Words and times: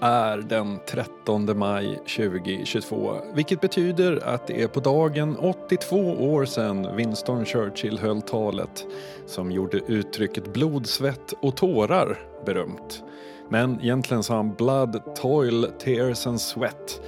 Är 0.00 0.38
den 0.38 0.78
13 0.86 1.58
maj 1.58 1.96
2022, 1.96 3.16
vilket 3.34 3.60
betyder 3.60 4.24
att 4.24 4.46
det 4.46 4.62
är 4.62 4.68
på 4.68 4.80
dagen 4.80 5.36
82 5.36 5.96
år 6.32 6.44
sedan 6.44 6.96
Winston 6.96 7.44
Churchill 7.44 7.98
höll 7.98 8.22
talet 8.22 8.86
som 9.26 9.52
gjorde 9.52 9.78
uttrycket 9.78 10.52
blod, 10.52 10.86
svett 10.86 11.34
och 11.40 11.56
tårar 11.56 12.18
berömt. 12.46 13.02
Men 13.48 13.80
egentligen 13.80 14.22
sa 14.22 14.36
han 14.36 14.54
blood, 14.54 15.14
toil, 15.16 15.66
tears 15.78 16.26
and 16.26 16.40
sweat 16.40 17.00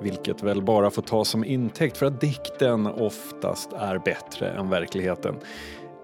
vilket 0.00 0.42
väl 0.42 0.62
bara 0.62 0.90
får 0.90 1.02
tas 1.02 1.28
som 1.28 1.44
intäkt 1.44 1.96
för 1.96 2.06
att 2.06 2.20
dikten 2.20 2.86
oftast 2.86 3.72
är 3.72 3.98
bättre 3.98 4.50
än 4.50 4.70
verkligheten. 4.70 5.34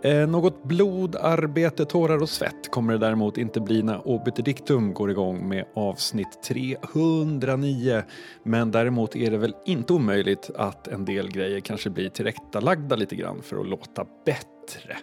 Eh, 0.02 0.28
något 0.28 0.64
blod, 0.64 1.16
arbete, 1.16 1.84
tårar 1.84 2.23
och 2.23 2.28
svett 2.28 2.70
kommer 2.70 2.92
det 2.92 2.98
däremot 2.98 3.38
inte 3.38 3.60
bli 3.60 3.82
när 3.82 4.09
Obiter 4.09 4.42
Dictum 4.42 4.95
går 4.95 5.10
igång 5.10 5.48
med 5.48 5.64
avsnitt 5.74 6.42
309. 6.42 8.02
Men 8.42 8.70
däremot 8.70 9.16
är 9.16 9.30
det 9.30 9.38
väl 9.38 9.55
inte 9.64 9.92
omöjligt 9.92 10.50
att 10.55 10.89
en 10.89 11.05
del 11.05 11.30
grejer 11.30 11.61
kanske 11.61 11.91
blir 11.91 12.08
tillrättalagda 12.08 12.97
lite 12.97 13.17
grann 13.17 13.42
för 13.42 13.61
att 13.61 13.69
låta 13.69 14.06
bättre. 14.24 14.97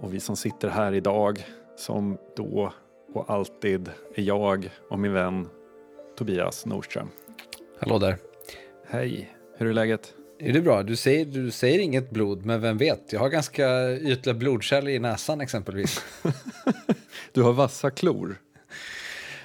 Och 0.00 0.14
vi 0.14 0.20
som 0.20 0.36
sitter 0.36 0.68
här 0.68 0.92
idag, 0.92 1.44
som 1.76 2.18
då 2.36 2.72
och 3.14 3.30
alltid 3.30 3.90
är 4.14 4.22
jag 4.22 4.70
och 4.90 4.98
min 4.98 5.12
vän 5.12 5.48
Tobias 6.18 6.66
Nordström. 6.66 7.08
Hallå 7.80 7.98
där. 7.98 8.16
Hej, 8.86 9.36
hur 9.56 9.66
är 9.66 9.72
läget? 9.72 10.14
Är 10.44 10.52
det 10.52 10.60
bra? 10.60 10.82
Du 10.82 10.96
säger, 10.96 11.24
du 11.24 11.50
säger 11.50 11.78
inget 11.78 12.10
blod, 12.10 12.44
men 12.44 12.60
vem 12.60 12.78
vet? 12.78 13.12
Jag 13.12 13.20
har 13.20 13.28
ganska 13.28 13.92
ytliga 13.92 14.34
blodkärl 14.34 14.88
i 14.88 14.98
näsan 14.98 15.40
exempelvis. 15.40 16.04
du 17.32 17.42
har 17.42 17.52
vassa 17.52 17.90
klor. 17.90 18.36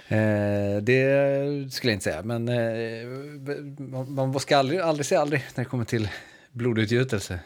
Eh, 0.07 0.77
det 0.81 1.73
skulle 1.73 1.91
jag 1.91 1.95
inte 1.95 2.03
säga, 2.03 2.23
men 2.23 2.49
eh, 2.49 4.07
man 4.07 4.39
ska 4.39 4.57
aldrig, 4.57 4.79
aldrig 4.79 5.05
säga 5.05 5.21
aldrig 5.21 5.45
när 5.55 5.63
det 5.63 5.69
kommer 5.69 5.85
till 5.85 6.09
blodutgjutelse. 6.51 7.39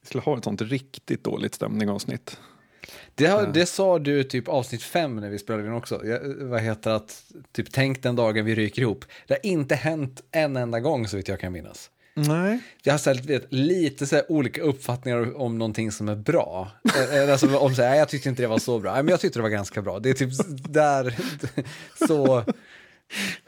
Vi 0.00 0.06
skulle 0.06 0.22
ha 0.22 0.38
ett 0.38 0.44
sånt 0.44 0.62
riktigt 0.62 1.24
dåligt 1.24 1.54
stämning-avsnitt. 1.54 2.38
Det, 3.14 3.26
har, 3.26 3.46
det 3.46 3.66
sa 3.66 3.98
du 3.98 4.24
typ 4.24 4.48
avsnitt 4.48 4.82
fem 4.82 5.16
när 5.16 5.30
vi 5.30 5.38
spelade 5.38 5.66
in 5.66 5.74
också. 5.74 6.06
Jag, 6.06 6.20
vad 6.24 6.60
heter 6.60 6.90
att, 6.90 7.24
typ 7.52 7.72
tänk 7.72 8.02
den 8.02 8.16
dagen 8.16 8.44
vi 8.44 8.54
ryker 8.54 8.82
ihop. 8.82 9.04
Det 9.26 9.34
har 9.34 9.50
inte 9.50 9.74
hänt 9.74 10.22
en 10.30 10.56
enda 10.56 10.80
gång 10.80 11.08
så 11.08 11.16
vitt 11.16 11.28
jag 11.28 11.40
kan 11.40 11.52
minnas. 11.52 11.90
Nej. 12.14 12.60
Jag 12.82 12.92
har 12.92 13.14
här, 13.14 13.26
vet, 13.26 13.52
lite 13.52 14.06
så 14.06 14.22
olika 14.28 14.62
uppfattningar 14.62 15.40
om 15.40 15.58
någonting 15.58 15.92
som 15.92 16.08
är 16.08 16.16
bra. 16.16 16.70
Eh, 16.96 17.14
eh, 17.14 17.32
alltså, 17.32 17.58
om 17.58 17.74
så 17.74 17.82
här, 17.82 17.94
jag 17.94 18.08
tyckte 18.08 18.28
inte 18.28 18.42
det 18.42 18.48
var 18.48 18.58
så 18.58 18.78
bra, 18.78 18.94
men 18.94 19.08
jag 19.08 19.20
tyckte 19.20 19.38
det 19.38 19.42
var 19.42 19.48
ganska 19.48 19.82
bra. 19.82 19.98
Det 19.98 20.10
är 20.10 20.14
typ 20.14 20.32
där 20.68 21.18
så, 22.08 22.44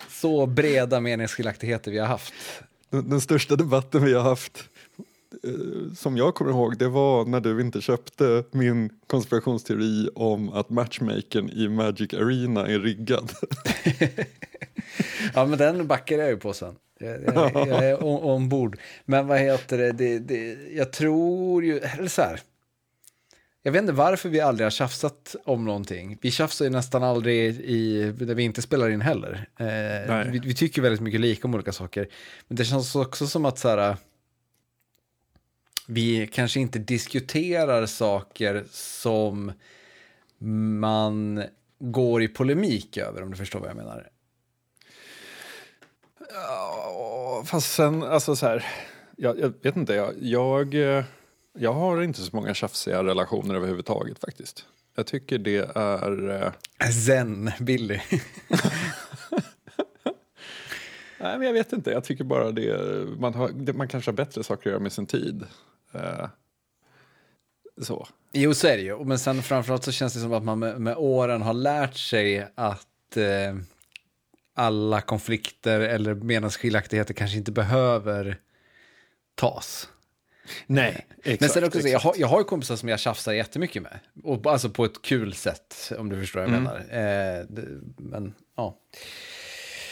så 0.08 0.46
breda 0.46 1.00
meningsskiljaktigheter 1.00 1.90
vi 1.90 1.98
har 1.98 2.06
haft. 2.06 2.34
Den, 2.90 3.08
den 3.08 3.20
största 3.20 3.56
debatten 3.56 4.04
vi 4.04 4.14
har 4.14 4.22
haft 4.22 4.68
Eh, 5.44 5.94
som 5.94 6.16
jag 6.16 6.34
kommer 6.34 6.50
ihåg, 6.50 6.78
det 6.78 6.88
var 6.88 7.24
när 7.24 7.40
du 7.40 7.60
inte 7.60 7.80
köpte 7.80 8.44
min 8.50 8.90
konspirationsteori 9.06 10.08
om 10.14 10.52
att 10.52 10.70
matchmakern 10.70 11.50
i 11.50 11.68
Magic 11.68 12.14
Arena 12.14 12.66
är 12.66 12.78
riggad. 12.78 13.32
ja, 15.34 15.46
men 15.46 15.58
den 15.58 15.86
backar 15.86 16.18
jag 16.18 16.28
ju 16.28 16.36
på 16.36 16.52
sen. 16.52 16.74
Jag, 17.02 17.34
jag, 17.54 17.68
jag 17.68 17.84
är 17.84 18.04
ombord. 18.04 18.78
Men 19.04 19.26
vad 19.26 19.38
heter 19.38 19.78
det, 19.78 19.92
det, 19.92 20.18
det, 20.18 20.56
jag 20.72 20.92
tror 20.92 21.64
ju, 21.64 21.78
eller 21.78 22.08
så 22.08 22.22
här. 22.22 22.40
Jag 23.62 23.72
vet 23.72 23.82
inte 23.82 23.92
varför 23.92 24.28
vi 24.28 24.40
aldrig 24.40 24.66
har 24.66 24.70
tjafsat 24.70 25.36
om 25.44 25.64
någonting. 25.64 26.18
Vi 26.20 26.30
tjafsar 26.30 26.64
ju 26.64 26.70
nästan 26.70 27.02
aldrig 27.02 27.60
i, 27.60 28.12
där 28.18 28.34
vi 28.34 28.42
inte 28.42 28.62
spelar 28.62 28.90
in 28.90 29.00
heller. 29.00 29.48
Eh, 29.58 30.30
vi, 30.30 30.38
vi, 30.38 30.54
tycker 30.54 30.82
väldigt 30.82 31.00
mycket 31.00 31.20
lika 31.20 31.48
om 31.48 31.54
olika 31.54 31.72
saker. 31.72 32.08
Men 32.48 32.56
det 32.56 32.64
känns 32.64 32.96
också 32.96 33.26
som 33.26 33.44
att 33.44 33.58
så 33.58 33.68
här, 33.68 33.96
vi 35.86 36.28
kanske 36.32 36.60
inte 36.60 36.78
diskuterar 36.78 37.86
saker 37.86 38.64
som 38.70 39.52
man 40.80 41.44
går 41.78 42.22
i 42.22 42.28
polemik 42.28 42.96
över, 42.96 43.22
om 43.22 43.30
du 43.30 43.36
förstår 43.36 43.60
vad 43.60 43.68
jag 43.68 43.76
menar. 43.76 44.08
Ja, 46.34 47.42
fast 47.46 47.74
sen, 47.74 48.02
alltså 48.02 48.36
så 48.36 48.46
här, 48.46 48.66
jag, 49.16 49.40
jag 49.40 49.52
vet 49.62 49.76
inte, 49.76 49.94
jag, 49.94 50.14
jag, 50.20 50.74
jag, 51.58 51.72
har 51.72 52.02
inte 52.02 52.20
så 52.20 52.36
många 52.36 52.54
tjafsiga 52.54 53.04
relationer 53.04 53.54
överhuvudtaget 53.54 54.18
faktiskt. 54.18 54.66
Jag 54.94 55.06
tycker 55.06 55.38
det 55.38 55.76
är... 55.76 56.30
Eh, 56.30 56.90
Zen, 56.90 57.50
Billy. 57.60 58.00
Nej, 61.20 61.38
men 61.38 61.46
jag 61.46 61.52
vet 61.52 61.72
inte. 61.72 61.90
Jag 61.90 62.04
tycker 62.04 62.24
bara 62.24 62.50
det 62.50 63.06
man, 63.18 63.34
har, 63.34 63.72
man 63.72 63.88
kanske 63.88 64.10
har 64.10 64.16
bättre 64.16 64.44
saker 64.44 64.60
att 64.60 64.72
göra 64.72 64.82
med 64.82 64.92
sin 64.92 65.06
tid. 65.06 65.46
Eh, 65.92 66.28
så. 67.82 68.06
Jo, 68.32 68.54
så 68.54 68.66
är 68.66 68.76
det 68.76 68.82
ju. 68.82 69.04
Men 69.04 69.18
sen 69.18 69.42
framförallt 69.42 69.84
så 69.84 69.92
känns 69.92 70.14
det 70.14 70.20
som 70.20 70.32
att 70.32 70.42
man 70.42 70.58
med, 70.58 70.80
med 70.80 70.96
åren 70.96 71.42
har 71.42 71.54
lärt 71.54 71.96
sig 71.96 72.48
att 72.54 73.16
eh, 73.16 73.56
alla 74.54 75.00
konflikter 75.00 75.80
eller 75.80 76.14
meningsskiljaktigheter 76.14 77.14
kanske 77.14 77.36
inte 77.36 77.52
behöver 77.52 78.40
tas. 79.34 79.88
Nej, 80.66 81.06
exakt. 81.22 81.40
Men 81.40 81.50
sen 81.50 81.64
också, 81.64 81.78
exakt. 81.78 81.92
Jag, 81.92 82.00
har, 82.00 82.14
jag 82.16 82.28
har 82.28 82.38
ju 82.38 82.44
kompisar 82.44 82.76
som 82.76 82.88
jag 82.88 83.00
tjafsar 83.00 83.32
jättemycket 83.32 83.82
med. 83.82 83.98
Och, 84.24 84.46
alltså 84.46 84.70
på 84.70 84.84
ett 84.84 85.02
kul 85.02 85.34
sätt, 85.34 85.92
om 85.98 86.08
du 86.08 86.20
förstår 86.20 86.40
vad 86.40 86.48
jag 86.48 86.56
mm. 86.56 86.64
menar. 86.64 86.78
Eh, 86.78 87.46
det, 87.48 87.80
men, 87.96 88.34
ja. 88.56 88.78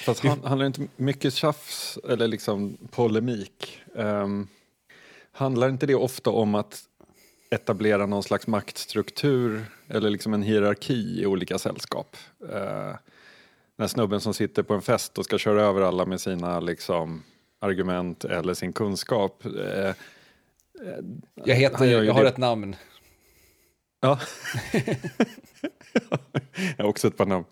Fast 0.05 0.25
han, 0.25 0.45
handlar 0.45 0.67
inte 0.67 0.87
mycket 0.97 1.35
tjafs 1.35 1.99
eller 2.09 2.29
liksom 2.29 2.79
polemik. 2.91 3.81
Um, 3.95 4.49
handlar 5.33 5.69
inte 5.69 5.87
det 5.87 5.95
ofta 5.95 6.31
om 6.31 6.55
att 6.55 6.83
etablera 7.51 8.07
någon 8.07 8.23
slags 8.23 8.47
maktstruktur 8.47 9.65
eller 9.89 10.11
liksom 10.11 10.35
en 10.35 10.43
hierarki 10.43 11.23
i 11.23 11.27
olika 11.27 11.59
sällskap? 11.59 12.17
Uh, 12.53 12.95
den 13.81 13.89
snubben 13.89 14.21
som 14.21 14.35
sitter 14.35 14.63
på 14.63 14.75
en 14.75 14.83
fest 14.83 15.19
och 15.19 15.25
ska 15.25 15.39
köra 15.39 15.63
över 15.63 15.83
alla 15.83 16.07
med 16.07 16.21
sina 16.21 16.61
liksom, 16.61 17.23
argument 17.61 18.25
eller 18.25 18.55
sin 18.55 18.73
kunskap. 18.73 19.43
Uh, 19.47 19.93
jag 21.45 21.55
heter, 21.55 21.85
jag 21.85 22.15
har 22.15 22.23
det. 22.23 22.29
ett 22.29 22.37
namn. 22.37 22.77
Ja. 24.01 24.21
jag 26.77 26.85
har 26.85 26.91
också 26.91 27.09
ett 27.09 27.17
par 27.17 27.27
namn. 27.27 27.45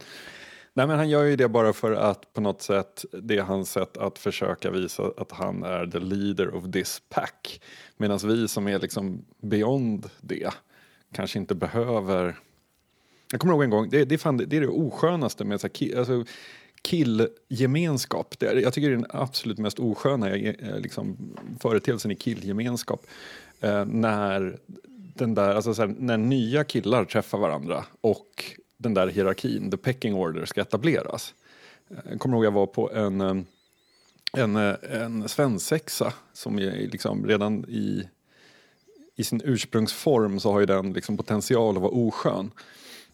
Nej 0.73 0.87
men 0.87 0.97
han 0.97 1.09
gör 1.09 1.25
ju 1.25 1.37
det 1.37 1.49
bara 1.49 1.73
för 1.73 1.93
att 1.93 2.33
på 2.33 2.41
något 2.41 2.63
sätt 2.63 3.05
det 3.13 3.37
är 3.37 3.43
hans 3.43 3.73
sätt 3.73 3.97
att 3.97 4.19
försöka 4.19 4.71
visa 4.71 5.03
att 5.17 5.33
han 5.33 5.63
är 5.63 5.87
the 5.87 5.99
leader 5.99 6.55
of 6.55 6.65
this 6.73 7.03
pack. 7.09 7.61
Medan 7.97 8.19
vi 8.19 8.49
som 8.49 8.69
är 8.69 8.79
liksom 8.79 9.25
beyond 9.43 10.11
det 10.21 10.51
kanske 11.13 11.39
inte 11.39 11.55
behöver 11.55 12.39
jag 13.31 13.41
kommer 13.41 13.55
ihåg 13.55 13.63
en 13.63 13.71
gång, 13.71 13.89
det, 13.89 14.05
det, 14.05 14.15
är, 14.15 14.19
fan, 14.19 14.37
det, 14.37 14.57
är 14.57 14.61
det 14.61 14.69
oskönaste 14.69 15.45
med 15.45 15.61
så 15.61 15.69
här, 15.81 15.99
alltså, 15.99 16.25
killgemenskap. 16.83 18.39
Det 18.39 18.47
är, 18.47 18.57
jag 18.57 18.73
tycker 18.73 18.89
det 18.89 18.95
är 18.95 18.99
den 18.99 19.07
absolut 19.11 19.59
mest 19.59 19.79
osköna 19.79 20.37
eh, 20.37 20.81
liksom, 20.81 21.37
företeelsen 21.61 22.11
i 22.11 22.15
killgemenskap. 22.15 23.07
Eh, 23.61 23.85
när, 23.85 24.59
den 25.15 25.35
där, 25.35 25.55
alltså, 25.55 25.75
så 25.75 25.83
här, 25.83 25.95
när 25.99 26.17
nya 26.17 26.65
killar 26.65 27.05
träffar 27.05 27.39
varandra 27.39 27.85
och 28.01 28.45
den 28.77 28.95
där 28.95 29.09
hierarkin, 29.09 29.71
the 29.71 29.77
pecking 29.77 30.15
order, 30.15 30.45
ska 30.45 30.61
etableras. 30.61 31.35
Jag 32.11 32.21
kommer 32.21 32.37
ihåg 32.37 32.45
jag 32.45 32.51
var 32.51 32.67
på 32.67 32.93
en, 32.93 33.21
eh, 33.21 33.37
en, 34.33 34.57
en 34.57 35.29
svensexa 35.29 36.13
som 36.33 36.59
är 36.59 36.71
liksom 36.71 37.27
redan 37.27 37.65
i, 37.69 38.09
i 39.17 39.25
sin 39.25 39.41
ursprungsform 39.45 40.41
så 40.41 40.53
har 40.53 40.61
ju 40.61 40.67
den 40.67 40.93
liksom 40.93 41.17
potential 41.17 41.77
att 41.77 41.83
vara 41.83 41.93
oskön. 41.93 42.51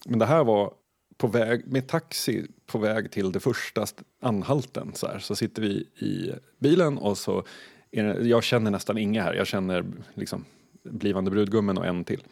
Men 0.07 0.19
det 0.19 0.27
här 0.27 0.45
var 0.45 0.75
på 1.17 1.27
väg, 1.27 1.67
med 1.67 1.89
taxi 1.89 2.47
på 2.67 2.79
väg 2.79 3.13
till 3.13 3.33
det 3.33 3.41
första 3.41 3.87
anhalten 4.21 4.93
så, 4.95 5.07
här, 5.07 5.19
så 5.19 5.37
sitter 5.37 5.63
vi 5.63 5.69
i 5.99 6.33
bilen 6.59 6.99
och 6.99 7.19
så 7.19 7.45
är 7.91 8.05
det, 8.05 8.29
jag 8.29 8.45
känner 8.45 8.71
nästan 8.71 8.99
inga 8.99 9.23
här, 9.23 9.35
jag 9.35 9.47
känner 9.47 9.85
liksom 10.15 10.45
blivande 10.83 11.31
brudgummen 11.31 11.79
och 11.79 11.87
en 11.87 12.05
till. 12.05 12.23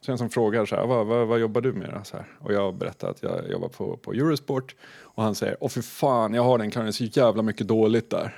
Så 0.00 0.12
en 0.12 0.18
som 0.18 0.30
frågar 0.30 0.66
så 0.66 0.76
här, 0.76 0.86
vad, 0.86 1.06
vad, 1.06 1.26
vad 1.26 1.40
jobbar 1.40 1.60
du 1.60 1.72
med? 1.72 1.90
Då? 1.94 2.04
Så 2.04 2.16
här. 2.16 2.26
Och 2.40 2.52
jag 2.52 2.74
berättar 2.74 3.10
att 3.10 3.22
jag 3.22 3.50
jobbar 3.50 3.68
på, 3.68 3.96
på 3.96 4.12
Eurosport. 4.12 4.74
Och 5.00 5.22
han 5.22 5.34
säger, 5.34 5.56
åh 5.60 5.68
fy 5.68 5.82
fan, 5.82 6.34
jag 6.34 6.42
har 6.42 6.58
den 6.58 6.70
karriären 6.70 6.92
så 6.92 7.04
jävla 7.04 7.42
mycket 7.42 7.68
dåligt 7.68 8.10
där. 8.10 8.36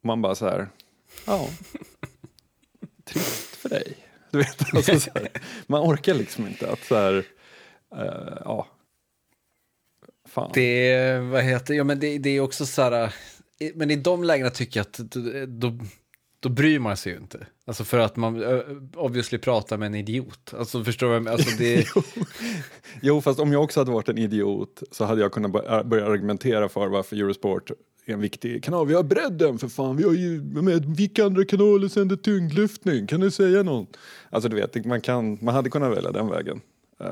Och 0.00 0.04
man 0.04 0.22
bara 0.22 0.34
så 0.34 0.44
här, 0.44 0.68
ja, 1.26 1.48
trist 3.04 3.56
för 3.56 3.68
dig. 3.68 4.03
Du 4.34 4.38
vet, 4.38 4.74
alltså 4.74 5.00
så 5.00 5.10
här, 5.14 5.28
man 5.66 5.82
orkar 5.82 6.14
liksom 6.14 6.46
inte 6.46 6.70
att 6.70 6.84
så 6.84 6.94
här, 6.94 7.14
uh, 7.14 8.38
ja, 8.44 8.66
fan. 10.28 10.50
Det, 10.54 11.18
vad 11.18 11.42
heter, 11.42 11.74
ja 11.74 11.84
men 11.84 12.00
det, 12.00 12.18
det 12.18 12.30
är 12.30 12.40
också 12.40 12.66
så 12.66 12.82
här, 12.82 13.14
men 13.74 13.90
i 13.90 13.96
de 13.96 14.24
lägena 14.24 14.50
tycker 14.50 14.80
jag 14.80 14.86
att 14.86 15.22
då, 15.48 15.78
då 16.40 16.48
bryr 16.48 16.78
man 16.78 16.96
sig 16.96 17.12
ju 17.12 17.18
inte. 17.18 17.46
Alltså 17.64 17.84
för 17.84 17.98
att 17.98 18.16
man 18.16 18.42
uh, 18.42 18.60
obviously 18.94 19.38
pratar 19.38 19.76
med 19.76 19.86
en 19.86 19.94
idiot. 19.94 20.54
Alltså 20.54 20.84
förstår 20.84 21.20
du? 21.20 21.30
Alltså 21.30 21.50
det... 21.58 21.86
jo. 21.96 22.02
jo, 23.02 23.20
fast 23.20 23.40
om 23.40 23.52
jag 23.52 23.62
också 23.62 23.80
hade 23.80 23.90
varit 23.90 24.08
en 24.08 24.18
idiot 24.18 24.82
så 24.90 25.04
hade 25.04 25.20
jag 25.20 25.32
kunnat 25.32 25.52
börja 25.86 26.06
argumentera 26.06 26.68
för 26.68 26.86
varför 26.86 27.16
Eurosport 27.16 27.70
är 28.06 28.14
en 28.14 28.20
viktig 28.20 28.64
kanal. 28.64 28.86
Vi 28.86 28.94
har 28.94 29.02
bredden 29.02 29.58
för 29.58 29.68
fan, 29.68 29.96
vi 29.96 30.04
har 30.04 30.12
ju, 30.12 30.42
med, 30.42 30.96
vilka 30.96 31.24
andra 31.24 31.44
kanaler 31.44 31.88
sänder 31.88 32.16
tyngdlyftning? 32.16 33.06
Kan 33.06 33.20
du 33.20 33.30
säga 33.30 33.62
någon? 33.62 33.86
Alltså 34.30 34.48
du 34.48 34.56
vet, 34.56 34.84
man, 34.84 35.00
kan, 35.00 35.38
man 35.40 35.54
hade 35.54 35.70
kunnat 35.70 35.96
välja 35.96 36.10
den 36.10 36.28
vägen. 36.28 36.60
Uh, 37.00 37.08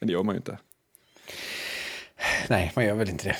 men 0.00 0.06
det 0.06 0.12
gör 0.12 0.22
man 0.22 0.34
ju 0.34 0.36
inte. 0.36 0.58
Nej, 2.48 2.72
man 2.76 2.84
gör 2.84 2.94
väl 2.94 3.08
inte 3.08 3.28
det. 3.28 3.36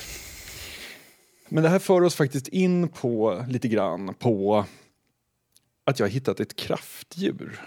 Men 1.49 1.63
det 1.63 1.69
här 1.69 1.79
för 1.79 2.01
oss 2.01 2.15
faktiskt 2.15 2.47
in 2.47 2.89
på 2.89 3.45
lite 3.47 3.67
grann 3.67 4.13
på 4.13 4.65
att 5.83 5.99
jag 5.99 6.05
har 6.05 6.11
hittat 6.11 6.39
ett 6.39 6.55
kraftdjur. 6.55 7.61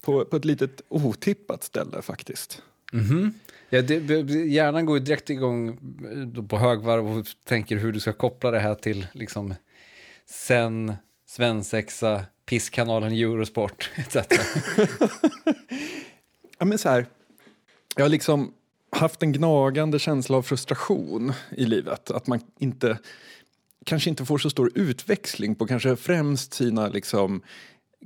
På, 0.00 0.24
på 0.24 0.36
ett 0.36 0.44
litet 0.44 0.82
otippat 0.88 1.64
ställe 1.64 2.02
faktiskt. 2.02 2.62
Mm 2.92 3.06
-hmm. 3.06 3.32
ja, 3.70 3.82
det, 3.82 4.30
hjärnan 4.30 4.86
går 4.86 4.98
ju 4.98 5.04
direkt 5.04 5.30
igång 5.30 5.68
eh, 5.68 6.44
på 6.44 6.58
högvarv 6.58 7.18
och 7.18 7.26
tänker 7.44 7.76
hur 7.76 7.92
du 7.92 8.00
ska 8.00 8.12
koppla 8.12 8.50
det 8.50 8.58
här 8.58 8.74
till 8.74 9.06
liksom 9.12 9.54
sen, 10.26 10.94
svensexa, 11.26 12.24
pisskanalen 12.46 13.12
Eurosport 13.12 13.90
etc. 13.96 14.16
ja, 16.58 16.64
men 16.64 16.78
så 16.78 16.88
här, 16.88 17.06
jag 17.96 18.04
har 18.04 18.08
liksom 18.08 18.54
haft 18.90 19.22
en 19.22 19.32
gnagande 19.32 19.98
känsla 19.98 20.36
av 20.36 20.42
frustration 20.42 21.32
i 21.50 21.64
livet. 21.64 22.10
Att 22.10 22.26
man 22.26 22.40
inte 22.58 22.98
kanske 23.86 24.10
inte 24.10 24.24
får 24.24 24.38
så 24.38 24.50
stor 24.50 24.70
utväxling 24.74 25.54
på 25.54 25.66
kanske 25.66 25.96
främst 25.96 26.54
sina 26.54 26.88
liksom, 26.88 27.42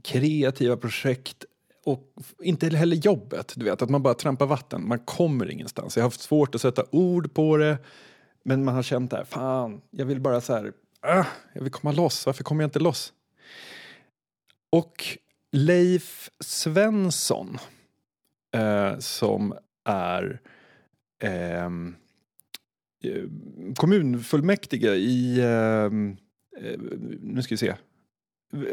kreativa 0.05 0.77
projekt 0.77 1.45
och 1.87 2.13
inte 2.43 2.77
heller 2.77 2.97
jobbet. 2.97 3.53
Du 3.57 3.65
vet, 3.65 3.83
att 3.83 3.91
man 3.91 4.03
bara 4.03 4.15
trampar 4.15 4.47
vatten. 4.47 4.89
Man 4.89 4.99
kommer 4.99 5.51
ingenstans. 5.51 5.97
Jag 5.97 6.03
har 6.03 6.07
haft 6.07 6.21
svårt 6.21 6.55
att 6.55 6.61
sätta 6.61 6.85
ord 6.91 7.35
på 7.35 7.57
det. 7.57 7.79
Men 8.43 8.65
man 8.65 8.75
har 8.75 8.83
känt 8.83 9.11
det 9.11 9.17
här, 9.17 9.25
fan, 9.25 9.81
jag 9.91 10.07
vill 10.07 10.21
bara 10.21 10.41
så 10.41 10.55
här, 10.55 10.73
äh, 11.07 11.27
jag 11.53 11.63
vill 11.63 11.73
komma 11.73 11.93
loss. 11.93 12.27
Varför 12.27 12.45
kommer 12.45 12.63
jag 12.63 12.67
inte 12.67 12.79
loss? 12.79 13.13
Och 14.71 15.19
Leif 15.53 16.31
Svensson, 16.41 17.59
eh, 18.55 18.99
som 18.99 19.55
är 19.85 20.41
ehm, 21.23 21.97
eh, 23.05 23.23
kommunfullmäktige 23.77 24.95
i, 24.95 25.41
ehm, 25.41 26.17
eh, 26.61 26.79
nu 27.21 27.43
ska 27.43 27.55
vi 27.55 27.59
se, 27.59 27.75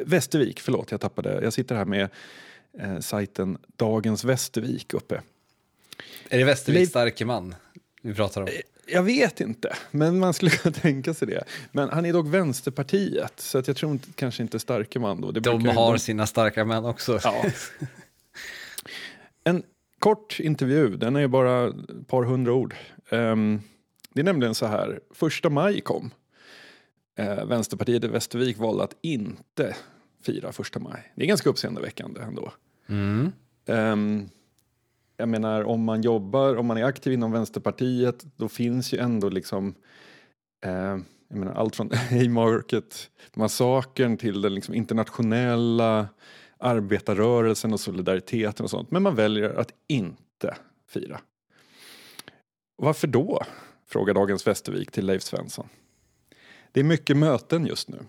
Västervik, 0.06 0.60
förlåt 0.60 0.92
jag 0.92 1.02
tappade, 1.02 1.44
jag 1.44 1.54
sitter 1.54 1.76
här 1.76 1.86
med 1.86 2.10
eh, 2.80 3.00
sajten 3.00 3.58
Dagens 3.76 4.24
Västervik 4.24 4.94
uppe. 4.94 5.22
Är 6.30 6.38
det 6.38 6.44
Västervik 6.44 6.90
starke 6.90 7.26
man 7.26 7.56
vi 8.02 8.14
pratar 8.14 8.42
om? 8.42 8.48
Eh, 8.48 8.54
jag 8.88 9.04
vet 9.04 9.42
inte, 9.42 9.76
men 9.92 10.20
man 10.20 10.34
skulle 10.34 10.52
kunna 10.58 10.74
tänka 10.74 11.14
sig 11.14 11.28
det. 11.28 11.44
Men 11.72 11.90
han 11.90 12.06
är 12.06 12.14
dock 12.14 12.28
Vänsterpartiet, 12.28 13.40
så 13.40 13.58
att 13.58 13.68
jag 13.68 13.78
tror 13.78 13.92
inte, 13.92 14.08
kanske 14.16 14.44
inte 14.44 14.60
starke 14.60 15.00
man 15.00 15.22
då. 15.22 15.32
Det 15.32 15.40
de 15.40 15.68
har 15.68 15.94
de... 15.94 16.00
sina 16.00 16.28
starka 16.28 16.66
män 16.66 16.86
också. 16.86 17.20
Ja. 17.24 17.46
En 19.46 19.64
kort 20.00 20.40
intervju, 20.40 20.98
den 20.98 21.16
är 21.16 21.28
bara 21.28 21.68
ett 21.68 22.08
par 22.08 22.24
hundra 22.24 22.54
ord. 22.54 22.76
Um, 23.10 23.62
det 24.14 24.22
är 24.22 24.24
nämligen 24.24 24.56
så 24.56 24.66
här, 24.66 25.00
första 25.12 25.50
maj 25.50 25.82
kom. 25.82 26.12
Eh, 27.16 27.46
Vänsterpartiet 27.46 28.04
i 28.04 28.08
Västervik 28.08 28.58
valde 28.58 28.84
att 28.84 28.96
inte 29.02 29.76
fira 30.26 30.52
första 30.52 30.80
maj. 30.80 31.14
Det 31.16 31.24
är 31.24 31.28
ganska 31.28 31.50
uppseendeväckande 31.50 32.22
ändå. 32.22 32.54
Mm. 32.88 33.32
Um, 33.66 34.30
jag 35.18 35.30
menar 35.30 35.64
om 35.64 35.84
man 35.84 36.02
jobbar, 36.02 36.56
om 36.56 36.66
man 36.66 36.78
är 36.78 36.84
aktiv 36.84 37.14
inom 37.14 37.32
Vänsterpartiet, 37.32 38.26
då 38.36 38.50
finns 38.50 38.94
ju 38.94 38.98
ändå 38.98 39.30
liksom 39.30 39.76
eh, 40.66 40.98
jag 41.34 41.40
menar, 41.40 41.54
allt 41.54 41.76
från 41.76 41.92
Haymarket-massakern 42.10 44.18
till 44.18 44.42
den 44.42 44.56
liksom 44.56 44.74
internationella 44.74 46.08
arbetarrörelsen 46.58 47.74
och 47.74 47.80
solidariteten 47.80 48.64
och 48.64 48.70
sånt. 48.70 48.92
Men 48.92 49.04
man 49.04 49.16
väljer 49.16 49.50
att 49.50 49.72
inte 49.88 50.56
fira. 50.90 51.22
Varför 52.76 53.08
då? 53.08 53.44
Frågar 53.88 54.14
Dagens 54.14 54.48
Västervik 54.48 54.92
till 54.92 55.06
Leif 55.06 55.24
Svensson. 55.24 55.68
Det 56.72 56.80
är 56.80 56.84
mycket 56.84 57.18
möten 57.18 57.66
just 57.66 57.90
nu. 57.90 58.00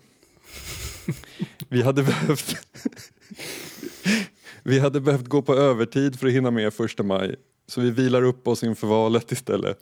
Vi 1.69 1.81
hade 1.81 2.03
behövt 2.03 2.55
Vi 4.63 4.79
hade 4.79 4.99
behövt 5.01 5.27
gå 5.27 5.41
på 5.41 5.55
övertid 5.55 6.19
för 6.19 6.27
att 6.27 6.33
hinna 6.33 6.51
med 6.51 6.73
första 6.73 7.03
maj. 7.03 7.35
Så 7.67 7.81
vi 7.81 7.91
vilar 7.91 8.23
upp 8.23 8.47
oss 8.47 8.63
inför 8.63 8.87
valet 8.87 9.31
istället. 9.31 9.79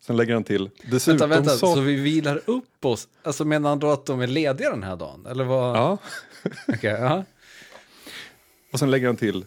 Sen 0.00 0.16
lägger 0.16 0.34
han 0.34 0.44
till. 0.44 0.70
Dessutom 0.90 1.30
vänta, 1.30 1.50
vänta, 1.50 1.50
så... 1.50 1.74
så 1.74 1.80
vi 1.80 1.94
vilar 1.94 2.40
upp 2.44 2.84
oss? 2.84 3.08
Alltså 3.22 3.44
menar 3.44 3.68
han 3.68 3.78
då 3.78 3.90
att 3.90 4.06
de 4.06 4.20
är 4.20 4.26
lediga 4.26 4.70
den 4.70 4.82
här 4.82 4.96
dagen? 4.96 5.26
Eller 5.26 5.44
vad? 5.44 5.76
Ja. 5.76 5.98
okay, 6.68 6.94
uh 6.94 7.22
Och 8.72 8.78
sen 8.78 8.90
lägger 8.90 9.06
han 9.06 9.16
till. 9.16 9.44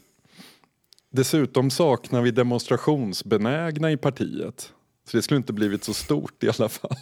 Dessutom 1.09 1.71
saknar 1.71 2.21
vi 2.21 2.31
demonstrationsbenägna 2.31 3.91
i 3.91 3.97
partiet. 3.97 4.73
Så 5.09 5.17
det 5.17 5.23
skulle 5.23 5.37
inte 5.37 5.53
blivit 5.53 5.83
så 5.83 5.93
stort 5.93 6.43
i 6.43 6.49
alla 6.49 6.69
fall. 6.69 6.97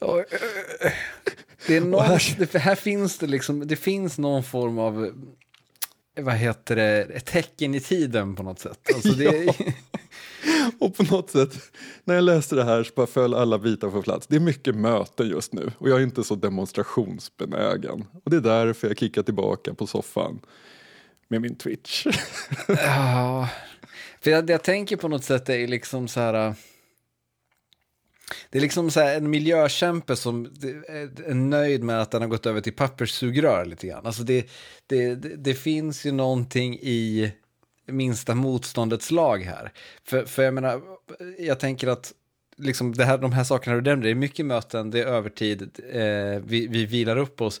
Det 1.66 1.76
är 1.76 1.80
någon, 1.80 2.04
här, 2.04 2.58
här 2.58 2.74
finns 2.74 3.18
det 3.18 3.26
liksom, 3.26 3.66
det 3.66 3.76
finns 3.76 4.18
någon 4.18 4.44
form 4.44 4.78
av, 4.78 5.12
vad 6.20 6.34
heter 6.34 6.76
det, 6.76 7.02
ett 7.02 7.26
tecken 7.26 7.74
i 7.74 7.80
tiden 7.80 8.36
på 8.36 8.42
något 8.42 8.58
sätt. 8.58 8.78
Alltså 8.94 9.12
det, 9.12 9.24
ja. 9.24 9.54
Och 10.78 10.96
på 10.96 11.02
något 11.02 11.30
sätt, 11.30 11.54
när 12.04 12.14
jag 12.14 12.24
läste 12.24 12.54
det 12.54 12.64
här 12.64 12.82
så 12.82 12.92
bara 12.96 13.06
föll 13.06 13.34
alla 13.34 13.58
bitar 13.58 13.90
på 13.90 14.02
plats. 14.02 14.26
Det 14.26 14.36
är 14.36 14.40
mycket 14.40 14.74
möten 14.74 15.28
just 15.28 15.52
nu 15.52 15.72
och 15.78 15.90
jag 15.90 15.98
är 15.98 16.02
inte 16.02 16.24
så 16.24 16.34
demonstrationsbenägen. 16.34 18.04
Och 18.24 18.30
det 18.30 18.36
är 18.36 18.40
därför 18.40 18.88
jag 18.88 18.98
kickar 18.98 19.22
tillbaka 19.22 19.74
på 19.74 19.86
soffan 19.86 20.40
med 21.28 21.40
min 21.40 21.54
Twitch. 21.54 22.06
ja, 22.68 23.48
för 24.20 24.30
jag, 24.30 24.50
jag 24.50 24.62
tänker 24.62 24.96
på 24.96 25.08
något 25.08 25.24
sätt 25.24 25.48
är 25.48 25.66
liksom 25.66 26.08
så 26.08 26.20
här... 26.20 26.54
Det 28.50 28.58
är 28.58 28.62
liksom 28.62 28.90
så 28.90 29.00
en 29.00 29.30
miljökämpe 29.30 30.16
som 30.16 30.44
är 31.26 31.34
nöjd 31.34 31.82
med 31.82 32.02
att 32.02 32.10
den 32.10 32.22
har 32.22 32.28
gått 32.28 32.46
över 32.46 32.60
till 32.60 32.72
papperssugrör 32.72 33.64
lite 33.64 33.86
grann. 33.86 34.06
Alltså 34.06 34.22
det, 34.22 34.50
det, 34.86 35.14
det, 35.14 35.36
det 35.36 35.54
finns 35.54 36.06
ju 36.06 36.12
någonting 36.12 36.74
i 36.74 37.32
minsta 37.86 38.34
motståndets 38.34 39.10
lag 39.10 39.42
här. 39.42 39.72
För, 40.04 40.24
för 40.24 40.42
jag 40.42 40.54
menar, 40.54 40.80
jag 41.38 41.60
tänker 41.60 41.88
att 41.88 42.12
liksom 42.56 42.94
det 42.94 43.04
här, 43.04 43.18
de 43.18 43.32
här 43.32 43.44
sakerna 43.44 43.76
du 43.76 43.82
nämnde, 43.82 44.06
det 44.06 44.10
är 44.10 44.14
mycket 44.14 44.46
möten, 44.46 44.90
det 44.90 45.00
är 45.00 45.06
övertid, 45.06 45.62
eh, 45.92 46.42
vi, 46.44 46.66
vi 46.66 46.86
vilar 46.86 47.16
upp 47.16 47.40
oss 47.40 47.60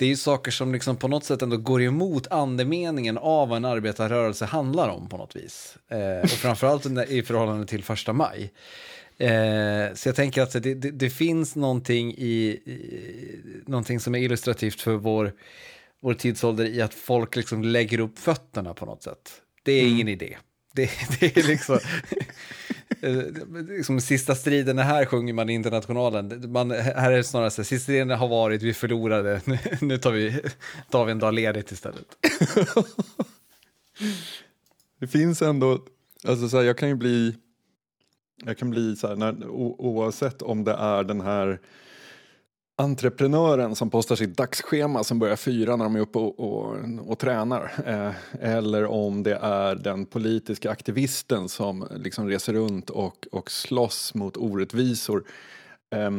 det 0.00 0.06
är 0.06 0.08
ju 0.08 0.16
saker 0.16 0.50
som 0.50 0.72
liksom 0.72 0.96
på 0.96 1.08
något 1.08 1.24
sätt 1.24 1.42
ändå 1.42 1.56
går 1.56 1.82
emot 1.82 2.26
andemeningen 2.30 3.18
av 3.18 3.48
vad 3.48 3.56
en 3.56 3.64
arbetarrörelse 3.64 4.44
handlar 4.44 4.88
om 4.88 5.08
på 5.08 5.16
något 5.16 5.36
vis. 5.36 5.76
Eh, 5.88 6.22
och 6.22 6.28
framförallt 6.28 6.86
i 6.86 7.22
förhållande 7.22 7.66
till 7.66 7.84
första 7.84 8.12
maj. 8.12 8.52
Eh, 9.20 9.94
så 9.94 10.08
jag 10.08 10.16
tänker 10.16 10.42
att 10.42 10.52
det, 10.52 10.74
det, 10.74 10.90
det 10.90 11.10
finns 11.10 11.56
någonting, 11.56 12.14
i, 12.18 12.60
i, 12.64 13.62
någonting 13.66 14.00
som 14.00 14.14
är 14.14 14.18
illustrativt 14.18 14.80
för 14.80 14.92
vår, 14.94 15.32
vår 16.02 16.14
tidsålder 16.14 16.64
i 16.64 16.82
att 16.82 16.94
folk 16.94 17.36
liksom 17.36 17.62
lägger 17.62 18.00
upp 18.00 18.18
fötterna 18.18 18.74
på 18.74 18.86
något 18.86 19.02
sätt. 19.02 19.32
Det 19.62 19.72
är 19.72 19.80
mm. 19.80 19.94
ingen 19.94 20.08
idé. 20.08 20.36
Det, 20.74 20.90
det 21.20 21.36
är 21.36 21.42
liksom... 21.42 21.78
Eh, 23.02 23.24
liksom, 23.68 24.00
sista 24.00 24.34
striden 24.34 24.78
är 24.78 24.82
här 24.82 25.04
sjunger 25.04 25.32
man 25.32 25.50
i 25.50 25.52
internationalen. 25.52 26.52
Man, 26.52 26.70
här 26.70 27.12
är 27.12 27.16
det 27.16 27.24
snarare 27.24 27.50
så 27.50 27.64
sista 27.64 27.82
striden 27.82 28.10
har 28.10 28.28
varit, 28.28 28.62
vi 28.62 28.74
förlorade, 28.74 29.40
nu, 29.46 29.58
nu 29.80 29.98
tar, 29.98 30.12
vi, 30.12 30.40
tar 30.90 31.04
vi 31.04 31.12
en 31.12 31.18
dag 31.18 31.34
ledigt 31.34 31.72
istället. 31.72 32.06
det 35.00 35.06
finns 35.06 35.42
ändå, 35.42 35.86
alltså 36.24 36.48
så 36.48 36.56
här, 36.56 36.64
jag 36.64 36.78
kan 36.78 36.88
ju 36.88 36.94
bli, 36.94 37.34
jag 38.46 38.58
kan 38.58 38.70
bli 38.70 38.96
så 38.96 39.08
här, 39.08 39.16
när, 39.16 39.48
oavsett 39.48 40.42
om 40.42 40.64
det 40.64 40.72
är 40.72 41.04
den 41.04 41.20
här 41.20 41.60
entreprenören 42.80 43.74
som 43.74 43.90
postar 43.90 44.16
sitt 44.16 44.36
dagsschema 44.36 45.04
som 45.04 45.18
börjar 45.18 45.36
fyra 45.36 45.76
när 45.76 45.84
de 45.84 45.96
är 45.96 46.00
uppe 46.00 46.18
och, 46.18 46.40
och, 46.40 46.76
och 47.06 47.18
tränar. 47.18 47.72
Eh, 47.86 48.12
eller 48.40 48.86
om 48.86 49.22
det 49.22 49.34
är 49.42 49.74
den 49.74 50.06
politiska 50.06 50.70
aktivisten 50.70 51.48
som 51.48 51.88
liksom 51.96 52.28
reser 52.28 52.52
runt 52.52 52.90
och, 52.90 53.26
och 53.32 53.50
slåss 53.50 54.14
mot 54.14 54.36
orättvisor. 54.36 55.24
Eh, 55.94 56.10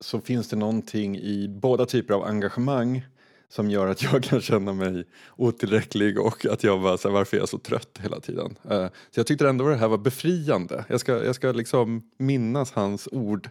så 0.00 0.20
finns 0.20 0.48
det 0.48 0.56
någonting 0.56 1.18
i 1.18 1.48
båda 1.48 1.86
typer 1.86 2.14
av 2.14 2.24
engagemang 2.24 3.02
som 3.50 3.70
gör 3.70 3.86
att 3.86 4.02
jag 4.02 4.22
kan 4.22 4.40
känna 4.40 4.72
mig 4.72 5.04
otillräcklig 5.36 6.20
och 6.20 6.46
att 6.46 6.64
jag 6.64 6.82
bara, 6.82 6.98
så 6.98 7.08
här, 7.08 7.14
varför 7.14 7.36
är 7.36 7.40
jag 7.40 7.48
så 7.48 7.58
trött 7.58 7.98
hela 8.02 8.20
tiden? 8.20 8.58
Eh, 8.70 8.86
så 8.86 9.20
jag 9.20 9.26
tyckte 9.26 9.48
ändå 9.48 9.68
det 9.68 9.76
här 9.76 9.88
var 9.88 9.98
befriande. 9.98 10.84
Jag 10.88 11.00
ska, 11.00 11.24
jag 11.24 11.34
ska 11.34 11.52
liksom 11.52 12.10
minnas 12.18 12.72
hans 12.72 13.08
ord 13.12 13.50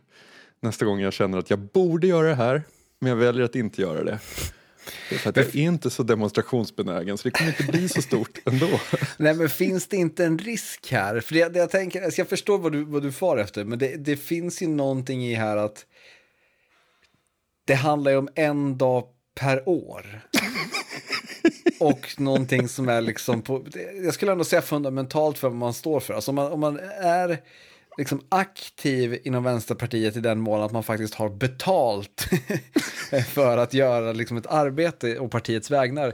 nästa 0.62 0.86
gång 0.86 1.00
jag 1.00 1.13
känner 1.13 1.38
att 1.38 1.50
jag 1.50 1.60
borde 1.60 2.08
göra 2.08 2.27
det 2.27 2.36
här 2.36 2.63
Men 3.00 3.10
jag 3.10 3.15
väljer 3.15 3.44
att 3.46 3.56
inte 3.56 3.82
göra 3.82 4.03
det. 4.03 4.20
För 5.20 5.29
att 5.29 5.38
jag 5.38 5.46
är 5.46 5.56
inte 5.56 5.89
så 5.89 6.03
demonstrationsbenägen 6.03 7.18
så 7.18 7.24
det 7.24 7.32
kommer 7.32 7.50
inte 7.50 7.72
bli 7.72 7.89
så 7.89 8.01
stort 8.01 8.38
ändå. 8.46 8.79
Nej, 9.18 9.34
men 9.34 9.50
finns 9.50 9.88
det 9.88 9.98
inte 9.98 10.25
en 10.25 10.38
risk 10.38 10.91
här? 10.91 11.20
För 11.20 11.36
det, 11.36 11.50
det 11.50 11.60
jag 11.60 11.70
tänker, 11.70 12.01
alltså 12.01 12.22
jag 12.22 12.27
förstår 12.27 12.58
vad 12.58 12.72
du, 12.72 12.84
vad 12.84 13.03
du 13.03 13.12
far 13.12 13.38
efter, 13.38 13.63
men 13.63 13.79
det, 13.79 13.96
det 13.96 14.18
finns 14.18 14.62
ju 14.62 14.68
någonting 14.68 15.25
i 15.25 15.34
här 15.34 15.58
att 15.58 15.86
det 17.65 17.75
handlar 17.75 18.12
ju 18.12 18.18
om 18.18 18.29
en 18.36 18.77
dag 18.77 19.03
per 19.39 19.69
år. 19.69 20.22
Och 21.79 22.08
någonting 22.17 22.67
som 22.67 22.89
är 22.89 23.01
liksom, 23.01 23.41
på, 23.41 23.65
jag 24.03 24.13
skulle 24.13 24.31
ändå 24.31 24.43
säga 24.43 24.62
fundamentalt 24.62 25.38
för 25.38 25.50
vad 25.50 25.58
man 25.58 25.74
står 25.74 26.00
för. 26.00 26.13
Alltså 26.13 26.31
om 26.31 26.36
man, 26.36 26.51
om 26.51 26.60
man 26.60 26.79
är 27.01 27.38
liksom 27.98 28.22
aktiv 28.29 29.19
inom 29.24 29.43
Vänsterpartiet 29.43 30.15
i 30.15 30.19
den 30.19 30.39
mån 30.39 30.62
att 30.62 30.72
man 30.72 30.84
faktiskt 30.84 31.13
har 31.13 31.29
betalt 31.29 32.29
för 33.34 33.58
att 33.58 33.74
göra 33.74 34.13
liksom 34.13 34.38
ett 34.38 34.48
arbete 34.48 35.19
och 35.19 35.31
partiets 35.31 35.72
vägnar. 35.72 36.13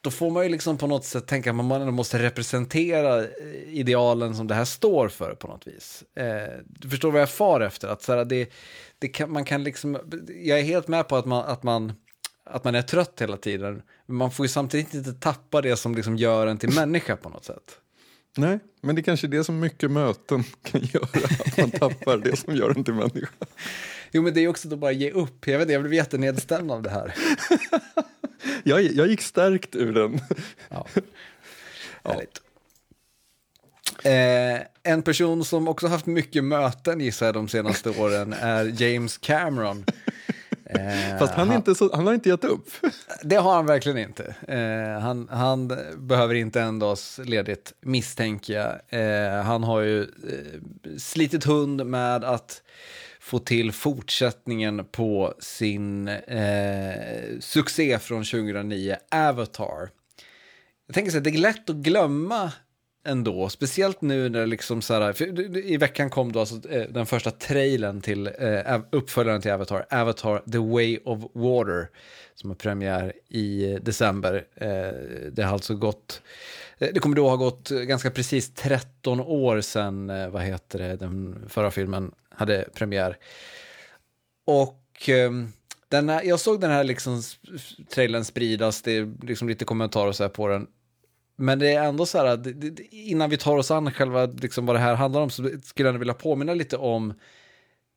Då 0.00 0.10
får 0.10 0.30
man 0.30 0.42
ju 0.42 0.48
liksom 0.48 0.78
på 0.78 0.86
något 0.86 1.04
sätt 1.04 1.26
tänka 1.26 1.50
att 1.50 1.56
man 1.56 1.80
ändå 1.80 1.92
måste 1.92 2.22
representera 2.22 3.26
idealen 3.66 4.34
som 4.34 4.46
det 4.46 4.54
här 4.54 4.64
står 4.64 5.08
för 5.08 5.34
på 5.34 5.48
något 5.48 5.66
vis. 5.66 6.04
Eh, 6.16 6.58
du 6.66 6.88
förstår 6.88 7.10
vad 7.10 7.20
jag 7.20 7.30
far 7.30 7.60
efter? 7.60 7.88
Att 7.88 8.02
så 8.02 8.12
här, 8.12 8.24
det, 8.24 8.52
det 8.98 9.08
kan, 9.08 9.32
man 9.32 9.44
kan 9.44 9.64
liksom, 9.64 9.98
jag 10.42 10.58
är 10.58 10.62
helt 10.62 10.88
med 10.88 11.08
på 11.08 11.16
att 11.16 11.26
man, 11.26 11.44
att 11.44 11.62
man 11.62 11.92
att 12.44 12.64
man 12.64 12.74
är 12.74 12.82
trött 12.82 13.22
hela 13.22 13.36
tiden. 13.36 13.82
Men 14.06 14.16
man 14.16 14.30
får 14.30 14.44
ju 14.44 14.48
samtidigt 14.48 14.94
inte 14.94 15.12
tappa 15.12 15.60
det 15.60 15.76
som 15.76 15.94
liksom 15.94 16.16
gör 16.16 16.46
en 16.46 16.58
till 16.58 16.74
människa 16.74 17.16
på 17.16 17.28
något 17.28 17.44
sätt. 17.44 17.78
Nej, 18.36 18.58
men 18.80 18.94
det 18.94 19.00
är 19.00 19.02
kanske 19.02 19.26
är 19.26 19.28
det 19.28 19.44
som 19.44 19.60
mycket 19.60 19.90
möten 19.90 20.44
kan 20.62 20.80
göra, 20.80 21.26
att 21.46 21.56
man 21.56 21.70
tappar 21.70 22.16
det 22.16 22.36
som 22.36 22.56
gör 22.56 22.70
en 22.70 22.84
till 22.84 22.94
människa. 22.94 23.28
Jo, 24.10 24.22
men 24.22 24.34
det 24.34 24.40
är 24.40 24.48
också 24.48 24.72
att 24.72 24.78
bara 24.78 24.92
ge 24.92 25.10
upp. 25.10 25.46
Jag, 25.46 25.58
vet, 25.58 25.70
jag 25.70 25.82
blev 25.82 25.94
jättenedstämd 25.94 26.70
av 26.70 26.82
det 26.82 26.90
här. 26.90 27.14
jag, 28.62 28.82
jag 28.82 29.06
gick 29.06 29.22
stärkt 29.22 29.76
ur 29.76 29.92
den. 29.92 30.20
Ja. 30.68 30.86
Härligt. 32.04 32.40
Eh, 34.04 34.66
en 34.82 35.02
person 35.02 35.44
som 35.44 35.68
också 35.68 35.86
haft 35.86 36.06
mycket 36.06 36.44
möten 36.44 37.00
gissar 37.00 37.26
jag 37.26 37.34
de 37.34 37.48
senaste 37.48 37.90
åren 37.90 38.32
är 38.32 38.82
James 38.82 39.18
Cameron. 39.18 39.84
Eh, 40.74 41.18
Fast 41.18 41.34
han, 41.34 41.48
han, 41.48 41.56
inte 41.56 41.74
så, 41.74 41.96
han 41.96 42.06
har 42.06 42.14
inte 42.14 42.28
gett 42.28 42.44
upp. 42.44 42.68
Det 43.22 43.36
har 43.36 43.54
han 43.54 43.66
verkligen 43.66 43.98
inte. 43.98 44.34
Eh, 44.48 45.00
han, 45.00 45.28
han, 45.30 45.68
behöver 45.96 46.34
inte 46.34 46.60
en 46.60 46.78
dags 46.78 47.20
ledigt 47.24 47.72
misstänker 47.80 48.54
jag. 48.54 48.80
Eh, 48.88 49.42
han 49.42 49.62
har 49.64 49.80
ju 49.80 50.02
eh, 50.02 50.96
slitit 50.98 51.44
hund 51.44 51.86
med 51.86 52.24
att 52.24 52.62
få 53.20 53.38
till 53.38 53.72
fortsättningen 53.72 54.84
på 54.84 55.34
sin 55.38 56.08
eh, 56.08 57.38
succé 57.40 57.98
från 57.98 58.24
2009, 58.24 58.96
Avatar. 59.10 59.90
Jag 60.86 60.94
tänker 60.94 61.10
så 61.10 61.16
här, 61.16 61.24
det 61.24 61.30
är 61.30 61.38
lätt 61.38 61.70
att 61.70 61.76
glömma 61.76 62.52
ändå, 63.04 63.48
speciellt 63.48 64.00
nu 64.00 64.28
när 64.28 64.46
liksom 64.46 64.82
så 64.82 64.94
här, 64.94 65.22
i 65.58 65.76
veckan 65.76 66.10
kom 66.10 66.32
då 66.32 66.40
alltså 66.40 66.68
eh, 66.68 66.88
den 66.88 67.06
första 67.06 67.30
trailern 67.30 68.00
till 68.00 68.26
eh, 68.26 68.80
uppföljaren 68.90 69.42
till 69.42 69.50
Avatar, 69.50 69.86
Avatar 69.90 70.42
The 70.52 70.58
Way 70.58 70.98
of 71.04 71.20
Water, 71.32 71.88
som 72.34 72.50
har 72.50 72.54
premiär 72.54 73.12
i 73.28 73.78
december. 73.82 74.44
Eh, 74.54 75.30
det 75.32 75.42
har 75.42 75.52
alltså 75.52 75.74
gått, 75.74 76.22
eh, 76.78 76.88
det 76.94 77.00
kommer 77.00 77.16
då 77.16 77.28
ha 77.28 77.36
gått 77.36 77.68
ganska 77.68 78.10
precis 78.10 78.54
13 78.54 79.20
år 79.20 79.60
sedan, 79.60 80.10
eh, 80.10 80.28
vad 80.28 80.42
heter 80.42 80.78
det, 80.78 80.96
den 80.96 81.44
förra 81.48 81.70
filmen 81.70 82.12
hade 82.28 82.68
premiär. 82.74 83.16
Och 84.46 85.08
ehm, 85.08 85.52
den 85.88 86.08
här, 86.08 86.22
jag 86.22 86.40
såg 86.40 86.60
den 86.60 86.70
här 86.70 86.84
liksom 86.84 87.22
trailern 87.94 88.24
spridas, 88.24 88.82
det 88.82 88.96
är 88.96 89.12
liksom 89.22 89.48
lite 89.48 89.64
kommentarer 89.64 90.12
så 90.12 90.24
här 90.24 90.28
på 90.28 90.48
den. 90.48 90.66
Men 91.42 91.58
det 91.58 91.72
är 91.72 91.84
ändå 91.84 92.06
så 92.06 92.18
här, 92.18 92.54
innan 92.90 93.30
vi 93.30 93.36
tar 93.36 93.56
oss 93.56 93.70
an 93.70 93.92
själva 93.92 94.26
liksom 94.26 94.66
vad 94.66 94.76
det 94.76 94.80
här 94.80 94.94
handlar 94.94 95.20
om 95.20 95.30
så 95.30 95.50
skulle 95.62 95.88
jag 95.88 95.98
vilja 95.98 96.14
påminna 96.14 96.54
lite 96.54 96.76
om 96.76 97.14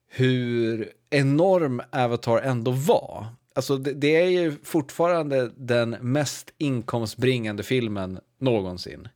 hur 0.08 0.92
enorm 1.10 1.82
Avatar 1.92 2.42
ändå 2.42 2.72
var. 2.72 3.26
Alltså 3.56 3.78
det, 3.78 3.94
det, 3.94 4.16
är 4.16 4.30
ju 4.30 4.56
fortfarande 4.64 5.52
den 5.56 5.90
mest 5.90 6.54
inkomstbringande 6.58 7.64
filmen 7.64 8.20
någonsin. 8.40 9.08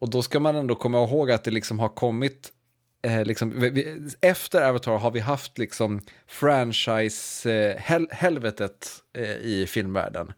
Och 0.00 0.10
då 0.10 0.22
ska 0.22 0.40
man 0.40 0.56
ändå 0.56 0.74
komma 0.74 1.04
ihåg 1.04 1.30
att 1.30 1.44
det 1.44 1.50
liksom 1.50 1.78
har 1.78 1.88
kommit 1.88 2.52
eh, 3.04 3.24
liksom, 3.24 3.60
vi, 3.60 4.10
efter 4.20 4.62
Avatar 4.62 4.98
har 4.98 5.10
vi 5.10 5.20
haft 5.20 5.58
liksom 5.58 6.00
franchise-helvetet 6.26 8.88
eh, 9.16 9.22
eh, 9.22 9.36
i 9.36 9.66
filmvärlden. 9.66 10.32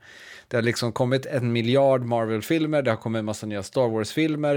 Det 0.49 0.57
har 0.57 0.63
liksom 0.63 0.93
kommit 0.93 1.27
en 1.27 1.53
miljard 1.53 2.03
Marvel-filmer, 2.03 2.83
det 2.83 2.91
har 2.91 2.97
kommit 2.97 3.19
en 3.19 3.25
massa 3.25 3.47
nya 3.47 3.63
Star 3.63 3.89
Wars-filmer. 3.89 4.57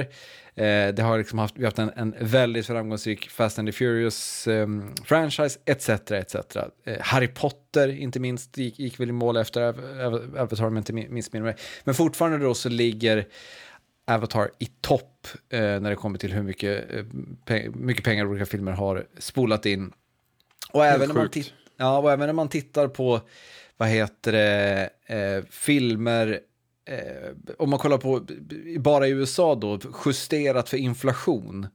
Eh, 0.55 0.87
det 0.93 1.01
har 1.01 1.17
liksom 1.17 1.39
haft, 1.39 1.57
vi 1.57 1.63
har 1.63 1.67
haft 1.67 1.79
en, 1.79 1.91
en 1.95 2.15
väldigt 2.19 2.67
framgångsrik 2.67 3.29
Fast 3.29 3.59
and 3.59 3.67
the 3.67 3.71
Furious-franchise, 3.71 5.59
ehm, 5.65 5.73
etc. 5.73 5.89
etc. 6.11 6.35
Eh, 6.85 6.97
Harry 6.99 7.27
Potter, 7.27 7.87
inte 7.87 8.19
minst, 8.19 8.57
gick, 8.57 8.79
gick 8.79 8.99
väl 8.99 9.09
i 9.09 9.11
mål 9.11 9.37
efter 9.37 9.61
Avatar, 10.39 10.69
men 10.69 10.77
inte 10.77 10.93
missminner 10.93 11.45
mig. 11.45 11.55
Men 11.83 11.95
fortfarande 11.95 12.37
då 12.37 12.53
så 12.53 12.69
ligger 12.69 13.25
Avatar 14.09 14.51
i 14.59 14.65
topp 14.65 15.27
eh, 15.49 15.59
när 15.59 15.89
det 15.89 15.95
kommer 15.95 16.17
till 16.17 16.33
hur 16.33 16.43
mycket, 16.43 16.93
eh, 16.93 17.03
pe 17.45 17.69
mycket 17.69 18.03
pengar 18.03 18.25
olika 18.25 18.45
filmer 18.45 18.71
har 18.71 19.07
spolat 19.17 19.65
in. 19.65 19.91
Och 20.71 20.85
även, 20.85 21.07
när 21.07 21.15
man 21.15 21.29
ja, 21.77 21.99
och 21.99 22.11
även 22.11 22.27
när 22.27 22.33
man 22.33 22.49
tittar 22.49 22.87
på 22.87 23.21
vad 23.77 23.89
heter 23.89 24.31
det, 24.31 24.89
eh, 25.05 25.43
filmer, 25.49 26.39
eh, 26.85 27.55
om 27.57 27.69
man 27.69 27.79
kollar 27.79 27.97
på 27.97 28.25
bara 28.79 29.07
i 29.07 29.11
USA 29.11 29.55
då, 29.55 29.79
justerat 30.05 30.69
för 30.69 30.77
inflation, 30.77 31.67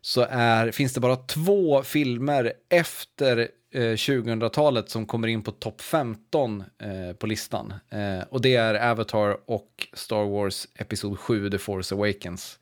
så 0.00 0.26
är, 0.30 0.70
finns 0.70 0.94
det 0.94 1.00
bara 1.00 1.16
två 1.16 1.82
filmer 1.82 2.52
efter 2.68 3.48
eh, 3.72 3.80
2000-talet 3.80 4.90
som 4.90 5.06
kommer 5.06 5.28
in 5.28 5.42
på 5.42 5.50
topp 5.50 5.80
15 5.80 6.64
eh, 6.78 7.16
på 7.18 7.26
listan. 7.26 7.74
Eh, 7.90 8.20
och 8.30 8.40
det 8.40 8.54
är 8.54 8.90
Avatar 8.90 9.36
och 9.46 9.88
Star 9.92 10.24
Wars 10.24 10.68
Episod 10.74 11.18
7, 11.18 11.50
The 11.50 11.58
Force 11.58 11.94
Awakens. 11.94 12.58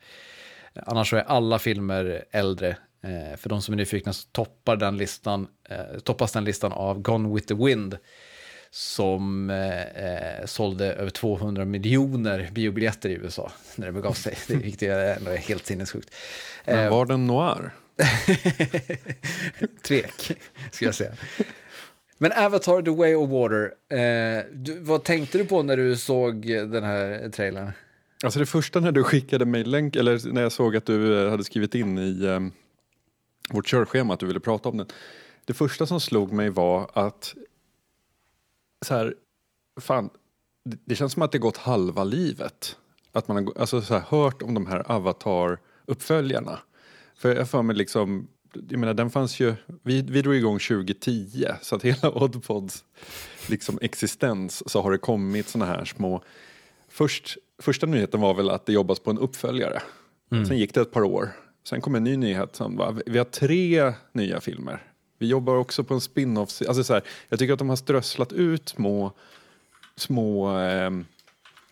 Annars 0.74 1.10
så 1.10 1.16
är 1.16 1.22
alla 1.22 1.58
filmer 1.58 2.24
äldre. 2.30 2.76
Eh, 3.02 3.36
för 3.36 3.48
de 3.48 3.62
som 3.62 3.74
är 3.74 3.76
nyfikna 3.76 4.12
så 4.12 4.28
toppar 4.32 4.76
den 4.76 4.96
listan, 4.96 5.48
eh, 5.68 5.98
toppas 5.98 6.32
den 6.32 6.44
listan 6.44 6.72
av 6.72 7.02
Gone 7.02 7.34
with 7.34 7.46
the 7.46 7.54
Wind 7.54 7.98
som 8.70 9.50
eh, 9.50 9.80
eh 9.80 10.46
sålde 10.46 10.92
över 10.92 11.10
200 11.10 11.64
miljoner 11.64 12.48
biobiljetter 12.52 13.08
i 13.08 13.12
USA 13.12 13.52
när 13.76 13.86
det 13.86 13.92
begav 13.92 14.12
sig. 14.12 14.36
Det 14.78 14.82
är 14.82 15.36
helt 15.36 15.66
sinnessjukt. 15.66 16.14
Men 16.64 16.84
eh, 16.84 16.90
var 16.90 17.06
den 17.06 17.26
noir? 17.26 17.70
Tvek, 19.82 20.38
ska 20.70 20.84
jag 20.84 20.94
säga. 20.94 21.12
Men 22.18 22.32
Avatar 22.32 22.82
The 22.82 22.90
Way 22.90 23.14
of 23.14 23.30
Water, 23.30 23.74
eh, 23.88 24.44
du, 24.52 24.78
vad 24.80 25.04
tänkte 25.04 25.38
du 25.38 25.44
på 25.44 25.62
när 25.62 25.76
du 25.76 25.96
såg 25.96 26.46
den 26.46 26.84
här 26.84 27.28
trailern? 27.28 27.72
Alltså 28.24 28.38
det 28.38 28.46
första 28.46 28.80
när 28.80 28.92
du 28.92 29.04
skickade 29.04 29.44
mig 29.44 29.64
länk, 29.64 29.96
eller 29.96 30.32
när 30.32 30.42
jag 30.42 30.52
såg 30.52 30.76
att 30.76 30.86
du 30.86 31.24
eh, 31.24 31.30
hade 31.30 31.44
skrivit 31.44 31.74
in 31.74 31.98
i 31.98 32.24
eh, 32.24 32.40
vårt 33.50 33.66
körschema 33.66 34.14
att 34.14 34.20
du 34.20 34.26
ville 34.26 34.40
prata 34.40 34.68
om 34.68 34.76
den. 34.76 34.86
Det 35.44 35.54
första 35.54 35.86
som 35.86 36.00
slog 36.00 36.32
mig 36.32 36.50
var 36.50 36.90
att 36.92 37.34
så 38.86 38.94
här, 38.94 39.14
fan, 39.80 40.10
det, 40.64 40.78
det 40.84 40.94
känns 40.94 41.12
som 41.12 41.22
att 41.22 41.32
det 41.32 41.38
gått 41.38 41.56
halva 41.56 42.04
livet. 42.04 42.76
Att 43.12 43.28
man 43.28 43.36
har 43.36 43.60
alltså, 43.60 43.82
så 43.82 43.94
här, 43.94 44.04
hört 44.08 44.42
om 44.42 44.54
de 44.54 44.66
här 44.66 44.82
Avatar-uppföljarna. 44.92 46.58
För 47.20 47.36
jag 47.36 47.48
för 47.48 47.62
mig 47.62 47.76
liksom, 47.76 48.28
jag 48.68 48.80
menar 48.80 48.94
den 48.94 49.10
fanns 49.10 49.40
ju, 49.40 49.54
vi, 49.82 50.02
vi 50.02 50.22
drog 50.22 50.34
igång 50.34 50.58
2010 50.58 51.46
så 51.62 51.76
att 51.76 51.82
hela 51.82 52.10
Oddpods 52.22 52.84
liksom 53.46 53.78
existens 53.82 54.70
så 54.70 54.82
har 54.82 54.90
det 54.90 54.98
kommit 54.98 55.48
såna 55.48 55.66
här 55.66 55.84
små, 55.84 56.22
först, 56.88 57.36
första 57.58 57.86
nyheten 57.86 58.20
var 58.20 58.34
väl 58.34 58.50
att 58.50 58.66
det 58.66 58.72
jobbas 58.72 59.00
på 59.00 59.10
en 59.10 59.18
uppföljare. 59.18 59.82
Mm. 60.32 60.46
Sen 60.46 60.58
gick 60.58 60.74
det 60.74 60.80
ett 60.80 60.92
par 60.92 61.02
år, 61.02 61.30
sen 61.64 61.80
kom 61.80 61.94
en 61.94 62.04
ny 62.04 62.16
nyhet 62.16 62.56
som 62.56 62.76
var, 62.76 63.02
vi 63.06 63.18
har 63.18 63.24
tre 63.24 63.92
nya 64.12 64.40
filmer 64.40 64.90
vi 65.20 65.26
jobbar 65.26 65.56
också 65.56 65.84
på 65.84 65.94
en 65.94 66.00
spin-off. 66.00 66.62
Alltså 66.68 66.84
så 66.84 66.92
här, 66.92 67.02
jag 67.28 67.38
tycker 67.38 67.52
att 67.52 67.58
de 67.58 67.68
har 67.68 67.76
strösslat 67.76 68.32
ut 68.32 68.68
små, 68.68 69.12
små 69.96 70.58
eh, 70.58 70.90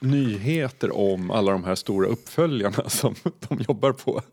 nyheter 0.00 0.96
om 0.96 1.30
alla 1.30 1.52
de 1.52 1.64
här 1.64 1.74
stora 1.74 2.08
uppföljarna 2.08 2.88
som 2.88 3.14
de 3.48 3.64
jobbar 3.68 3.92
på. 3.92 4.12
Verkligen. 4.12 4.24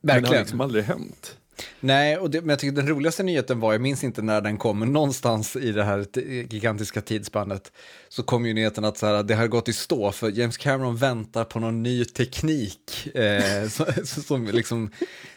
Men 0.00 0.22
det 0.22 0.28
har 0.28 0.36
liksom 0.38 0.60
aldrig 0.60 0.84
hänt. 0.84 1.36
Nej, 1.80 2.18
och 2.18 2.30
det, 2.30 2.40
men 2.40 2.48
jag 2.48 2.58
tycker 2.58 2.76
den 2.76 2.88
roligaste 2.88 3.22
nyheten 3.22 3.60
var, 3.60 3.72
jag 3.72 3.80
minns 3.80 4.04
inte 4.04 4.22
när 4.22 4.40
den 4.40 4.58
kom, 4.58 4.78
men 4.78 4.92
någonstans 4.92 5.56
i 5.56 5.72
det 5.72 5.84
här 5.84 6.06
gigantiska 6.52 7.00
tidsspannet 7.00 7.72
så 8.08 8.22
kom 8.22 8.46
ju 8.46 8.54
nyheten 8.54 8.84
att 8.84 8.98
så 8.98 9.06
här, 9.06 9.22
det 9.22 9.34
har 9.34 9.46
gått 9.46 9.68
i 9.68 9.72
stå 9.72 10.12
för 10.12 10.30
James 10.30 10.56
Cameron 10.56 10.96
väntar 10.96 11.44
på 11.44 11.60
någon 11.60 11.82
ny 11.82 12.04
teknik 12.04 13.16
eh, 13.16 13.68
som, 13.68 13.86
som 14.04 14.46
liksom 14.46 14.90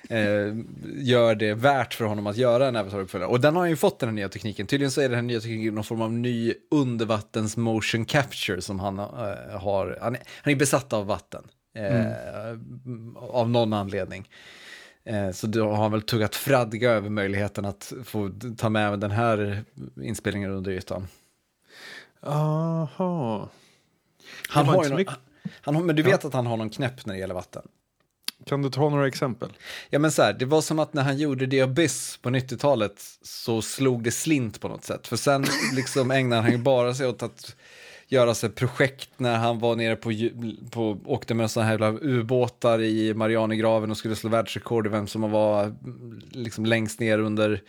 eh, 0.09 0.55
gör 0.95 1.35
det 1.35 1.53
värt 1.53 1.93
för 1.93 2.05
honom 2.05 2.27
att 2.27 2.37
göra 2.37 2.67
en 2.67 2.75
Avatar-uppföljare. 2.75 3.29
Och 3.29 3.41
den 3.41 3.55
har 3.55 3.65
ju 3.65 3.75
fått 3.75 3.99
den 3.99 4.09
här 4.09 4.15
nya 4.15 4.29
tekniken. 4.29 4.67
Tydligen 4.67 4.91
så 4.91 5.01
är 5.01 5.09
den 5.09 5.15
här 5.15 5.21
nya 5.21 5.39
tekniken 5.39 5.75
någon 5.75 5.83
form 5.83 6.01
av 6.01 6.13
ny 6.13 6.53
undervattens 6.71 7.57
motion 7.57 8.05
capture 8.05 8.61
som 8.61 8.79
han 8.79 8.99
eh, 8.99 9.05
har. 9.59 9.97
Han 10.01 10.15
är, 10.15 10.21
han 10.41 10.53
är 10.53 10.57
besatt 10.57 10.93
av 10.93 11.05
vatten. 11.05 11.43
Mm. 11.75 13.17
Av 13.17 13.49
någon 13.49 13.73
anledning. 13.73 14.29
Eh, 15.09 15.31
så 15.31 15.47
då 15.47 15.69
har 15.69 15.75
han 15.75 15.91
väl 15.91 16.01
tuggat 16.01 16.35
fradga 16.35 16.91
över 16.91 17.09
möjligheten 17.09 17.65
att 17.65 17.93
få 18.03 18.31
ta 18.57 18.69
med 18.69 18.99
den 18.99 19.11
här 19.11 19.63
inspelningen 20.01 20.51
under 20.51 20.71
ytan. 20.71 21.07
Aha. 22.21 23.49
Han 24.49 24.65
har 24.65 24.85
ju 24.85 24.95
mycket... 24.95 25.13
han 25.61 25.75
har, 25.75 25.83
men 25.83 25.95
du 25.95 26.03
vet 26.03 26.23
ja. 26.23 26.27
att 26.27 26.33
han 26.33 26.45
har 26.45 26.57
någon 26.57 26.69
knäpp 26.69 27.05
när 27.05 27.13
det 27.13 27.19
gäller 27.19 27.33
vatten? 27.33 27.67
Kan 28.45 28.61
du 28.61 28.69
ta 28.69 28.89
några 28.89 29.07
exempel? 29.07 29.49
Ja 29.89 29.99
men 29.99 30.11
så 30.11 30.21
här, 30.21 30.33
det 30.33 30.45
var 30.45 30.61
som 30.61 30.79
att 30.79 30.93
när 30.93 31.03
han 31.03 31.17
gjorde 31.17 31.47
The 31.47 31.61
Abyss 31.61 32.17
på 32.21 32.29
90-talet 32.29 33.01
så 33.21 33.61
slog 33.61 34.03
det 34.03 34.11
slint 34.11 34.61
på 34.61 34.67
något 34.67 34.83
sätt. 34.83 35.07
För 35.07 35.17
sen 35.17 35.45
liksom 35.73 36.11
ägnade 36.11 36.41
han 36.41 36.51
ju 36.51 36.57
bara 36.57 36.93
sig 36.93 37.07
åt 37.07 37.23
att 37.23 37.55
göra 38.09 38.35
sig 38.35 38.49
projekt 38.49 39.09
när 39.17 39.37
han 39.37 39.59
var 39.59 39.75
nere 39.75 39.95
på, 39.95 40.11
på 40.71 40.97
åkte 41.05 41.33
med 41.33 41.51
sådana 41.51 41.69
här 41.69 42.03
ubåtar 42.03 42.81
i 42.81 43.13
Marianergraven 43.13 43.91
och 43.91 43.97
skulle 43.97 44.15
slå 44.15 44.29
världsrekord 44.29 44.87
i 44.87 44.89
vem 44.89 45.07
som 45.07 45.31
var 45.31 45.63
mm, 45.63 46.21
liksom 46.31 46.65
längst 46.65 46.99
ner 46.99 47.19
under 47.19 47.61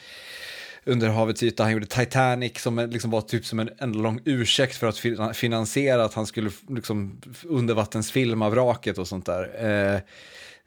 under 0.84 1.08
havets 1.08 1.42
yta. 1.42 1.62
Han 1.62 1.72
gjorde 1.72 1.86
Titanic 1.86 2.58
som 2.58 2.78
liksom 2.78 3.10
var 3.10 3.20
typ 3.20 3.46
som 3.46 3.60
en 3.60 3.70
enda 3.78 3.98
lång 3.98 4.20
ursäkt 4.24 4.76
för 4.76 4.86
att 4.86 5.36
finansiera 5.36 6.04
att 6.04 6.14
han 6.14 6.26
skulle 6.26 6.50
liksom 6.68 7.20
undervattensfilma 7.44 8.50
vraket 8.50 8.98
och 8.98 9.08
sånt 9.08 9.26
där. 9.26 9.64
Eh, 9.94 10.00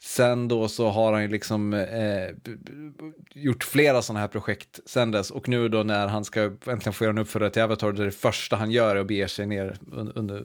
Sen 0.06 0.48
då 0.48 0.68
så 0.68 0.90
har 0.90 1.14
han 1.14 1.22
ju 1.22 1.28
liksom 1.28 1.74
eh, 1.74 2.30
gjort 3.34 3.64
flera 3.64 4.02
sådana 4.02 4.20
här 4.20 4.28
projekt 4.28 4.80
sen 4.86 5.12
dess 5.12 5.32
och 5.32 5.50
nu 5.50 5.70
då 5.70 5.84
när 5.84 6.08
han 6.08 6.26
ska 6.26 6.44
äntligen 6.44 6.94
få 6.94 7.04
göra 7.04 7.12
en 7.12 7.18
uppföljare 7.18 7.52
till 7.52 7.62
Avatar, 7.62 7.92
det 7.92 8.02
är 8.02 8.06
det 8.06 8.12
första 8.12 8.56
han 8.56 8.72
gör 8.72 8.96
är 8.96 9.00
att 9.00 9.08
bege 9.08 9.28
sig 9.28 9.46
ner 9.46 9.78
under 10.16 10.44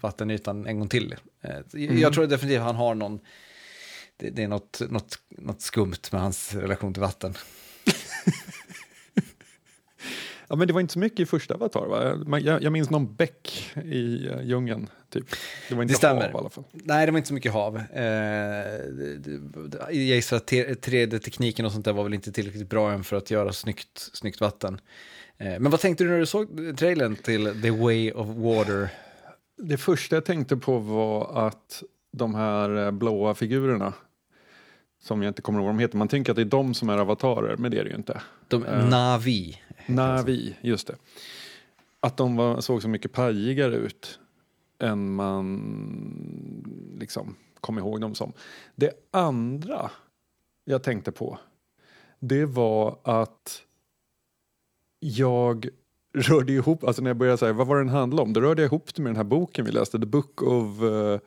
vattenytan 0.00 0.66
en 0.66 0.78
gång 0.78 0.88
till. 0.88 1.14
Eh, 1.42 1.56
mm. 1.74 1.98
Jag 1.98 2.12
tror 2.12 2.26
definitivt 2.26 2.60
han 2.60 2.76
har 2.76 2.94
någon, 2.94 3.20
det, 4.16 4.30
det, 4.30 4.42
är 4.42 4.48
något, 4.48 4.80
något, 4.90 5.18
något 5.28 5.62
skumt 5.62 6.02
med 6.12 6.20
hans 6.20 6.54
relation 6.54 6.94
till 6.94 7.02
vatten. 7.02 7.34
Ja, 10.48 10.56
men 10.56 10.66
det 10.66 10.72
var 10.72 10.80
inte 10.80 10.92
så 10.92 10.98
mycket 10.98 11.20
i 11.20 11.26
första 11.26 11.54
Avatar 11.54 11.86
va? 11.86 12.40
Jag, 12.40 12.62
jag 12.62 12.72
minns 12.72 12.90
någon 12.90 13.14
bäck 13.14 13.72
i 13.84 14.28
uh, 14.28 14.42
djungeln. 14.42 14.88
Typ. 15.10 15.24
Det 15.68 15.74
var 15.74 15.82
inte 15.82 15.94
det 15.94 15.98
stämmer. 15.98 16.22
hav 16.22 16.30
i 16.30 16.34
alla 16.34 16.50
fall. 16.50 16.64
Nej, 16.72 17.06
det 17.06 17.12
var 17.12 17.18
inte 17.18 17.28
så 17.28 17.34
mycket 17.34 17.52
hav. 17.52 17.76
Eh, 17.76 18.04
jag 19.86 19.94
gissar 19.94 20.36
att 20.36 20.52
3D-tekniken 20.52 21.66
och 21.66 21.72
sånt 21.72 21.84
där 21.84 21.92
var 21.92 22.04
väl 22.04 22.14
inte 22.14 22.32
tillräckligt 22.32 22.68
bra 22.68 22.92
än 22.92 23.04
för 23.04 23.16
att 23.16 23.30
göra 23.30 23.52
snyggt, 23.52 24.10
snyggt 24.12 24.40
vatten. 24.40 24.80
Eh, 25.38 25.46
men 25.46 25.70
vad 25.70 25.80
tänkte 25.80 26.04
du 26.04 26.10
när 26.10 26.18
du 26.18 26.26
såg 26.26 26.76
trailern 26.78 27.16
till 27.16 27.62
The 27.62 27.70
Way 27.70 28.12
of 28.12 28.28
Water? 28.28 28.88
Det 29.58 29.76
första 29.76 30.16
jag 30.16 30.24
tänkte 30.24 30.56
på 30.56 30.78
var 30.78 31.46
att 31.46 31.82
de 32.12 32.34
här 32.34 32.86
eh, 32.86 32.90
blåa 32.90 33.34
figurerna 33.34 33.92
som 35.06 35.22
jag 35.22 35.30
inte 35.30 35.42
kommer 35.42 35.58
ihåg 35.58 35.66
vad 35.66 35.74
de 35.74 35.80
heter. 35.80 35.98
Man 35.98 36.08
tänker 36.08 36.32
att 36.32 36.36
det 36.36 36.42
är 36.42 36.44
de 36.44 36.74
som 36.74 36.88
är 36.88 36.98
avatarer, 36.98 37.56
men 37.56 37.70
det 37.70 37.78
är 37.78 37.84
det 37.84 37.90
ju 37.90 37.96
inte. 37.96 38.22
De, 38.48 38.64
uh, 38.64 38.88
Navi. 38.88 39.58
Navi, 39.86 40.56
just 40.60 40.86
det. 40.86 40.96
Att 42.00 42.16
de 42.16 42.36
var, 42.36 42.60
såg 42.60 42.82
så 42.82 42.88
mycket 42.88 43.12
pajigare 43.12 43.76
ut 43.76 44.18
än 44.78 45.14
man 45.14 46.96
liksom 46.98 47.36
kom 47.60 47.78
ihåg 47.78 48.00
dem 48.00 48.14
som. 48.14 48.32
Det 48.74 48.90
andra 49.10 49.90
jag 50.64 50.82
tänkte 50.82 51.12
på, 51.12 51.38
det 52.20 52.44
var 52.44 52.98
att 53.02 53.62
jag 54.98 55.68
rörde 56.14 56.52
ihop, 56.52 56.84
alltså 56.84 57.02
när 57.02 57.10
jag 57.10 57.16
började 57.16 57.38
säga 57.38 57.52
vad 57.52 57.66
var 57.66 57.76
den 57.76 57.88
handla 57.88 58.22
om, 58.22 58.32
då 58.32 58.40
rörde 58.40 58.62
jag 58.62 58.68
ihop 58.68 58.94
det 58.94 59.02
med 59.02 59.10
den 59.10 59.16
här 59.16 59.24
boken 59.24 59.64
vi 59.64 59.72
läste, 59.72 59.98
The 59.98 60.06
Book 60.06 60.42
of 60.42 60.82
uh, 60.82 61.18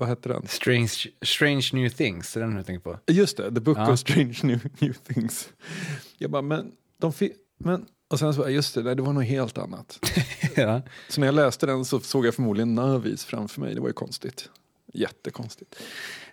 vad 0.00 0.08
hette 0.08 0.28
den? 0.28 0.48
Strange, 0.48 0.92
Strange 1.22 1.70
New 1.72 1.88
Things, 1.88 2.36
är 2.36 2.40
den 2.40 2.54
du 2.54 2.62
tänker 2.62 2.82
på? 2.82 2.98
Just 3.06 3.36
det, 3.36 3.54
The 3.54 3.60
Book 3.60 3.78
ja. 3.78 3.92
of 3.92 3.98
Strange 3.98 4.38
New, 4.42 4.60
New 4.78 4.92
Things. 4.92 5.52
Jag 6.18 6.30
bara, 6.30 6.42
men 6.42 6.72
de 6.98 7.12
men 7.58 7.86
och 8.08 8.18
sen 8.18 8.34
så 8.34 8.48
just 8.48 8.74
det, 8.74 8.82
nej, 8.82 8.96
det 8.96 9.02
var 9.02 9.12
något 9.12 9.24
helt 9.24 9.58
annat. 9.58 9.98
ja. 10.56 10.82
Så 11.08 11.20
när 11.20 11.26
jag 11.28 11.34
läste 11.34 11.66
den 11.66 11.84
så 11.84 12.00
såg 12.00 12.26
jag 12.26 12.34
förmodligen 12.34 12.74
Navis 12.74 13.24
framför 13.24 13.60
mig, 13.60 13.74
det 13.74 13.80
var 13.80 13.88
ju 13.88 13.92
konstigt. 13.92 14.50
Jättekonstigt. 14.92 15.82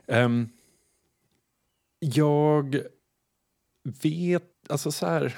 Um, 0.06 0.50
jag 2.00 2.80
vet, 4.02 4.44
alltså 4.70 4.92
så 4.92 5.06
här, 5.06 5.38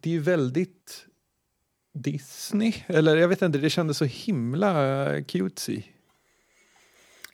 det 0.00 0.10
är 0.10 0.12
ju 0.12 0.20
väldigt 0.20 1.06
Disney, 1.94 2.74
eller 2.86 3.16
jag 3.16 3.28
vet 3.28 3.42
inte, 3.42 3.58
det 3.58 3.70
kändes 3.70 3.98
så 3.98 4.04
himla 4.04 5.06
cutesy. 5.22 5.82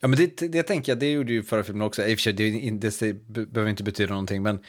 Ja, 0.00 0.08
men 0.08 0.18
det, 0.18 0.48
det 0.52 0.62
tänker 0.62 0.92
jag, 0.92 0.98
det 0.98 1.12
gjorde 1.12 1.32
ju 1.32 1.42
förra 1.42 1.64
filmen 1.64 1.82
också. 1.82 2.06
I 2.06 2.14
och 2.14 2.18
för 2.18 2.22
sig, 2.22 2.32
det, 2.32 2.70
det, 2.70 3.00
det 3.00 3.46
behöver 3.46 3.70
inte 3.70 3.82
betyda 3.82 4.10
någonting, 4.10 4.42
men 4.42 4.60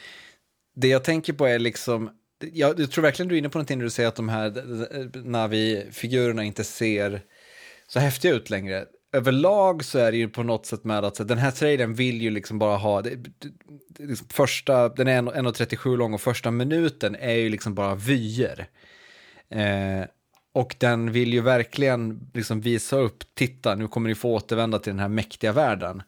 det 0.76 0.88
jag 0.88 1.04
tänker 1.04 1.32
på 1.32 1.46
är 1.46 1.58
liksom, 1.58 2.10
jag, 2.52 2.80
jag 2.80 2.90
tror 2.90 3.02
verkligen 3.02 3.28
du 3.28 3.34
är 3.34 3.38
inne 3.38 3.48
på 3.48 3.58
någonting 3.58 3.78
när 3.78 3.84
du 3.84 3.90
säger 3.90 4.08
att 4.08 4.16
de 4.16 4.28
här 4.28 4.50
Navi-figurerna 5.24 6.44
inte 6.44 6.64
ser 6.64 7.22
så 7.86 8.00
häftiga 8.00 8.32
ut 8.32 8.50
längre. 8.50 8.86
Överlag 9.12 9.84
så 9.84 9.98
är 9.98 10.12
det 10.12 10.18
ju 10.18 10.28
på 10.28 10.42
något 10.42 10.66
sätt 10.66 10.84
med 10.84 11.04
att 11.04 11.16
så, 11.16 11.24
den 11.24 11.38
här 11.38 11.50
trailern 11.50 11.94
vill 11.94 12.22
ju 12.22 12.30
liksom 12.30 12.58
bara 12.58 12.76
ha, 12.76 13.02
det, 13.02 13.10
det, 13.88 14.06
liksom 14.06 14.26
första, 14.28 14.88
den 14.88 15.08
är 15.08 15.22
1.37 15.22 15.96
lång 15.96 16.14
och 16.14 16.20
första 16.20 16.50
minuten 16.50 17.16
är 17.16 17.34
ju 17.34 17.48
liksom 17.48 17.74
bara 17.74 17.94
vyer. 17.94 18.68
Eh, 19.50 20.04
och 20.52 20.76
den 20.78 21.12
vill 21.12 21.32
ju 21.32 21.40
verkligen 21.40 22.30
liksom 22.34 22.60
visa 22.60 22.96
upp, 22.96 23.24
titta 23.34 23.74
nu 23.74 23.88
kommer 23.88 24.08
ni 24.08 24.14
få 24.14 24.34
återvända 24.34 24.78
till 24.78 24.92
den 24.92 25.00
här 25.00 25.08
mäktiga 25.08 25.52
världen. 25.52 26.02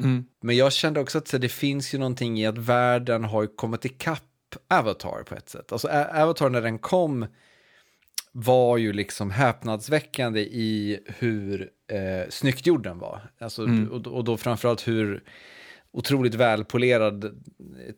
Mm. 0.00 0.24
Men 0.42 0.56
jag 0.56 0.72
kände 0.72 1.00
också 1.00 1.18
att 1.18 1.34
det 1.40 1.48
finns 1.48 1.94
ju 1.94 1.98
någonting 1.98 2.40
i 2.40 2.46
att 2.46 2.58
världen 2.58 3.24
har 3.24 3.56
kommit 3.56 3.84
ikapp 3.84 4.22
Avatar 4.68 5.22
på 5.22 5.34
ett 5.34 5.48
sätt. 5.48 5.72
Alltså 5.72 5.88
Avatar 5.88 6.50
när 6.50 6.62
den 6.62 6.78
kom 6.78 7.26
var 8.32 8.76
ju 8.76 8.92
liksom 8.92 9.30
häpnadsväckande 9.30 10.40
i 10.40 11.00
hur 11.06 11.70
eh, 11.92 12.28
snyggt 12.28 12.66
gjord 12.66 12.82
den 12.82 12.98
var. 12.98 13.30
Alltså, 13.40 13.62
mm. 13.62 13.90
och, 13.90 14.06
och 14.06 14.24
då 14.24 14.36
framförallt 14.36 14.88
hur 14.88 15.22
otroligt 15.92 16.34
välpolerad 16.34 17.24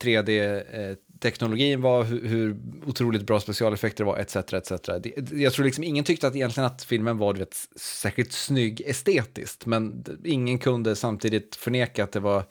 3D-teknologin 0.01 0.91
eh, 0.91 0.97
teknologin 1.23 1.81
var, 1.81 2.05
hur, 2.05 2.29
hur, 2.29 2.57
otroligt 2.87 3.23
bra 3.23 3.41
specialeffekter 3.41 4.05
var, 4.05 4.19
etc. 4.19 4.37
etc. 4.37 4.73
Jag 5.33 5.53
tror 5.53 5.65
liksom 5.65 5.85
ingen 5.85 6.05
tyckte 6.05 6.27
att 6.27 6.37
egentligen 6.37 6.67
att 6.67 6.85
filmen 6.85 7.19
var 7.19 7.35
vet, 7.35 7.57
särskilt 7.77 8.33
snygg 8.33 8.81
estetiskt, 8.81 9.67
men 9.67 10.05
ingen 10.25 10.59
kunde 10.59 10.97
samtidigt 10.97 11.57
förneka 11.57 12.05
att 12.05 12.13
det 12.13 12.21
var 12.21 12.45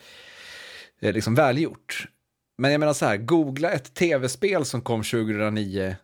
eh, 1.01 1.13
liksom 1.13 1.35
välgjort. 1.35 2.07
Men 2.57 2.71
jag 2.71 2.79
menar 2.79 2.93
så 2.93 3.05
här, 3.05 3.17
googla 3.17 3.71
ett 3.71 3.93
tv-spel 3.93 4.65
som 4.65 4.81
kom 4.81 5.03
2009 5.03 5.95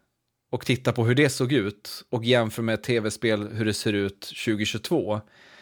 och 0.52 0.66
titta 0.66 0.94
på 0.94 1.06
hur 1.06 1.16
det 1.16 1.30
såg 1.30 1.54
ut 1.54 2.04
och 2.10 2.26
jämför 2.26 2.64
med 2.64 2.74
ett 2.74 2.84
tv-spel 2.84 3.48
hur 3.54 3.66
det 3.66 3.74
ser 3.74 3.94
ut 3.94 4.22
2022 4.46 5.22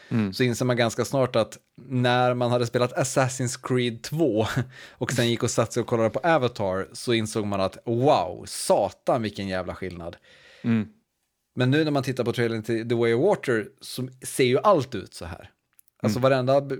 Mm. 0.09 0.33
så 0.33 0.43
inser 0.43 0.65
man 0.65 0.77
ganska 0.77 1.05
snart 1.05 1.35
att 1.35 1.57
när 1.87 2.33
man 2.33 2.51
hade 2.51 2.65
spelat 2.65 2.93
Assassin's 2.93 3.59
Creed 3.67 4.01
2 4.01 4.45
och 4.91 5.11
sen 5.11 5.29
gick 5.29 5.43
och 5.43 5.51
satte 5.51 5.73
sig 5.73 5.81
och 5.81 5.87
kollade 5.87 6.09
på 6.09 6.19
Avatar 6.19 6.87
så 6.93 7.13
insåg 7.13 7.45
man 7.45 7.61
att 7.61 7.77
wow, 7.85 8.45
satan 8.47 9.21
vilken 9.21 9.47
jävla 9.47 9.75
skillnad. 9.75 10.15
Mm. 10.61 10.87
Men 11.55 11.71
nu 11.71 11.83
när 11.83 11.91
man 11.91 12.03
tittar 12.03 12.23
på 12.23 12.33
trailern 12.33 12.63
till 12.63 12.89
The 12.89 12.95
Way 12.95 13.13
of 13.13 13.23
Water 13.23 13.67
så 13.81 14.07
ser 14.21 14.43
ju 14.43 14.59
allt 14.59 14.95
ut 14.95 15.13
så 15.13 15.25
här. 15.25 15.51
Alltså 16.05 16.19
mm. 16.19 16.29
varenda, 16.29 16.77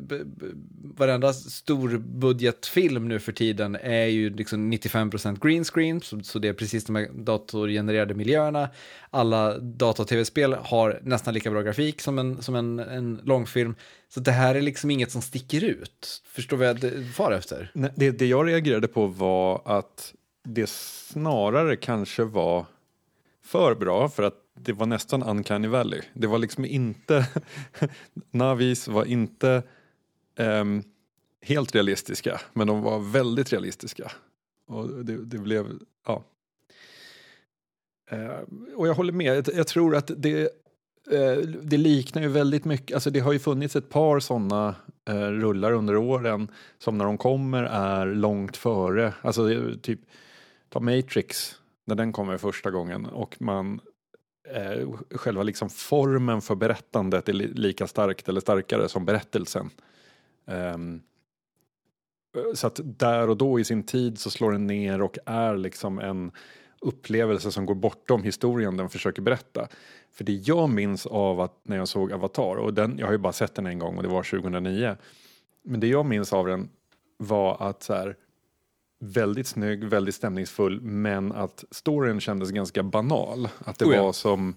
varenda 0.98 1.34
storbudgetfilm 1.34 3.08
nu 3.08 3.20
för 3.20 3.32
tiden 3.32 3.76
är 3.82 4.06
ju 4.06 4.30
liksom 4.30 4.74
95% 4.74 5.48
green 5.48 5.64
screen, 5.64 6.02
så, 6.02 6.20
så 6.24 6.40
det 6.40 6.48
är 6.48 6.54
precis 6.54 6.86
de 6.86 6.96
här 6.96 7.10
datorgenererade 7.14 8.14
miljöerna. 8.14 8.70
Alla 9.10 9.58
data-tv-spel 9.58 10.54
har 10.54 11.00
nästan 11.04 11.34
lika 11.34 11.52
bra 11.52 11.62
grafik 11.62 12.02
som 12.02 12.20
en, 12.20 12.42
som 12.42 12.56
en, 12.56 12.80
en 12.80 13.22
långfilm. 13.24 13.76
Så 14.10 14.20
det 14.20 14.32
här 14.32 14.56
är 14.56 14.62
liksom 14.62 14.92
inget 14.92 15.12
som 15.12 15.22
sticker 15.22 15.64
ut. 15.64 16.22
Förstår 16.26 16.58
vad 16.58 16.68
jag 16.68 17.06
far 17.14 17.32
efter? 17.32 17.72
Nej, 17.74 17.92
det, 17.96 18.12
det 18.12 18.26
jag 18.26 18.48
reagerade 18.48 18.88
på 18.88 19.08
var 19.08 19.62
att 19.66 20.14
det 20.44 20.70
snarare 20.70 21.76
kanske 21.76 22.24
var 22.24 22.66
för 23.44 23.76
bra 23.76 24.10
för 24.10 24.24
att 24.24 24.45
det 24.60 24.74
var 24.74 24.86
nästan 24.86 25.24
uncanny 25.24 25.68
valley. 25.68 26.02
Det 26.14 26.28
var 26.28 26.38
liksom 26.38 26.66
inte, 26.66 27.28
Navis 28.32 28.88
var 28.88 29.06
inte 29.06 29.64
um, 30.40 30.84
helt 31.42 31.76
realistiska, 31.76 32.42
men 32.54 32.68
de 32.68 32.82
var 32.82 33.00
väldigt 33.00 33.52
realistiska. 33.52 34.12
Och 34.68 35.06
det, 35.06 35.26
det 35.26 35.38
blev, 35.38 35.66
ja. 36.08 36.24
Uh, 38.14 38.74
och 38.76 38.88
jag 38.88 38.94
håller 38.94 39.14
med, 39.14 39.38
jag, 39.38 39.56
jag 39.56 39.68
tror 39.68 39.96
att 39.96 40.12
det, 40.18 40.42
eh, 41.12 41.38
det 41.62 41.78
liknar 41.78 42.22
ju 42.22 42.28
väldigt 42.28 42.66
mycket, 42.66 42.96
alltså 42.96 43.10
det 43.10 43.20
har 43.20 43.34
ju 43.34 43.40
funnits 43.40 43.76
ett 43.76 43.90
par 43.90 44.20
sådana 44.20 44.76
eh, 45.08 45.20
rullar 45.20 45.72
under 45.72 45.96
åren 45.96 46.48
som 46.78 46.98
när 46.98 47.06
de 47.06 47.18
kommer 47.18 47.64
är 47.64 48.06
långt 48.06 48.58
före, 48.58 49.14
alltså 49.22 49.48
det 49.48 49.78
typ, 49.78 50.00
ta 50.70 50.80
Matrix, 50.80 51.60
när 51.86 51.96
den 51.96 52.14
kommer 52.14 52.38
första 52.38 52.72
gången 52.72 53.06
och 53.06 53.42
man 53.42 53.80
eh, 54.54 54.90
själva 55.12 55.44
liksom 55.44 55.70
formen 55.70 56.42
för 56.42 56.56
berättandet 56.56 57.30
är 57.30 57.34
li 57.34 57.48
lika 57.48 57.88
starkt 57.88 58.30
eller 58.30 58.42
starkare 58.42 58.90
som 58.90 59.06
berättelsen. 59.06 59.70
Um, 60.46 61.02
så 62.54 62.68
att 62.68 62.80
där 62.84 63.30
och 63.30 63.38
då 63.38 63.60
i 63.60 63.64
sin 63.64 63.84
tid 63.84 64.20
så 64.20 64.30
slår 64.30 64.52
den 64.52 64.68
ner 64.68 65.02
och 65.02 65.18
är 65.26 65.58
liksom 65.58 66.00
en 66.00 66.32
upplevelse 66.82 67.52
som 67.52 67.66
går 67.66 67.76
bortom 67.76 68.24
historien 68.24 68.78
den 68.78 68.90
försöker 68.90 69.22
berätta. 69.22 69.68
För 70.12 70.24
det 70.24 70.34
jag 70.34 70.70
minns 70.70 71.06
av 71.06 71.42
att 71.42 71.60
när 71.64 71.78
jag 71.78 71.88
såg 71.88 72.12
Avatar, 72.12 72.56
och 72.56 72.74
den, 72.74 72.98
jag 72.98 73.06
har 73.06 73.12
ju 73.12 73.18
bara 73.18 73.34
sett 73.34 73.56
den 73.56 73.66
en 73.66 73.80
gång 73.80 73.98
och 73.98 74.04
det 74.04 74.10
var 74.10 74.24
2009. 74.24 74.96
Men 75.64 75.80
det 75.80 75.88
jag 75.88 76.06
minns 76.06 76.34
av 76.34 76.48
den 76.48 76.70
var 77.18 77.70
att 77.70 77.84
så 77.84 77.94
här, 77.94 78.16
väldigt 79.00 79.48
snygg, 79.48 79.84
väldigt 79.84 80.16
stämningsfull, 80.16 80.82
men 80.82 81.32
att 81.32 81.64
storyn 81.72 82.20
kändes 82.20 82.52
ganska 82.52 82.84
banal. 82.84 83.50
Att 83.66 83.80
det 83.80 83.86
oh 83.86 83.96
ja. 83.96 84.04
var 84.04 84.14
som 84.14 84.56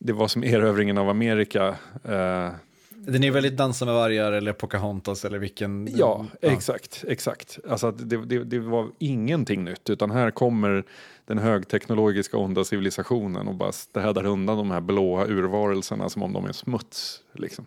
det 0.00 0.12
var 0.12 0.28
som 0.28 0.44
erövringen 0.44 0.98
av 0.98 1.08
Amerika. 1.08 1.76
Eh, 2.04 2.50
den 2.90 3.24
är 3.24 3.30
väldigt 3.30 3.56
Dansa 3.56 3.84
med 3.84 3.94
vargar 3.94 4.32
eller 4.32 4.52
Pocahontas 4.52 5.24
eller 5.24 5.38
vilken. 5.38 5.88
Ja, 5.96 6.26
ja. 6.40 6.50
exakt, 6.50 7.04
exakt. 7.08 7.58
Alltså 7.68 7.90
det, 7.90 8.16
det, 8.16 8.44
det, 8.44 8.58
var 8.58 8.88
ingenting 8.98 9.64
nytt, 9.64 9.90
utan 9.90 10.10
här 10.10 10.30
kommer 10.30 10.84
den 11.24 11.38
högteknologiska 11.38 12.36
onda 12.36 12.64
civilisationen 12.64 13.48
och 13.48 13.54
bara 13.54 13.72
städar 13.72 14.26
undan 14.26 14.56
de 14.56 14.70
här 14.70 14.80
blåa 14.80 15.26
urvarelserna 15.26 16.08
som 16.08 16.22
om 16.22 16.32
de 16.32 16.44
är 16.44 16.52
smuts. 16.52 17.22
Liksom. 17.32 17.66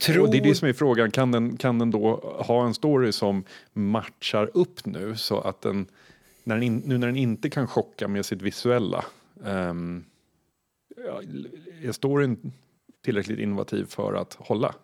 Tror... 0.00 0.22
Och 0.22 0.30
det 0.30 0.38
är 0.38 0.42
det 0.42 0.54
som 0.54 0.68
är 0.68 0.72
frågan, 0.72 1.10
kan 1.10 1.32
den, 1.32 1.56
kan 1.56 1.78
den 1.78 1.90
då 1.90 2.16
ha 2.46 2.66
en 2.66 2.74
story 2.74 3.12
som 3.12 3.44
matchar 3.72 4.50
upp 4.54 4.86
nu 4.86 5.16
så 5.16 5.40
att 5.40 5.60
den, 5.60 5.86
när 6.44 6.54
den 6.54 6.62
in, 6.62 6.82
nu 6.86 6.98
när 6.98 7.06
den 7.06 7.16
inte 7.16 7.50
kan 7.50 7.66
chocka 7.66 8.08
med 8.08 8.26
sitt 8.26 8.42
visuella, 8.42 9.04
um, 9.44 10.04
är 11.82 11.92
storyn 11.92 12.52
tillräckligt 13.04 13.38
innovativ 13.38 13.84
för 13.84 14.14
att 14.14 14.34
hålla? 14.34 14.74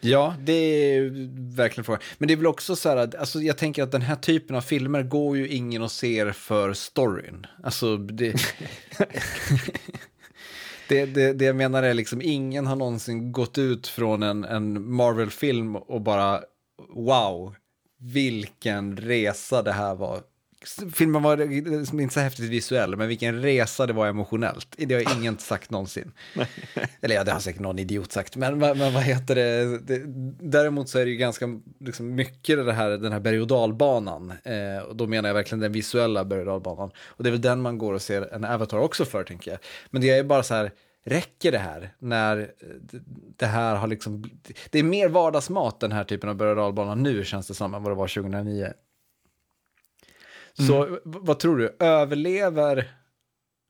Ja, 0.00 0.34
det 0.40 0.52
är 0.52 1.10
verkligen 1.56 1.84
frågan. 1.84 2.02
Men 2.18 2.28
det 2.28 2.34
är 2.34 2.36
väl 2.36 2.46
också 2.46 2.76
så 2.76 2.88
här 2.88 2.96
att, 2.96 3.14
alltså 3.14 3.40
jag 3.40 3.58
tänker 3.58 3.82
att 3.82 3.92
den 3.92 4.02
här 4.02 4.16
typen 4.16 4.56
av 4.56 4.60
filmer 4.60 5.02
går 5.02 5.36
ju 5.36 5.48
ingen 5.48 5.82
och 5.82 5.92
ser 5.92 6.32
för 6.32 6.72
storyn. 6.72 7.46
Alltså, 7.62 7.96
det... 7.96 8.34
det, 10.88 11.06
det, 11.06 11.32
det 11.32 11.44
jag 11.44 11.56
menar 11.56 11.82
är 11.82 11.94
liksom, 11.94 12.22
ingen 12.22 12.66
har 12.66 12.76
någonsin 12.76 13.32
gått 13.32 13.58
ut 13.58 13.86
från 13.86 14.22
en, 14.22 14.44
en 14.44 14.94
Marvel-film 14.94 15.76
och 15.76 16.00
bara, 16.00 16.40
wow, 16.94 17.54
vilken 17.98 18.96
resa 18.96 19.62
det 19.62 19.72
här 19.72 19.94
var 19.94 20.20
filmen 20.92 21.22
var 21.22 21.42
inte 22.00 22.14
så 22.14 22.20
häftigt 22.20 22.50
visuell, 22.50 22.96
men 22.96 23.08
vilken 23.08 23.42
resa 23.42 23.86
det 23.86 23.92
var 23.92 24.06
emotionellt. 24.06 24.74
Det 24.78 24.94
har 24.94 25.16
ingen 25.18 25.38
sagt 25.38 25.70
någonsin. 25.70 26.12
Eller 27.00 27.14
ja, 27.14 27.24
det 27.24 27.32
har 27.32 27.40
säkert 27.40 27.60
någon 27.60 27.78
idiot 27.78 28.12
sagt, 28.12 28.36
men, 28.36 28.58
men, 28.58 28.78
vad 28.78 29.02
heter 29.02 29.34
det? 29.34 29.78
det? 29.78 30.02
Däremot 30.40 30.88
så 30.88 30.98
är 30.98 31.04
det 31.04 31.10
ju 31.10 31.16
ganska 31.16 31.60
liksom, 31.80 32.14
mycket 32.14 32.66
det 32.66 32.72
här, 32.72 32.90
den 32.90 33.12
här 33.12 33.20
berg 33.20 33.40
och 33.40 33.46
dalbanan. 33.46 34.32
Eh, 34.44 34.82
och 34.88 34.96
då 34.96 35.06
menar 35.06 35.28
jag 35.28 35.34
verkligen 35.34 35.60
den 35.60 35.72
visuella 35.72 36.24
berg 36.24 36.40
och 36.40 36.46
dalbanan. 36.46 36.90
Och 37.06 37.24
det 37.24 37.28
är 37.28 37.32
väl 37.32 37.40
den 37.40 37.60
man 37.60 37.78
går 37.78 37.94
och 37.94 38.02
ser 38.02 38.34
en 38.34 38.44
Avatar 38.44 38.78
också 38.78 39.04
för, 39.04 39.24
tänker 39.24 39.50
jag. 39.50 39.60
Men 39.90 40.02
det 40.02 40.10
är 40.10 40.24
bara 40.24 40.42
så 40.42 40.54
här, 40.54 40.72
räcker 41.04 41.52
det 41.52 41.58
här 41.58 41.94
när 41.98 42.50
det 43.36 43.46
här 43.46 43.76
har 43.76 43.88
liksom... 43.88 44.24
Det 44.70 44.78
är 44.78 44.82
mer 44.82 45.08
vardagsmat 45.08 45.80
den 45.80 45.92
här 45.92 46.04
typen 46.04 46.30
av 46.30 46.36
berg 46.36 46.96
nu 46.96 47.24
känns 47.24 47.48
det 47.48 47.54
som 47.54 47.74
än 47.74 47.82
vad 47.82 47.92
det 47.92 47.96
var 47.96 48.08
2009. 48.08 48.72
Så 50.56 50.84
mm. 50.84 51.00
vad 51.04 51.38
tror 51.38 51.56
du, 51.56 51.76
överlever 51.78 52.90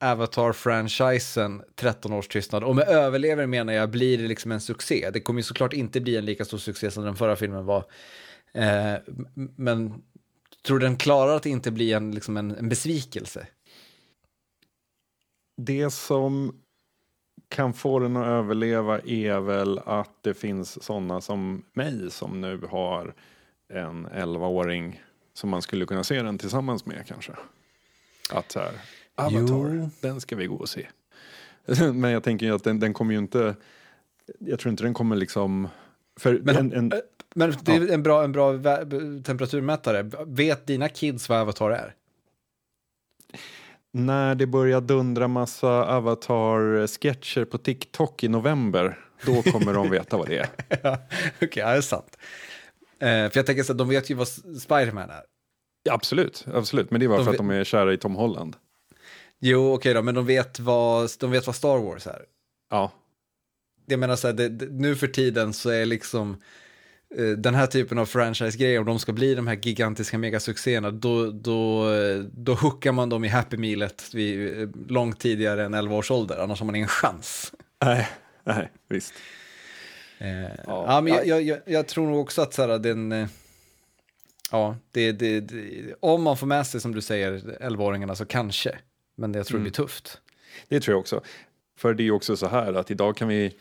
Avatar-franchisen 0.04 1.62
13 1.74 2.12
års 2.12 2.28
tystnad? 2.28 2.64
Och 2.64 2.76
med 2.76 2.88
överlever 2.88 3.46
menar 3.46 3.72
jag, 3.72 3.90
blir 3.90 4.18
det 4.18 4.26
liksom 4.26 4.52
en 4.52 4.60
succé? 4.60 5.10
Det 5.12 5.20
kommer 5.20 5.38
ju 5.38 5.44
såklart 5.44 5.72
inte 5.72 6.00
bli 6.00 6.16
en 6.16 6.24
lika 6.24 6.44
stor 6.44 6.58
succé 6.58 6.90
som 6.90 7.04
den 7.04 7.16
förra 7.16 7.36
filmen 7.36 7.66
var. 7.66 7.84
Eh, 8.52 8.94
men 9.56 10.02
tror 10.66 10.78
du 10.78 10.86
den 10.86 10.96
klarar 10.96 11.36
att 11.36 11.46
inte 11.46 11.70
bli 11.70 11.92
en, 11.92 12.10
liksom 12.10 12.36
en, 12.36 12.50
en 12.50 12.68
besvikelse? 12.68 13.46
Det 15.56 15.90
som 15.90 16.60
kan 17.48 17.72
få 17.72 17.98
den 17.98 18.16
att 18.16 18.26
överleva 18.26 18.98
är 18.98 19.40
väl 19.40 19.78
att 19.78 20.22
det 20.22 20.34
finns 20.34 20.84
sådana 20.84 21.20
som 21.20 21.64
mig 21.72 22.10
som 22.10 22.40
nu 22.40 22.60
har 22.70 23.14
en 23.68 24.06
11-åring 24.06 25.02
som 25.36 25.50
man 25.50 25.62
skulle 25.62 25.86
kunna 25.86 26.04
se 26.04 26.22
den 26.22 26.38
tillsammans 26.38 26.86
med 26.86 27.06
kanske. 27.06 27.32
Att 28.30 28.52
så 28.52 28.60
här, 28.60 28.72
Avatar, 29.14 29.74
jo. 29.74 29.90
den 30.00 30.20
ska 30.20 30.36
vi 30.36 30.46
gå 30.46 30.54
och 30.54 30.68
se. 30.68 30.86
Men 31.94 32.10
jag 32.10 32.22
tänker 32.22 32.46
ju 32.46 32.54
att 32.54 32.64
den, 32.64 32.80
den 32.80 32.94
kommer 32.94 33.12
ju 33.12 33.18
inte, 33.18 33.54
jag 34.38 34.58
tror 34.58 34.70
inte 34.70 34.82
den 34.82 34.94
kommer 34.94 35.16
liksom, 35.16 35.68
men, 36.24 36.56
en, 36.56 36.72
en, 36.72 36.92
men 37.34 37.54
det 37.62 37.72
är 37.72 37.86
ja. 37.86 37.94
en 37.94 38.02
bra, 38.02 38.24
en 38.24 38.32
bra 38.32 38.52
temperaturmätare. 39.24 40.10
Vet 40.26 40.66
dina 40.66 40.88
kids 40.88 41.28
vad 41.28 41.38
Avatar 41.38 41.70
är? 41.70 41.94
När 43.92 44.34
det 44.34 44.46
börjar 44.46 44.80
dundra 44.80 45.28
massa 45.28 45.84
Avatar-sketcher 45.84 47.44
på 47.44 47.58
TikTok 47.58 48.24
i 48.24 48.28
november, 48.28 48.98
då 49.26 49.42
kommer 49.42 49.74
de 49.74 49.90
veta 49.90 50.16
vad 50.16 50.28
det 50.28 50.38
är. 50.38 50.48
ja, 50.82 50.98
Okej, 51.36 51.48
okay, 51.48 51.62
ja, 51.62 51.70
det 51.70 51.76
är 51.76 51.80
sant. 51.80 52.16
Eh, 53.00 53.30
för 53.30 53.32
jag 53.34 53.46
tänker 53.46 53.62
så 53.62 53.72
att 53.72 53.78
de 53.78 53.88
vet 53.88 54.10
ju 54.10 54.14
vad 54.14 54.28
Spiderman 54.28 55.10
är. 55.10 55.22
Ja, 55.82 55.92
absolut, 55.92 56.44
absolut. 56.54 56.90
Men 56.90 57.00
det 57.00 57.06
är 57.06 57.08
bara 57.08 57.18
de 57.18 57.24
för 57.24 57.32
att 57.32 57.38
de 57.38 57.50
är 57.50 57.64
kära 57.64 57.92
i 57.92 57.96
Tom 57.96 58.14
Holland. 58.14 58.56
Jo, 59.40 59.66
okej 59.66 59.74
okay 59.74 59.92
då, 59.92 60.02
men 60.02 60.14
de 60.14 60.26
vet, 60.26 60.60
vad, 60.60 61.10
de 61.20 61.30
vet 61.30 61.46
vad 61.46 61.56
Star 61.56 61.78
Wars 61.78 62.06
är. 62.06 62.22
Ja. 62.70 62.92
Jag 63.86 64.00
menar 64.00 64.16
så 64.16 64.26
här, 64.26 64.34
det, 64.34 64.48
det, 64.48 64.66
nu 64.66 64.96
för 64.96 65.06
tiden 65.06 65.52
så 65.52 65.70
är 65.70 65.86
liksom 65.86 66.42
eh, 67.16 67.28
den 67.28 67.54
här 67.54 67.66
typen 67.66 67.98
av 67.98 68.06
franchise-grejer, 68.06 68.80
om 68.80 68.86
de 68.86 68.98
ska 68.98 69.12
bli 69.12 69.34
de 69.34 69.46
här 69.46 69.58
gigantiska 69.62 70.18
megasuccéerna, 70.18 70.90
då, 70.90 71.30
då, 71.30 71.86
då 72.32 72.54
hookar 72.54 72.92
man 72.92 73.08
dem 73.08 73.24
i 73.24 73.28
Happy 73.28 73.56
Mealet 73.56 74.14
vid, 74.14 74.60
eh, 74.62 74.68
långt 74.88 75.20
tidigare 75.20 75.64
än 75.64 75.74
11 75.74 75.94
års 75.96 76.10
ålder, 76.10 76.38
annars 76.38 76.58
har 76.58 76.66
man 76.66 76.74
ingen 76.74 76.88
chans. 76.88 77.52
Nej, 77.84 78.08
nej, 78.44 78.70
visst. 78.88 79.14
Eh, 80.18 80.42
ja. 80.42 80.50
ja. 80.66 81.00
men 81.00 81.12
jag, 81.12 81.42
jag, 81.42 81.60
jag, 81.66 81.86
tror 81.86 82.06
nog 82.06 82.20
också 82.20 82.42
att 82.42 82.54
så 82.54 82.66
här, 82.66 82.78
den... 82.78 83.12
Eh, 83.12 83.28
ja, 84.50 84.76
det, 84.90 85.12
det, 85.12 85.40
det, 85.40 85.94
om 86.00 86.22
man 86.22 86.36
får 86.36 86.46
med 86.46 86.66
sig, 86.66 86.80
som 86.80 86.94
du 86.94 87.00
säger, 87.00 87.38
11-åringarna 87.38 88.14
så 88.14 88.26
kanske. 88.26 88.78
Men 89.16 89.34
jag 89.34 89.46
tror 89.46 89.56
mm. 89.56 89.64
det 89.64 89.70
blir 89.70 89.84
tufft. 89.84 90.20
Det 90.68 90.80
tror 90.80 90.92
jag 90.92 91.00
också. 91.00 91.20
För 91.76 91.94
det 91.94 92.02
är 92.02 92.04
ju 92.04 92.12
också 92.12 92.36
så 92.36 92.46
här 92.46 92.74
att 92.74 92.90
idag 92.90 93.16
kan 93.16 93.28
vi 93.28 93.56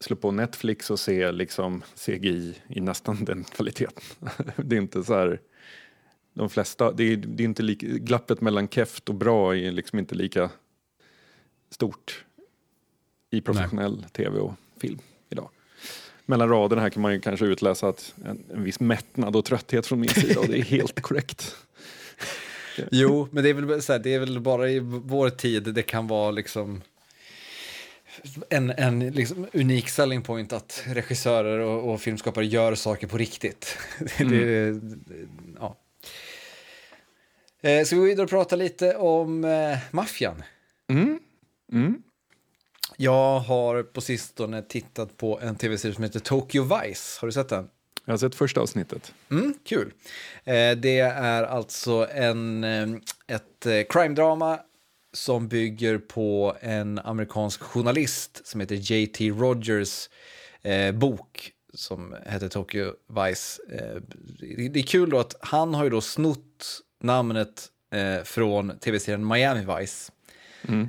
slå 0.00 0.16
på 0.16 0.30
Netflix 0.30 0.90
och 0.90 1.00
se 1.00 1.32
liksom 1.32 1.82
CGI 1.96 2.54
i 2.68 2.80
nästan 2.80 3.24
den 3.24 3.44
kvaliteten. 3.44 4.04
det 4.56 4.76
är 4.76 4.80
inte 4.80 5.04
så 5.04 5.14
här, 5.14 5.40
de 6.34 6.50
flesta, 6.50 6.92
det 6.92 7.04
är, 7.04 7.16
det 7.16 7.42
är 7.42 7.44
inte 7.44 7.62
lika, 7.62 7.86
glappet 7.86 8.40
mellan 8.40 8.68
keft 8.68 9.08
och 9.08 9.14
bra 9.14 9.56
är 9.56 9.70
liksom 9.72 9.98
inte 9.98 10.14
lika 10.14 10.50
stort 11.70 12.24
i 13.30 13.40
professionell 13.40 13.96
Nej. 14.00 14.10
tv 14.10 14.38
och 14.38 14.52
film 14.80 14.98
idag 15.28 15.50
mellan 16.28 16.48
raderna 16.48 16.82
här 16.82 16.90
kan 16.90 17.02
man 17.02 17.12
ju 17.12 17.20
kanske 17.20 17.46
utläsa 17.46 17.88
att 17.88 18.14
en, 18.24 18.44
en 18.52 18.64
viss 18.64 18.80
mättnad 18.80 19.36
och 19.36 19.44
trötthet 19.44 19.86
från 19.86 20.00
min 20.00 20.08
sida 20.08 20.40
och 20.40 20.48
det 20.48 20.58
är 20.58 20.62
helt 20.78 21.00
korrekt. 21.00 21.56
Jo, 22.90 23.28
men 23.30 23.44
det 23.44 23.50
är, 23.50 23.54
väl, 23.54 23.82
så 23.82 23.92
här, 23.92 23.98
det 23.98 24.14
är 24.14 24.18
väl 24.18 24.40
bara 24.40 24.70
i 24.70 24.78
vår 24.80 25.30
tid 25.30 25.62
det 25.62 25.82
kan 25.82 26.06
vara 26.06 26.30
liksom 26.30 26.82
en, 28.48 28.70
en 28.70 29.10
liksom 29.10 29.46
unik 29.52 29.88
selling 29.88 30.22
point 30.22 30.52
att 30.52 30.84
regissörer 30.86 31.58
och, 31.58 31.92
och 31.92 32.00
filmskapare 32.00 32.46
gör 32.46 32.74
saker 32.74 33.06
på 33.06 33.18
riktigt. 33.18 33.78
Mm. 34.18 34.32
det, 34.32 34.80
ja. 35.60 35.76
Eh, 37.60 37.84
ska 37.84 37.96
vi 37.96 38.00
gå 38.00 38.06
vidare 38.06 38.24
och 38.24 38.30
prata 38.30 38.56
lite 38.56 38.94
om 38.94 39.44
eh, 39.44 39.78
maffian? 39.90 40.42
Mm. 40.88 41.18
Mm. 41.72 42.02
Jag 43.00 43.40
har 43.40 43.82
på 43.82 44.00
sistone 44.00 44.62
tittat 44.62 45.16
på 45.16 45.40
en 45.40 45.56
tv-serie 45.56 45.94
som 45.94 46.04
heter 46.04 46.20
Tokyo 46.20 46.62
Vice. 46.62 47.20
Har 47.20 47.28
du 47.28 47.32
sett 47.32 47.48
den? 47.48 47.68
Jag 48.04 48.12
har 48.12 48.18
sett 48.18 48.34
första 48.34 48.60
avsnittet. 48.60 49.12
Mm, 49.30 49.54
kul. 49.64 49.92
Eh, 50.44 50.70
det 50.76 50.98
är 50.98 51.42
alltså 51.42 52.08
en, 52.12 52.64
eh, 52.64 52.88
ett 53.26 53.66
eh, 53.66 53.72
crime-drama 53.72 54.60
som 55.12 55.48
bygger 55.48 55.98
på 55.98 56.56
en 56.60 56.98
amerikansk 56.98 57.60
journalist 57.60 58.46
som 58.46 58.60
heter 58.60 58.74
J.T. 58.74 59.30
Rogers 59.30 60.08
bok 60.94 61.52
som 61.74 62.16
hette 62.26 62.48
Tokyo 62.48 62.92
Vice. 63.08 63.62
Det 64.70 64.80
är 64.80 64.86
kul 64.86 65.10
då 65.10 65.18
att 65.18 65.34
han 65.40 65.74
har 65.74 65.84
ju 65.84 65.90
då 65.90 66.00
snott 66.00 66.80
namnet 67.02 67.68
från 68.24 68.78
tv-serien 68.78 69.28
Miami 69.28 69.66
Vice. 69.78 70.12
Mm. 70.68 70.88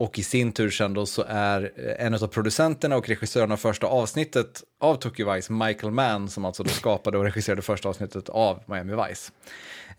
Och 0.00 0.18
i 0.18 0.22
sin 0.22 0.52
tur 0.52 0.70
sen 0.70 0.94
då 0.94 1.06
så 1.06 1.24
är 1.28 1.72
eh, 1.76 2.06
en 2.06 2.14
av 2.14 2.26
producenterna 2.26 2.96
och 2.96 3.08
regissörerna 3.08 3.52
av 3.54 3.56
första 3.56 3.86
avsnittet 3.86 4.62
av 4.80 4.94
Tokyo 4.96 5.32
Vice, 5.32 5.52
Michael 5.52 5.92
Mann, 5.92 6.28
som 6.28 6.44
alltså 6.44 6.62
då 6.62 6.68
skapade 6.70 7.18
och 7.18 7.24
regisserade 7.24 7.62
första 7.62 7.88
avsnittet 7.88 8.28
av 8.28 8.62
Miami 8.66 8.92
Vice. 9.08 9.32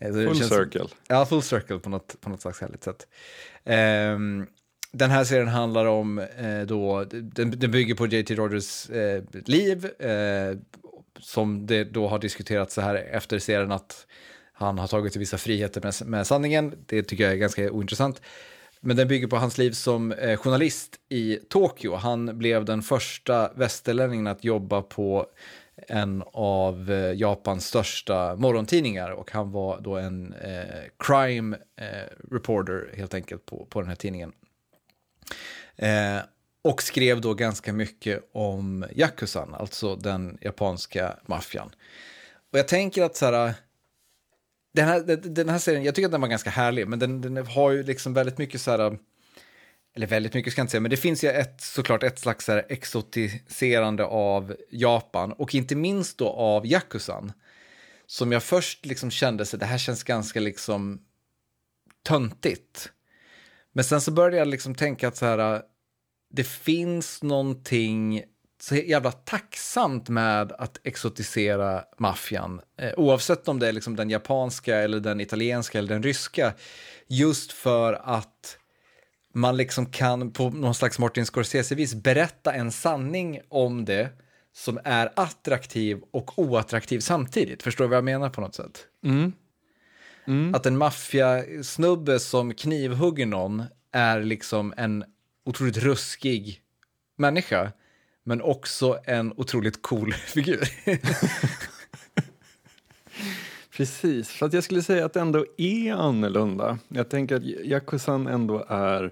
Eh, 0.00 0.12
Full 0.12 0.36
känns- 0.36 0.48
circle. 0.48 0.84
Ja, 1.08 1.26
full 1.26 1.42
circle 1.42 1.78
på 1.78 1.90
något, 1.90 2.20
på 2.20 2.30
något 2.30 2.42
slags 2.42 2.60
härligt 2.60 2.84
sätt. 2.84 3.06
Ehm, 3.64 4.46
den 4.92 5.10
här 5.10 5.24
serien 5.24 5.48
handlar 5.48 5.86
om, 5.86 6.18
eh, 6.18 6.60
då, 6.66 7.04
den, 7.10 7.50
den 7.58 7.70
bygger 7.70 7.94
på 7.94 8.06
JT 8.06 8.30
Rogers 8.34 8.90
eh, 8.90 9.22
liv, 9.46 9.84
eh, 9.98 10.58
som 11.20 11.66
det 11.66 11.84
då 11.84 12.08
har 12.08 12.18
diskuterats 12.18 12.74
så 12.74 12.80
här 12.80 12.94
efter 12.94 13.38
serien 13.38 13.72
att 13.72 14.06
han 14.52 14.78
har 14.78 14.86
tagit 14.88 15.16
vissa 15.16 15.38
friheter 15.38 15.80
med, 15.80 16.08
med 16.10 16.26
sanningen. 16.26 16.74
Det 16.86 17.02
tycker 17.02 17.24
jag 17.24 17.32
är 17.32 17.36
ganska 17.36 17.70
ointressant. 17.70 18.22
Men 18.84 18.96
den 18.96 19.08
bygger 19.08 19.26
på 19.26 19.36
hans 19.36 19.58
liv 19.58 19.70
som 19.70 20.12
eh, 20.12 20.36
journalist 20.36 20.96
i 21.08 21.36
Tokyo. 21.36 21.94
Han 21.94 22.38
blev 22.38 22.64
den 22.64 22.82
första 22.82 23.52
västerlänningen 23.52 24.26
att 24.26 24.44
jobba 24.44 24.82
på 24.82 25.26
en 25.88 26.22
av 26.32 26.90
eh, 26.90 27.12
Japans 27.12 27.66
största 27.66 28.36
morgontidningar 28.36 29.10
och 29.10 29.30
han 29.30 29.52
var 29.52 29.80
då 29.80 29.96
en 29.96 30.32
eh, 30.32 30.82
crime 30.98 31.56
eh, 31.76 32.30
reporter 32.30 32.90
helt 32.96 33.14
enkelt 33.14 33.46
på, 33.46 33.66
på 33.70 33.80
den 33.80 33.88
här 33.88 33.96
tidningen. 33.96 34.32
Eh, 35.76 36.18
och 36.64 36.82
skrev 36.82 37.20
då 37.20 37.34
ganska 37.34 37.72
mycket 37.72 38.30
om 38.32 38.84
Yakuzan, 38.92 39.54
alltså 39.54 39.96
den 39.96 40.38
japanska 40.40 41.16
maffian. 41.26 41.70
Och 42.52 42.58
jag 42.58 42.68
tänker 42.68 43.02
att 43.02 43.16
så 43.16 43.26
här, 43.26 43.54
den 44.72 44.88
här, 44.88 45.00
den 45.16 45.48
här 45.48 45.58
serien, 45.58 45.84
jag 45.84 45.94
tycker 45.94 46.06
att 46.06 46.12
den 46.12 46.20
var 46.20 46.28
ganska 46.28 46.50
härlig, 46.50 46.88
men 46.88 46.98
den, 46.98 47.20
den 47.20 47.46
har 47.46 47.70
ju 47.70 47.82
liksom 47.82 48.14
väldigt 48.14 48.38
mycket 48.38 48.60
så 48.60 48.70
här, 48.70 48.98
eller 49.94 50.06
väldigt 50.06 50.34
mycket 50.34 50.52
ska 50.52 50.60
jag 50.60 50.64
inte 50.64 50.70
säga, 50.70 50.80
men 50.80 50.90
det 50.90 50.96
finns 50.96 51.24
ju 51.24 51.28
ett, 51.28 51.60
såklart 51.60 52.02
ett 52.02 52.18
slags 52.18 52.44
så 52.44 52.52
här 52.52 52.66
exotiserande 52.68 54.04
av 54.04 54.56
Japan 54.70 55.32
och 55.32 55.54
inte 55.54 55.76
minst 55.76 56.18
då 56.18 56.28
av 56.28 56.66
Yakuzan. 56.66 57.32
Som 58.06 58.32
jag 58.32 58.42
först 58.42 58.86
liksom 58.86 59.10
kände 59.10 59.46
så 59.46 59.56
det 59.56 59.66
här 59.66 59.78
känns 59.78 60.02
ganska 60.02 60.40
liksom 60.40 61.00
töntigt. 62.02 62.92
Men 63.72 63.84
sen 63.84 64.00
så 64.00 64.10
började 64.10 64.36
jag 64.36 64.48
liksom 64.48 64.74
tänka 64.74 65.08
att 65.08 65.16
så 65.16 65.26
här, 65.26 65.62
det 66.30 66.44
finns 66.44 67.22
någonting 67.22 68.24
så 68.62 68.76
jävla 68.76 69.12
tacksamt 69.12 70.08
med 70.08 70.52
att 70.52 70.80
exotisera 70.82 71.84
maffian. 71.98 72.60
Eh, 72.78 72.92
oavsett 72.96 73.48
om 73.48 73.58
det 73.58 73.68
är 73.68 73.72
liksom 73.72 73.96
den 73.96 74.10
japanska 74.10 74.76
eller 74.76 75.00
den 75.00 75.20
italienska 75.20 75.78
eller 75.78 75.88
den 75.88 76.02
ryska. 76.02 76.54
Just 77.06 77.52
för 77.52 77.92
att 77.92 78.58
man 79.34 79.56
liksom 79.56 79.86
kan 79.86 80.32
på 80.32 80.50
någon 80.50 80.74
slags 80.74 80.98
Martin 80.98 81.26
Scorsese-vis 81.26 81.94
berätta 81.94 82.52
en 82.52 82.72
sanning 82.72 83.40
om 83.48 83.84
det 83.84 84.08
som 84.54 84.80
är 84.84 85.12
attraktiv 85.16 86.00
och 86.10 86.38
oattraktiv 86.38 87.00
samtidigt. 87.00 87.62
Förstår 87.62 87.84
du 87.84 87.88
vad 87.88 87.96
jag 87.96 88.04
menar 88.04 88.30
på 88.30 88.40
något 88.40 88.54
sätt? 88.54 88.86
Att 90.54 90.66
en 90.66 90.78
maffiasnubbe 90.78 92.20
som 92.20 92.54
knivhugger 92.54 93.26
någon 93.26 93.62
är 93.92 94.20
liksom 94.22 94.74
en 94.76 95.04
otroligt 95.44 95.76
ruskig 95.76 96.62
människa, 97.16 97.72
men 98.24 98.42
också 98.42 98.98
en 99.04 99.32
otroligt 99.36 99.82
cool 99.82 100.12
figur. 100.26 100.68
Precis, 103.76 104.28
för 104.30 104.46
att 104.46 104.52
jag 104.52 104.64
skulle 104.64 104.82
säga 104.82 105.04
att 105.04 105.12
det 105.12 105.20
ändå 105.20 105.46
är 105.56 105.92
annorlunda. 105.92 106.78
Jag 106.88 107.08
tänker 107.08 107.36
att 107.36 107.42
Yakuzan 107.44 108.26
ändå 108.26 108.64
är 108.68 109.10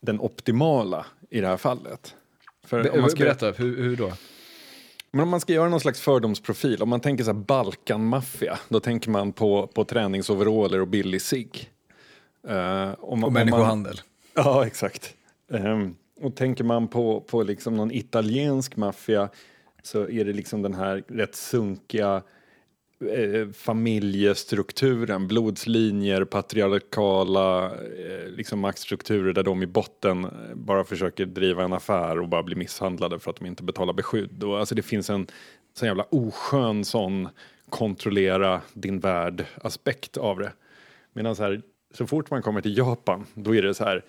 den 0.00 0.20
optimala 0.20 1.06
i 1.30 1.40
det 1.40 1.46
här 1.46 1.56
fallet. 1.56 2.14
För 2.66 2.90
om 2.94 3.00
man 3.00 3.10
ska, 3.10 3.24
Berätta, 3.24 3.50
hur, 3.50 3.76
hur 3.82 3.96
då? 3.96 4.12
men 5.10 5.20
om 5.22 5.28
man 5.28 5.40
ska 5.40 5.52
göra 5.52 5.68
någon 5.68 5.80
slags 5.80 6.00
fördomsprofil, 6.00 6.82
om 6.82 6.88
man 6.88 7.00
tänker 7.00 7.24
så 7.24 7.32
här 7.32 7.38
Balkanmaffia, 7.38 8.58
då 8.68 8.80
tänker 8.80 9.10
man 9.10 9.32
på, 9.32 9.66
på 9.66 9.84
träningsoveraller 9.84 10.80
och 10.80 10.88
billig 10.88 11.22
cigg. 11.22 11.70
Eh, 12.48 12.82
om- 12.82 12.94
Och 13.00 13.12
om 13.12 13.20
man- 13.20 13.32
människohandel. 13.32 14.00
Ja, 14.34 14.66
exakt. 14.66 15.14
Ehm, 15.52 15.94
och 16.20 16.36
tänker 16.36 16.64
man 16.64 16.88
på, 16.88 17.20
på 17.20 17.42
liksom 17.42 17.76
någon 17.76 17.90
italiensk 17.90 18.76
maffia 18.76 19.28
så 19.82 20.08
är 20.08 20.24
det 20.24 20.32
liksom 20.32 20.62
den 20.62 20.74
här 20.74 21.04
rätt 21.08 21.34
sunkiga 21.34 22.22
eh, 23.00 23.48
familjestrukturen, 23.52 25.28
blodslinjer, 25.28 26.24
patriarkala 26.24 27.64
eh, 27.74 28.28
liksom 28.28 28.60
maktstrukturer 28.60 29.32
där 29.32 29.42
de 29.42 29.62
i 29.62 29.66
botten 29.66 30.24
eh, 30.24 30.30
bara 30.54 30.84
försöker 30.84 31.26
driva 31.26 31.64
en 31.64 31.72
affär 31.72 32.20
och 32.20 32.28
bara 32.28 32.42
blir 32.42 32.56
misshandlade 32.56 33.18
för 33.18 33.30
att 33.30 33.36
de 33.36 33.46
inte 33.46 33.62
betalar 33.62 33.92
beskydd. 33.92 34.42
Och, 34.42 34.58
alltså 34.58 34.74
det 34.74 34.82
finns 34.82 35.10
en 35.10 35.26
sån 35.74 35.88
jävla 35.88 36.06
oskön 36.10 36.84
sån 36.84 37.28
kontrollera 37.68 38.60
din 38.72 39.00
värld 39.00 39.44
aspekt 39.62 40.16
av 40.16 40.38
det. 40.38 40.52
Medan 41.12 41.36
så 41.36 41.42
här, 41.42 41.62
så 41.94 42.06
fort 42.06 42.30
man 42.30 42.42
kommer 42.42 42.60
till 42.60 42.78
Japan, 42.78 43.26
då 43.34 43.54
är 43.54 43.62
det 43.62 43.74
så 43.74 43.84
här, 43.84 44.04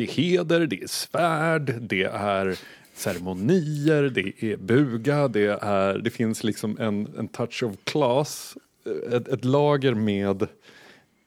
det 0.00 0.04
är 0.04 0.08
heder, 0.08 0.66
det 0.66 0.82
är 0.82 0.86
svärd, 0.86 1.74
det 1.80 2.02
är 2.02 2.58
ceremonier, 2.94 4.02
det 4.02 4.44
är 4.44 4.56
buga, 4.56 5.28
det, 5.28 5.58
är, 5.62 5.98
det 5.98 6.10
finns 6.10 6.44
liksom 6.44 6.76
en, 6.80 7.08
en 7.18 7.28
touch 7.28 7.62
of 7.62 7.76
class, 7.84 8.56
eh, 8.86 9.14
ett, 9.14 9.28
ett 9.28 9.44
lager 9.44 9.94
med 9.94 10.46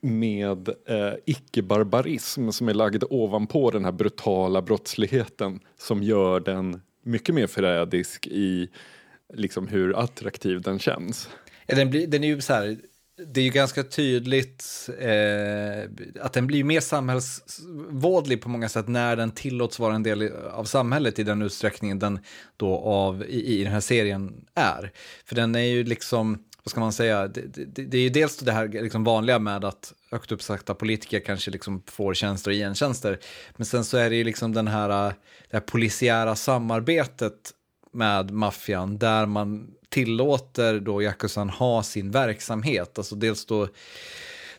med 0.00 0.68
eh, 0.68 1.12
icke-barbarism 1.24 2.50
som 2.50 2.68
är 2.68 2.74
lagd 2.74 3.04
ovanpå 3.10 3.70
den 3.70 3.84
här 3.84 3.92
brutala 3.92 4.62
brottsligheten 4.62 5.60
som 5.78 6.02
gör 6.02 6.40
den 6.40 6.80
mycket 7.02 7.34
mer 7.34 7.46
förrädisk 7.46 8.26
i 8.26 8.68
liksom 9.34 9.68
hur 9.68 9.98
attraktiv 9.98 10.60
den 10.60 10.78
känns. 10.78 11.28
Ja, 11.66 11.76
den, 11.76 11.90
blir, 11.90 12.06
den 12.06 12.24
är 12.24 12.28
ju 12.28 12.40
så 12.40 12.52
här, 12.52 12.76
det 13.16 13.40
är 13.40 13.44
ju 13.44 13.50
ganska 13.50 13.82
tydligt 13.82 14.88
eh, 14.98 15.90
att 16.20 16.32
den 16.32 16.46
blir 16.46 16.64
mer 16.64 16.80
samhällsvådlig 16.80 18.42
på 18.42 18.48
många 18.48 18.68
sätt 18.68 18.88
när 18.88 19.16
den 19.16 19.30
tillåts 19.30 19.78
vara 19.78 19.94
en 19.94 20.02
del 20.02 20.32
av 20.52 20.64
samhället 20.64 21.18
i 21.18 21.22
den 21.22 21.42
utsträckningen 21.42 21.98
den 21.98 22.18
då 22.56 22.76
av 22.78 23.24
i, 23.24 23.60
i 23.60 23.64
den 23.64 23.72
här 23.72 23.80
serien 23.80 24.44
är. 24.54 24.92
För 25.24 25.34
den 25.34 25.54
är 25.54 25.60
ju 25.60 25.84
liksom, 25.84 26.44
vad 26.62 26.70
ska 26.70 26.80
man 26.80 26.92
säga, 26.92 27.28
det, 27.28 27.40
det, 27.66 27.84
det 27.84 27.98
är 27.98 28.02
ju 28.02 28.08
dels 28.08 28.36
det 28.36 28.52
här 28.52 28.68
liksom 28.68 29.04
vanliga 29.04 29.38
med 29.38 29.64
att 29.64 29.92
högt 30.10 30.32
uppsatta 30.32 30.74
politiker 30.74 31.20
kanske 31.20 31.50
liksom 31.50 31.82
får 31.86 32.14
tjänster 32.14 32.50
och 32.50 32.56
gentjänster. 32.56 33.18
Men 33.56 33.66
sen 33.66 33.84
så 33.84 33.96
är 33.96 34.10
det 34.10 34.16
ju 34.16 34.24
liksom 34.24 34.52
den 34.52 34.68
här, 34.68 35.06
eh, 35.06 35.12
det 35.50 35.56
här 35.56 35.60
polisiära 35.60 36.36
samarbetet 36.36 37.52
med 37.92 38.30
maffian 38.30 38.98
där 38.98 39.26
man 39.26 39.70
tillåter 39.94 40.80
då 40.80 41.02
Yakuzan 41.02 41.50
ha 41.50 41.82
sin 41.82 42.10
verksamhet. 42.10 42.98
Alltså 42.98 43.14
dels 43.14 43.46
då 43.46 43.68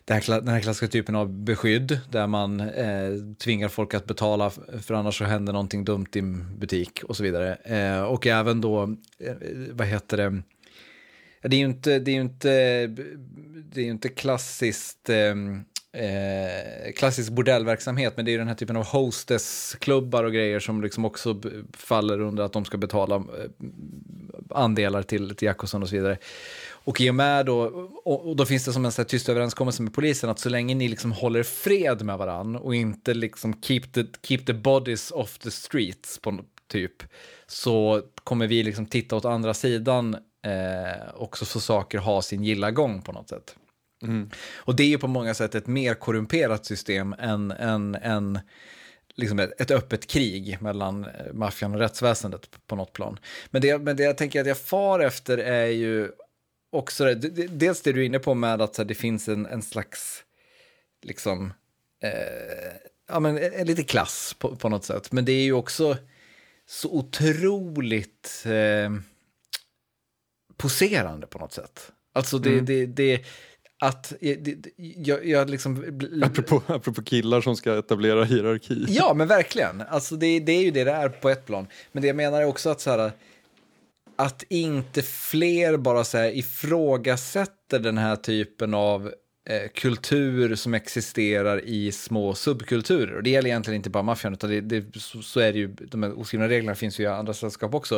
den 0.04 0.48
här 0.48 0.60
klassiska 0.60 0.88
typen 0.88 1.16
av 1.16 1.32
beskydd 1.32 2.00
där 2.10 2.26
man 2.26 2.60
eh, 2.60 3.10
tvingar 3.44 3.68
folk 3.68 3.94
att 3.94 4.06
betala 4.06 4.50
för 4.50 4.94
annars 4.94 5.18
så 5.18 5.24
händer 5.24 5.52
någonting 5.52 5.84
dumt 5.84 6.06
i 6.12 6.18
en 6.18 6.58
butik 6.58 7.02
och 7.04 7.16
så 7.16 7.22
vidare. 7.22 7.54
Eh, 7.54 8.02
och 8.02 8.26
även 8.26 8.60
då, 8.60 8.82
eh, 9.18 9.34
vad 9.70 9.86
heter 9.86 10.16
det, 10.16 10.42
det 11.42 11.56
är 11.56 11.60
ju 11.60 11.66
inte, 11.66 11.98
det 11.98 12.10
är 12.10 12.14
ju 12.14 12.20
inte, 12.20 12.50
det 13.72 13.80
är 13.80 13.84
ju 13.84 13.90
inte 13.90 14.08
klassiskt, 14.08 15.10
ehm, 15.10 15.64
eh, 15.96 16.92
klassisk 16.92 17.32
bordellverksamhet, 17.32 18.16
men 18.16 18.24
det 18.24 18.30
är 18.30 18.32
ju 18.32 18.38
den 18.38 18.48
här 18.48 18.54
typen 18.54 18.76
av 18.76 18.84
hostessklubbar 18.84 20.24
och 20.24 20.32
grejer 20.32 20.60
som 20.60 20.82
liksom 20.82 21.04
också 21.04 21.40
faller 21.72 22.20
under 22.20 22.42
att 22.42 22.52
de 22.52 22.64
ska 22.64 22.78
betala 22.78 23.14
eh, 23.16 23.22
andelar 24.50 25.02
till, 25.02 25.36
till 25.36 25.46
Jakobsson 25.46 25.82
och 25.82 25.88
så 25.88 25.96
vidare. 25.96 26.18
Och 26.68 27.00
i 27.00 27.10
och 27.10 27.14
med 27.14 27.46
då, 27.46 27.60
och, 28.04 28.36
då 28.36 28.46
finns 28.46 28.64
det 28.64 28.72
som 28.72 28.84
en 28.84 28.92
här 28.96 29.04
tyst 29.04 29.28
överenskommelse 29.28 29.82
med 29.82 29.94
polisen 29.94 30.30
att 30.30 30.38
så 30.38 30.48
länge 30.48 30.74
ni 30.74 30.88
liksom 30.88 31.12
håller 31.12 31.42
fred 31.42 32.02
med 32.02 32.18
varann 32.18 32.56
och 32.56 32.74
inte 32.74 33.14
liksom 33.14 33.60
keep 33.62 33.82
the, 33.92 34.04
keep 34.22 34.38
the 34.46 34.52
bodies 34.52 35.10
off 35.10 35.38
the 35.38 35.50
streets 35.50 36.18
på 36.18 36.30
något 36.30 36.46
typ, 36.68 37.02
så 37.46 38.02
kommer 38.24 38.46
vi 38.46 38.62
liksom 38.62 38.86
titta 38.86 39.16
åt 39.16 39.24
andra 39.24 39.54
sidan 39.54 40.14
eh, 40.42 41.08
och 41.14 41.38
så 41.38 41.46
får 41.46 41.60
saker 41.60 41.98
ha 41.98 42.22
sin 42.22 42.44
gilla 42.44 42.70
gång 42.70 43.02
på 43.02 43.12
något 43.12 43.28
sätt. 43.28 43.56
Och 44.54 44.76
det 44.76 44.82
är 44.82 44.88
ju 44.88 44.98
på 44.98 45.08
många 45.08 45.34
sätt 45.34 45.54
ett 45.54 45.66
mer 45.66 45.94
korrumperat 45.94 46.66
system 46.66 47.14
än, 47.18 47.50
än, 47.50 47.94
än 47.94 48.38
liksom 49.14 49.38
ett, 49.38 49.60
ett 49.60 49.70
öppet 49.70 50.06
krig 50.06 50.58
mellan 50.60 51.04
eh, 51.04 51.32
maffian 51.32 51.74
och 51.74 51.80
rättsväsendet 51.80 52.50
på 52.66 52.76
något 52.76 52.92
plan. 52.92 53.18
Men 53.50 53.62
det, 53.62 53.78
men 53.78 53.96
det 53.96 54.02
jag 54.02 54.16
tänker 54.18 54.40
att 54.40 54.46
jag 54.46 54.58
far 54.58 55.00
efter 55.00 55.38
är 55.38 55.66
ju 55.66 56.10
också 56.72 57.04
det, 57.04 57.46
dels 57.46 57.82
det 57.82 57.92
du 57.92 58.00
är 58.00 58.06
inne 58.06 58.18
på 58.18 58.34
med 58.34 58.62
att 58.62 58.76
här, 58.76 58.84
det 58.84 58.94
finns 58.94 59.28
en, 59.28 59.46
en 59.46 59.62
slags, 59.62 60.24
liksom, 61.02 61.52
eh, 62.02 62.10
ja 63.08 63.20
men 63.20 63.38
en, 63.38 63.52
en 63.52 63.66
lite 63.66 63.82
klass 63.84 64.36
på, 64.38 64.56
på 64.56 64.68
något 64.68 64.84
sätt. 64.84 65.12
Men 65.12 65.24
det 65.24 65.32
är 65.32 65.42
ju 65.44 65.52
också, 65.52 65.96
så 66.68 66.90
otroligt 66.90 68.44
eh, 68.46 68.90
poserande 70.56 71.26
på 71.26 71.38
något 71.38 71.52
sätt. 71.52 71.92
Alltså 72.12 72.38
det, 72.38 72.50
Mm. 72.52 72.64
det, 72.64 72.86
det 72.86 73.24
att 73.80 74.12
det, 74.20 74.66
jag, 74.76 75.26
jag 75.26 75.50
liksom... 75.50 76.00
Apropå, 76.22 76.62
apropå 76.66 77.02
killar 77.02 77.40
som 77.40 77.56
ska 77.56 77.78
etablera 77.78 78.24
hierarki. 78.24 78.84
Ja, 78.88 79.14
men 79.14 79.28
verkligen. 79.28 79.82
Alltså 79.88 80.16
det, 80.16 80.40
det 80.40 80.52
är 80.52 80.62
ju 80.62 80.70
det 80.70 80.84
det 80.84 80.90
är 80.90 81.08
på 81.08 81.30
ett 81.30 81.46
plan. 81.46 81.66
Men 81.92 82.02
det 82.02 82.06
jag 82.06 82.16
menar 82.16 82.42
är 82.42 82.46
också 82.46 82.70
att 82.70 82.80
så 82.80 82.90
här, 82.90 83.12
att 84.16 84.44
inte 84.48 85.02
fler 85.02 85.76
bara 85.76 86.04
så 86.04 86.18
här 86.18 86.36
ifrågasätter 86.36 87.78
den 87.78 87.98
här 87.98 88.16
typen 88.16 88.74
av 88.74 89.12
eh, 89.48 89.68
kultur 89.74 90.54
som 90.54 90.74
existerar 90.74 91.64
i 91.64 91.92
små 91.92 92.34
subkulturer. 92.34 93.16
Och 93.16 93.22
det 93.22 93.30
gäller 93.30 93.48
egentligen 93.48 93.76
inte 93.76 93.90
bara 93.90 94.02
maffian, 94.02 94.32
utan 94.32 94.50
det, 94.50 94.60
det, 94.60 95.00
så, 95.00 95.22
så 95.22 95.40
är 95.40 95.52
det 95.52 95.58
ju, 95.58 95.68
de 95.68 96.02
här 96.02 96.18
oskrivna 96.18 96.48
reglerna 96.48 96.74
finns 96.74 97.00
ju 97.00 97.04
i 97.04 97.06
andra 97.06 97.34
sällskap 97.34 97.74
också. 97.74 97.94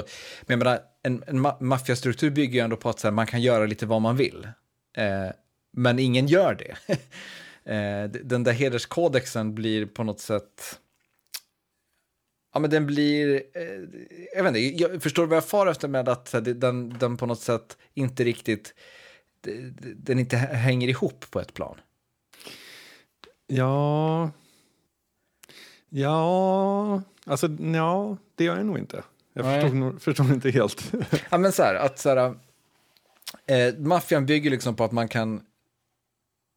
Men 0.47 0.59
jag 0.59 0.59
menar, 0.59 0.79
en, 1.03 1.25
en 1.27 1.41
ma 1.41 1.57
maffiastruktur 1.61 2.31
bygger 2.31 2.55
ju 2.55 2.61
ändå 2.65 2.77
på 2.77 2.89
att 2.89 3.01
så 3.01 3.07
här, 3.07 3.13
man 3.13 3.27
kan 3.27 3.43
göra 3.43 3.67
lite 3.67 3.87
vad 3.87 4.03
man 4.03 4.17
vill. 4.17 4.49
Eh, 4.97 5.33
men 5.73 5.99
ingen 5.99 6.27
gör 6.27 6.55
det. 6.55 6.97
eh, 7.73 8.11
den 8.11 8.45
där 8.45 8.53
hederskodexen 8.53 9.55
blir 9.55 9.87
på 9.87 10.05
något 10.05 10.21
sätt... 10.21 10.81
Ja, 12.55 12.61
men 12.61 12.71
den 12.71 12.87
blir... 12.87 13.43
Eh, 13.55 13.63
jag 14.37 14.45
vet 14.45 14.57
inte, 14.57 14.83
jag 14.83 15.03
förstår 15.03 15.27
vad 15.27 15.37
jag 15.37 15.47
far 15.47 15.67
efter 15.67 15.89
med 15.89 16.09
att 16.09 16.35
den, 16.45 16.99
den 16.99 17.17
på 17.17 17.27
något 17.27 17.41
sätt 17.41 17.77
inte 17.95 18.25
riktigt... 18.25 18.75
Den 19.97 20.19
inte 20.19 20.37
hänger 20.37 20.89
ihop 20.89 21.31
på 21.31 21.41
ett 21.41 21.55
plan. 21.55 21.77
Ja... 23.47 24.31
Ja... 25.89 27.03
Alltså, 27.25 27.49
ja, 27.75 28.17
det 28.35 28.45
gör 28.45 28.57
jag 28.57 28.67
nog 28.67 28.79
inte. 28.79 29.03
Jag 29.33 29.45
förstår, 29.45 29.77
nog- 29.77 30.03
förstår 30.03 30.33
inte 30.33 30.51
helt. 30.51 30.93
Ja, 31.31 31.39
men 31.39 31.53
så 31.53 31.63
här, 31.63 31.75
att 31.75 31.99
så 31.99 32.09
här, 32.09 32.35
eh, 33.47 33.75
maffian 33.79 34.27
bygger 34.27 34.51
liksom 34.51 34.77
på 34.77 34.85
att 34.85 34.93
man 34.93 35.09
kan 35.09 35.41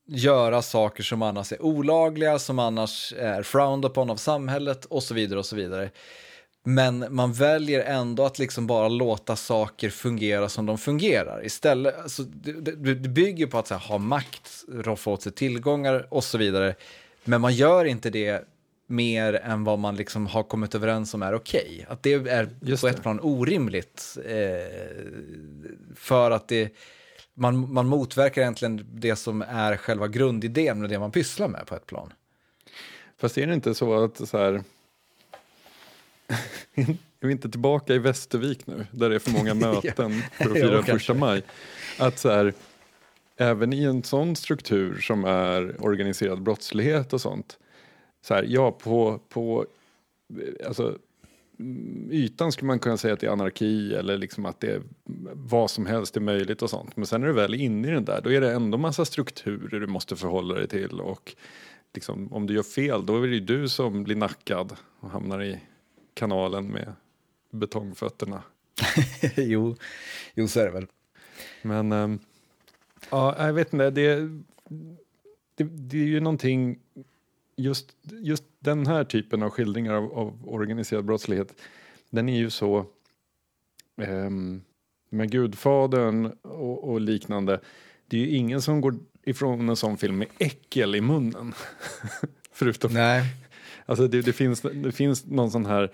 göra 0.07 0.61
saker 0.61 1.03
som 1.03 1.21
annars 1.21 1.51
är 1.51 1.61
olagliga, 1.61 2.39
som 2.39 2.59
annars 2.59 3.13
är 3.17 3.43
frowned 3.43 3.85
upon 3.85 4.09
av 4.09 4.15
samhället 4.15 4.85
och 4.85 5.03
så 5.03 5.13
vidare 5.13 5.39
och 5.39 5.45
så 5.45 5.55
vidare. 5.55 5.89
Men 6.63 7.05
man 7.09 7.33
väljer 7.33 7.79
ändå 7.79 8.25
att 8.25 8.39
liksom 8.39 8.67
bara 8.67 8.87
låta 8.87 9.35
saker 9.35 9.89
fungera 9.89 10.49
som 10.49 10.65
de 10.65 10.77
fungerar. 10.77 11.45
Istället, 11.45 11.99
alltså, 11.99 12.23
det, 12.23 12.75
det, 12.93 13.09
bygger 13.09 13.47
på 13.47 13.57
att 13.57 13.67
så 13.67 13.73
här, 13.73 13.87
ha 13.87 13.97
makt, 13.97 14.63
roffa 14.73 15.09
åt 15.09 15.21
sig 15.21 15.31
tillgångar 15.31 16.07
och 16.09 16.23
så 16.23 16.37
vidare. 16.37 16.75
Men 17.23 17.41
man 17.41 17.53
gör 17.53 17.85
inte 17.85 18.09
det 18.09 18.47
mer 18.87 19.33
än 19.33 19.63
vad 19.63 19.79
man 19.79 19.95
liksom 19.95 20.27
har 20.27 20.43
kommit 20.43 20.75
överens 20.75 21.13
om 21.13 21.21
är 21.21 21.33
okej. 21.33 21.85
Att 21.89 22.03
det 22.03 22.13
är 22.13 22.49
Just 22.61 22.81
på 22.81 22.87
det. 22.87 22.93
ett 22.93 23.01
plan 23.01 23.19
orimligt. 23.21 24.17
Eh, 24.25 24.95
för 25.95 26.31
att 26.31 26.47
det, 26.47 26.73
man, 27.33 27.73
man 27.73 27.87
motverkar 27.87 28.41
egentligen 28.41 28.87
det 28.93 29.15
som 29.15 29.41
är 29.41 29.77
själva 29.77 30.07
grundidén 30.07 30.81
med 30.81 30.89
det 30.89 30.99
man 30.99 31.11
pysslar 31.11 31.47
med 31.47 31.67
på 31.67 31.75
ett 31.75 31.85
plan. 31.85 32.13
Fast 33.17 33.37
är 33.37 33.47
det 33.47 33.53
inte 33.53 33.75
så 33.75 34.03
att 34.03 34.29
så 34.29 34.37
här... 34.37 34.63
är 37.21 37.27
vi 37.27 37.31
inte 37.31 37.49
tillbaka 37.49 37.93
i 37.93 37.99
Västervik 37.99 38.67
nu, 38.67 38.85
där 38.91 39.09
det 39.09 39.15
är 39.15 39.19
för 39.19 39.31
många 39.31 39.53
möten 39.73 40.21
för 40.31 40.45
att 40.45 40.53
fira 40.53 40.83
första 40.83 41.13
maj? 41.13 41.43
Att 41.99 42.19
så 42.19 42.29
här, 42.29 42.53
även 43.37 43.73
i 43.73 43.83
en 43.83 44.03
sån 44.03 44.35
struktur 44.35 44.99
som 44.99 45.25
är 45.25 45.85
organiserad 45.85 46.41
brottslighet 46.41 47.13
och 47.13 47.21
sånt, 47.21 47.57
så 48.21 48.33
här, 48.33 48.45
ja, 48.47 48.71
på, 48.71 49.19
på 49.29 49.65
alltså, 50.65 50.97
ytan 52.11 52.51
skulle 52.51 52.67
man 52.67 52.79
kunna 52.79 52.97
säga 52.97 53.13
att 53.13 53.19
det 53.19 53.27
är 53.27 53.31
anarki 53.31 53.93
eller 53.93 54.17
liksom 54.17 54.45
att 54.45 54.59
det 54.59 54.71
är 54.71 54.81
vad 55.33 55.71
som 55.71 55.85
helst 55.85 56.17
är 56.17 56.21
möjligt 56.21 56.61
och 56.61 56.69
sånt. 56.69 56.97
Men 56.97 57.05
sen 57.05 57.21
när 57.21 57.27
du 57.27 57.33
väl 57.33 57.53
är 57.53 57.57
inne 57.57 57.87
i 57.87 57.91
den 57.91 58.05
där, 58.05 58.21
då 58.23 58.31
är 58.31 58.41
det 58.41 58.51
ändå 58.51 58.77
massa 58.77 59.05
strukturer 59.05 59.79
du 59.79 59.87
måste 59.87 60.15
förhålla 60.15 60.55
dig 60.55 60.67
till 60.67 60.99
och 60.99 61.35
liksom, 61.93 62.33
om 62.33 62.47
du 62.47 62.53
gör 62.53 62.63
fel, 62.63 63.05
då 63.05 63.23
är 63.23 63.27
det 63.27 63.33
ju 63.33 63.39
du 63.39 63.69
som 63.69 64.03
blir 64.03 64.15
nackad 64.15 64.75
och 64.99 65.09
hamnar 65.09 65.43
i 65.43 65.59
kanalen 66.13 66.67
med 66.67 66.93
betongfötterna. 67.51 68.43
jo, 69.35 69.75
jo, 70.33 70.47
så 70.47 70.59
är 70.59 70.65
det 70.65 70.71
väl. 70.71 70.87
Men 71.61 71.91
ehm, 71.91 72.19
ja, 73.09 73.45
jag 73.45 73.53
vet 73.53 73.73
inte, 73.73 73.89
det, 73.89 74.15
det, 75.55 75.63
det 75.63 75.97
är 75.97 76.07
ju 76.07 76.19
någonting, 76.19 76.79
just, 77.61 77.95
just 78.03 78.43
den 78.59 78.87
här 78.87 79.03
typen 79.03 79.43
av 79.43 79.49
skildringar 79.49 79.93
av, 79.93 80.13
av 80.13 80.49
organiserad 80.49 81.05
brottslighet, 81.05 81.61
den 82.09 82.29
är 82.29 82.37
ju 82.37 82.49
så, 82.49 82.85
um, 83.95 84.61
med 85.09 85.31
Gudfadern 85.31 86.25
och, 86.41 86.91
och 86.91 87.01
liknande, 87.01 87.59
det 88.07 88.17
är 88.17 88.21
ju 88.21 88.35
ingen 88.35 88.61
som 88.61 88.81
går 88.81 88.95
ifrån 89.23 89.69
en 89.69 89.75
sån 89.75 89.97
film 89.97 90.17
med 90.17 90.27
äckel 90.37 90.95
i 90.95 91.01
munnen. 91.01 91.53
Förutom 92.51 92.93
Nej, 92.93 93.23
Alltså 93.85 94.07
det, 94.07 94.21
det, 94.21 94.33
finns, 94.33 94.61
det 94.61 94.91
finns 94.91 95.25
någon 95.25 95.51
sån 95.51 95.65
här 95.65 95.91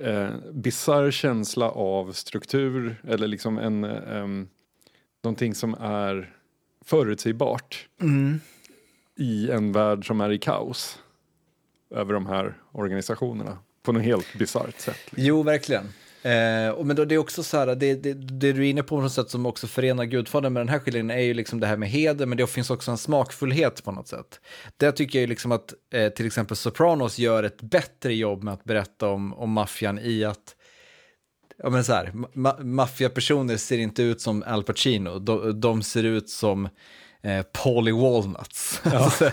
eh, 0.00 0.30
bizarr 0.52 1.10
känsla 1.10 1.70
av 1.70 2.12
struktur 2.12 2.96
eller 3.08 3.28
liksom 3.28 3.58
en, 3.58 3.84
um, 3.84 4.48
någonting 5.22 5.54
som 5.54 5.74
är 5.74 6.34
förutsägbart 6.84 7.88
mm 8.00 8.40
i 9.18 9.50
en 9.50 9.72
värld 9.72 10.06
som 10.06 10.20
är 10.20 10.30
i 10.30 10.38
kaos 10.38 10.98
över 11.90 12.14
de 12.14 12.26
här 12.26 12.56
organisationerna 12.72 13.58
på 13.82 13.92
något 13.92 14.02
helt 14.02 14.34
bisarrt 14.38 14.80
sätt. 14.80 14.96
liksom. 15.04 15.24
Jo, 15.24 15.42
verkligen. 15.42 15.88
Eh, 16.22 16.70
och 16.70 16.86
men 16.86 16.96
då, 16.96 17.04
det 17.04 17.14
är 17.14 17.18
också 17.18 17.42
så 17.42 17.56
här, 17.56 17.66
det, 17.66 17.94
det, 17.94 18.14
det 18.14 18.52
du 18.52 18.66
är 18.66 18.70
inne 18.70 18.82
på 18.82 18.88
på 18.88 19.00
något 19.00 19.12
sätt 19.12 19.30
som 19.30 19.46
också 19.46 19.66
förenar 19.66 20.04
Gudfadern 20.04 20.52
med 20.52 20.60
den 20.60 20.68
här 20.68 20.78
skildringen 20.78 21.10
är 21.10 21.20
ju 21.22 21.34
liksom 21.34 21.60
det 21.60 21.66
här 21.66 21.76
med 21.76 21.88
heder, 21.88 22.26
men 22.26 22.38
det 22.38 22.46
finns 22.46 22.70
också 22.70 22.90
en 22.90 22.98
smakfullhet 22.98 23.84
på 23.84 23.92
något 23.92 24.08
sätt. 24.08 24.40
Där 24.76 24.92
tycker 24.92 25.18
jag 25.18 25.20
ju 25.20 25.26
liksom 25.26 25.52
att 25.52 25.74
eh, 25.92 26.08
till 26.08 26.26
exempel 26.26 26.56
Sopranos 26.56 27.18
gör 27.18 27.42
ett 27.42 27.62
bättre 27.62 28.14
jobb 28.14 28.42
med 28.42 28.54
att 28.54 28.64
berätta 28.64 29.08
om, 29.08 29.34
om 29.34 29.50
maffian 29.50 29.98
i 29.98 30.24
att 30.24 30.54
Ja 31.62 31.70
men 31.70 31.84
så 31.84 31.92
här, 31.92 32.12
ma- 32.34 32.64
maffiapersoner 32.64 33.56
ser 33.56 33.78
inte 33.78 34.02
ut 34.02 34.20
som 34.20 34.44
Al 34.46 34.62
Pacino, 34.62 35.18
de, 35.18 35.60
de 35.60 35.82
ser 35.82 36.04
ut 36.04 36.28
som 36.30 36.68
eh, 37.22 37.42
Paulie 37.42 37.92
Walnuts. 37.92 38.80
Alltså, 38.92 39.30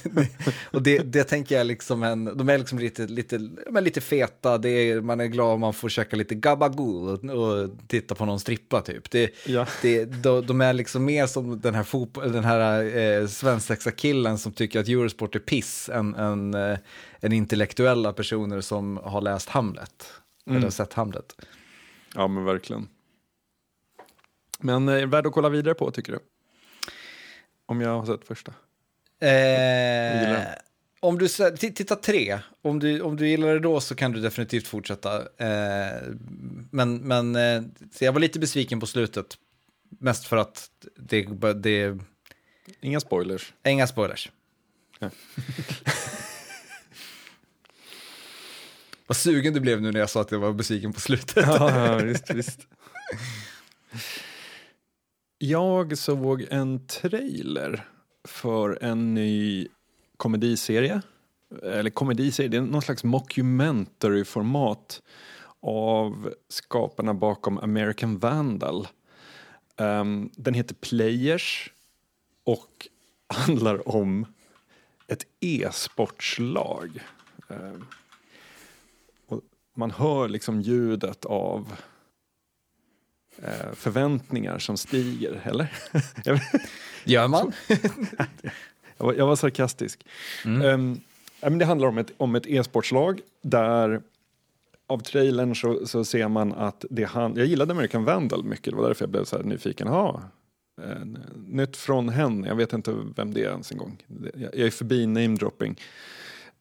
och 0.70 0.82
det, 0.82 0.98
det 0.98 1.24
tänker 1.24 1.56
jag 1.58 1.66
liksom 1.66 2.02
en, 2.02 2.24
de 2.24 2.48
är 2.48 2.58
liksom 2.58 2.78
lite, 2.78 3.06
lite, 3.06 3.36
ja, 3.36 3.70
men 3.70 3.84
lite 3.84 4.00
feta, 4.00 4.58
det 4.58 4.68
är, 4.68 5.00
man 5.00 5.20
är 5.20 5.26
glad 5.26 5.54
om 5.54 5.60
man 5.60 5.74
får 5.74 5.88
käka 5.88 6.16
lite 6.16 6.34
gabagool 6.34 7.08
och, 7.08 7.30
och 7.30 7.70
titta 7.88 8.14
på 8.14 8.24
någon 8.24 8.40
strippa 8.40 8.80
typ. 8.80 9.10
Det, 9.10 9.30
Ja. 9.46 9.66
det, 9.82 10.04
de, 10.04 10.46
de 10.46 10.60
är 10.60 10.72
liksom 10.72 11.04
mer 11.04 11.26
som 11.26 11.60
den 11.60 11.74
här, 11.74 12.28
den 12.32 12.44
här 12.44 12.96
eh, 12.96 13.26
svensexa-killen 13.26 14.38
som 14.38 14.52
tycker 14.52 14.80
att 14.80 14.88
Eurosport 14.88 15.34
är 15.34 15.40
piss 15.40 15.88
än, 15.88 16.14
än, 16.14 16.54
eh, 16.54 16.78
än 17.20 17.32
intellektuella 17.32 18.12
personer 18.12 18.60
som 18.60 18.96
har 18.96 19.20
läst 19.20 19.48
Hamlet. 19.48 20.04
Eller 20.50 20.70
sett 20.70 20.92
Hamlet. 20.92 21.34
Ja 22.14 22.28
men 22.28 22.44
verkligen. 22.44 22.88
Men 24.60 24.88
eh, 24.88 25.06
värd 25.06 25.26
att 25.26 25.32
kolla 25.32 25.48
vidare 25.48 25.74
på 25.74 25.90
tycker 25.90 26.12
du? 26.12 26.18
Om 27.72 27.80
jag 27.80 27.98
har 28.02 28.06
sett 28.06 28.26
första. 28.26 28.52
Eh, 29.26 30.46
om 31.00 31.18
du 31.18 31.26
sä- 31.26 31.56
t- 31.56 31.70
titta 31.72 31.96
tre, 31.96 32.38
om 32.62 32.78
du, 32.78 33.00
om 33.00 33.16
du 33.16 33.28
gillar 33.28 33.48
det 33.48 33.58
då 33.58 33.80
så 33.80 33.94
kan 33.94 34.12
du 34.12 34.20
definitivt 34.20 34.66
fortsätta. 34.66 35.16
Eh, 35.20 36.02
men 36.70 36.96
men 36.96 37.36
eh, 37.36 37.62
jag 38.00 38.12
var 38.12 38.20
lite 38.20 38.38
besviken 38.38 38.80
på 38.80 38.86
slutet. 38.86 39.26
Mest 39.98 40.26
för 40.26 40.36
att 40.36 40.70
det, 40.96 41.22
det 41.54 41.98
Inga 42.80 43.00
spoilers. 43.00 43.52
inga 43.64 43.86
spoilers. 43.86 44.30
Ja. 44.98 45.10
Vad 49.06 49.16
sugen 49.16 49.54
du 49.54 49.60
blev 49.60 49.82
nu 49.82 49.92
när 49.92 50.00
jag 50.00 50.10
sa 50.10 50.20
att 50.20 50.32
jag 50.32 50.38
var 50.38 50.52
besviken 50.52 50.92
på 50.92 51.00
slutet. 51.00 51.36
Ja, 51.46 51.86
ja 51.86 51.96
visst, 51.96 52.30
visst. 52.30 52.60
Jag 55.44 55.98
såg 55.98 56.46
en 56.50 56.86
trailer 56.86 57.88
för 58.24 58.78
en 58.82 59.14
ny 59.14 59.68
komediserie. 60.16 61.02
Eller 61.62 61.90
komediserie, 61.90 62.48
det 62.48 62.56
är 62.56 62.60
någon 62.60 62.82
slags 62.82 63.04
mockumentary-format 63.04 65.02
av 65.60 66.34
skaparna 66.48 67.14
bakom 67.14 67.58
American 67.58 68.18
Vandal. 68.18 68.88
Um, 69.76 70.30
den 70.36 70.54
heter 70.54 70.74
Players 70.74 71.72
och 72.44 72.88
handlar 73.26 73.88
om 73.88 74.26
ett 75.08 75.26
e-sportslag. 75.40 77.00
Um, 77.48 77.86
man 79.74 79.90
hör 79.90 80.28
liksom 80.28 80.60
ljudet 80.60 81.24
av 81.24 81.72
förväntningar 83.72 84.58
som 84.58 84.76
stiger, 84.76 85.40
eller? 85.44 85.72
jag, 86.24 86.40
Gör 87.04 87.28
man? 87.28 87.52
jag, 88.96 89.06
var, 89.06 89.14
jag 89.14 89.26
var 89.26 89.36
sarkastisk. 89.36 90.06
Ehm, 90.44 91.00
ja, 91.40 91.50
men 91.50 91.58
det 91.58 91.64
handlar 91.64 91.88
om 91.88 91.98
ett, 91.98 92.12
om 92.16 92.34
ett 92.34 92.46
e-sportslag 92.46 93.20
där 93.42 94.02
av 94.86 94.98
trailern 94.98 95.54
så, 95.54 95.86
så 95.86 96.04
ser 96.04 96.28
man 96.28 96.52
att 96.52 96.84
det 96.90 97.04
han, 97.04 97.36
jag 97.36 97.46
gillade 97.46 97.72
American 97.72 98.04
Vandal 98.04 98.44
mycket, 98.44 98.72
det 98.72 98.76
var 98.76 98.86
därför 98.86 99.02
jag 99.02 99.10
blev 99.10 99.24
så 99.24 99.36
här 99.36 99.44
nyfiken. 99.44 99.88
Ha, 99.88 100.22
eh, 100.82 101.06
nytt 101.46 101.76
från 101.76 102.08
hen, 102.08 102.44
jag 102.44 102.56
vet 102.56 102.72
inte 102.72 102.94
vem 103.16 103.34
det 103.34 103.40
är 103.40 103.50
ens 103.50 103.72
en 103.72 103.78
gång. 103.78 104.02
Jag, 104.34 104.50
jag 104.54 104.66
är 104.66 104.70
förbi 104.70 105.06
namedropping. 105.06 105.80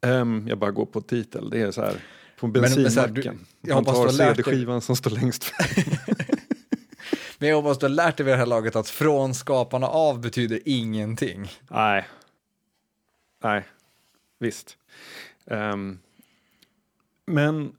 Um, 0.02 0.48
jag 0.48 0.58
bara 0.58 0.72
går 0.72 0.86
på 0.86 1.02
titel, 1.02 1.50
det 1.50 1.62
är 1.62 1.72
så 1.72 1.82
här 1.82 1.96
på 2.40 2.48
bensinmacken. 2.48 3.46
Man 3.62 3.86
tar 3.86 4.08
CD-skivan 4.08 4.82
som 4.82 4.96
står 4.96 5.12
längst 5.12 5.44
fram. 5.44 5.86
Men 7.42 7.50
jag 7.50 7.56
hoppas 7.56 7.78
du 7.78 7.86
har 7.86 7.90
lärt 7.90 8.18
dig 8.18 8.26
vid 8.26 8.34
det 8.34 8.38
här 8.38 8.46
laget 8.46 8.76
att 8.76 8.90
från 8.90 9.34
skaparna 9.34 9.88
av 9.88 10.22
betyder 10.22 10.60
ingenting. 10.66 11.52
Nej. 11.72 12.08
Nej, 13.44 13.66
visst. 14.40 14.78
Um, 15.46 16.00
men 17.26 17.76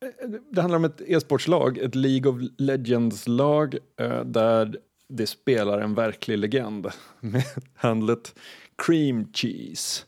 eh, 0.00 0.28
det 0.50 0.60
handlar 0.60 0.76
om 0.76 0.84
ett 0.84 1.00
e-sportslag, 1.00 1.78
ett 1.78 1.94
League 1.94 2.32
of 2.32 2.50
Legends-lag 2.58 3.74
uh, 4.00 4.24
där 4.24 4.76
det 5.08 5.26
spelar 5.26 5.80
en 5.80 5.94
verklig 5.94 6.38
legend 6.38 6.86
med 7.20 7.44
handlet 7.74 8.34
Cream 8.86 9.32
Cheese. 9.32 10.04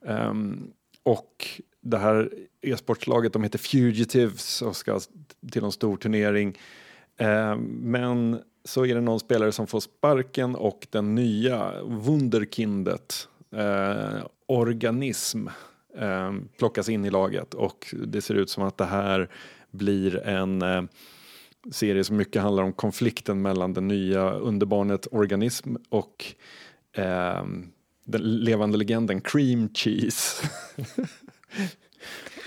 Um, 0.00 0.72
och 1.02 1.60
det 1.80 1.98
här 1.98 2.32
e-sportslaget, 2.60 3.32
de 3.32 3.42
heter 3.42 3.58
Fugitives 3.58 4.62
och 4.62 4.76
ska 4.76 5.00
till 5.52 5.64
en 5.64 5.72
stor 5.72 5.96
turnering. 5.96 6.58
Eh, 7.16 7.56
men 7.68 8.40
så 8.64 8.86
är 8.86 8.94
det 8.94 9.00
någon 9.00 9.20
spelare 9.20 9.52
som 9.52 9.66
får 9.66 9.80
sparken 9.80 10.54
och 10.54 10.86
den 10.90 11.14
nya 11.14 11.82
Wunderkindet, 11.82 13.28
eh, 13.56 14.26
Organism, 14.46 15.46
eh, 15.98 16.32
plockas 16.58 16.88
in 16.88 17.04
i 17.04 17.10
laget 17.10 17.54
och 17.54 17.94
det 18.06 18.22
ser 18.22 18.34
ut 18.34 18.50
som 18.50 18.62
att 18.62 18.78
det 18.78 18.84
här 18.84 19.28
blir 19.70 20.16
en 20.16 20.62
eh, 20.62 20.82
serie 21.70 22.04
som 22.04 22.16
mycket 22.16 22.42
handlar 22.42 22.62
om 22.62 22.72
konflikten 22.72 23.42
mellan 23.42 23.72
det 23.72 23.80
nya 23.80 24.30
underbarnet 24.30 25.06
Organism 25.10 25.76
och 25.88 26.24
eh, 26.92 27.44
den 28.04 28.22
levande 28.22 28.78
legenden 28.78 29.20
Cream 29.20 29.68
Cheese. 29.74 30.50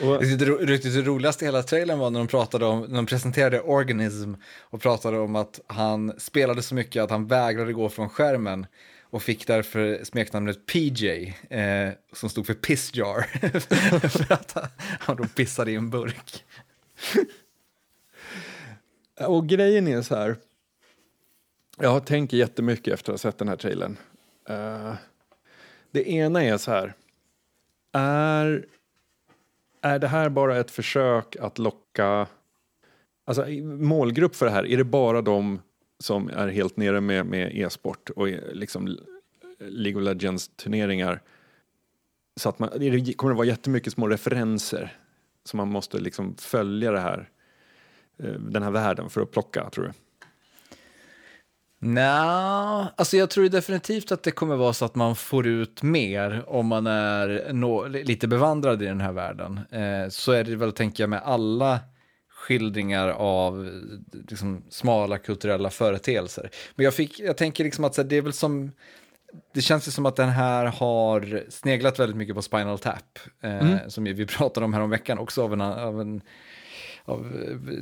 Och... 0.02 0.24
Det 0.24 0.46
riktigt 0.46 1.06
roligaste 1.06 1.46
i 1.46 1.48
hela 1.48 1.64
trailern 1.64 2.00
var 2.00 2.10
när 2.10 2.20
de 2.20 2.28
pratade 2.28 2.66
om, 2.66 2.82
när 2.82 2.96
de 2.96 3.06
presenterade 3.06 3.62
Organism 3.62 4.34
och 4.60 4.82
pratade 4.82 5.20
om 5.20 5.36
att 5.36 5.60
han 5.68 6.14
spelade 6.18 6.62
så 6.62 6.76
mycket 6.76 7.04
att 7.04 7.10
han 7.10 7.28
vägrade 7.28 7.74
gå 7.74 7.90
från 7.90 8.10
skärmen 8.10 8.66
och 9.12 9.24
fick 9.24 9.48
därför 9.48 10.04
smeknamnet 10.04 10.66
PJ, 10.66 11.34
eh, 11.50 11.90
som 12.14 12.30
stod 12.30 12.46
för 12.46 12.54
Piss 12.54 12.96
Jar, 12.96 13.22
för 14.10 14.34
att 14.34 14.74
han 15.00 15.16
då 15.16 15.24
pissade 15.24 15.72
i 15.72 15.76
en 15.76 15.90
burk. 15.90 16.46
och 19.20 19.48
grejen 19.48 19.88
är 19.88 20.02
så 20.02 20.16
här, 20.16 20.36
jag 21.78 22.06
tänker 22.06 22.38
jättemycket 22.38 22.94
efter 22.94 23.14
att 23.14 23.24
ha 23.24 23.32
sett 23.32 23.38
den 23.38 23.48
här 23.48 23.56
trailern. 23.56 23.98
Uh, 24.50 24.94
det 25.92 26.10
ena 26.10 26.44
är 26.44 26.58
så 26.58 26.72
här, 26.72 26.94
är, 27.92 28.66
är 29.82 30.00
det 30.00 30.08
här 30.08 30.30
bara 30.30 30.58
ett 30.58 30.72
försök 30.72 31.36
att 31.36 31.58
locka, 31.58 32.28
alltså 33.26 33.46
målgrupp 33.64 34.36
för 34.36 34.46
det 34.46 34.52
här, 34.52 34.66
är 34.66 34.78
det 34.78 34.84
bara 34.84 35.22
de 35.22 35.62
som 36.00 36.30
är 36.30 36.48
helt 36.48 36.78
nere 36.78 37.02
med, 37.02 37.26
med 37.26 37.58
e-sport 37.58 38.10
och 38.10 38.28
liksom 38.54 38.98
League 39.60 40.02
of 40.02 40.08
Legends-turneringar. 40.08 41.22
Så 42.36 42.50
att 42.50 42.60
man, 42.60 42.70
det 42.80 43.14
kommer 43.14 43.32
att 43.32 43.38
vara 43.38 43.48
jättemycket 43.48 43.94
små 43.94 44.08
referenser 44.08 44.98
som 45.44 45.58
man 45.58 45.68
måste 45.68 46.00
liksom 46.00 46.36
följa 46.36 46.92
det 46.92 47.00
här, 47.00 47.30
eh, 48.18 48.32
den 48.32 48.64
här 48.64 48.72
världen 48.72 49.10
för 49.10 49.22
att 49.22 49.32
plocka, 49.32 49.70
tror 49.70 49.86
du? 49.86 49.92
Nej, 51.82 52.88
alltså 52.96 53.18
jag 53.18 53.30
tror 53.30 53.50
definitivt 53.50 54.12
att 54.12 54.24
det 54.24 54.32
kommer 54.32 54.56
vara 54.56 54.74
så 54.74 54.86
att 54.86 54.96
man 54.96 55.16
får 55.16 55.48
ut 55.48 55.84
mer 55.84 56.44
om 56.48 56.68
man 56.68 56.88
är 56.88 57.54
no 57.54 57.88
lite 57.88 58.28
bevandrad 58.28 58.82
i 58.84 58.86
den 58.86 59.02
här 59.02 59.12
världen. 59.12 59.60
Eh, 59.72 60.10
så 60.10 60.32
är 60.32 60.44
det 60.44 60.56
väl, 60.56 60.72
tänker 60.72 61.04
jag, 61.04 61.10
med 61.10 61.22
alla 61.24 61.80
skildringar 62.30 63.10
av 63.10 63.72
liksom, 64.30 64.64
smala 64.70 65.18
kulturella 65.18 65.70
företeelser. 65.70 66.50
Men 66.76 66.84
jag, 66.84 66.94
fick, 66.94 67.20
jag 67.20 67.38
tänker 67.38 67.64
liksom 67.64 67.84
att 67.84 67.96
så 67.96 68.04
det 68.04 68.16
är 68.16 68.22
väl 68.22 68.34
som, 68.34 68.72
det 69.54 69.62
känns 69.62 69.88
ju 69.88 69.92
som 69.92 70.06
att 70.06 70.16
den 70.16 70.30
här 70.30 70.66
har 70.66 71.44
sneglat 71.50 72.00
väldigt 72.00 72.18
mycket 72.18 72.36
på 72.36 72.42
Spinal 72.42 72.80
Tap, 72.80 73.20
eh, 73.42 73.60
mm. 73.60 73.90
som 73.90 74.04
vi 74.04 74.26
pratade 74.38 74.66
om 74.66 74.74
här 74.74 74.82
om 74.82 74.90
veckan 74.90 75.20
också 75.20 75.44
av 75.44 75.54
en, 75.54 75.62
av 75.62 76.02
en 76.02 76.22
av, 77.06 77.22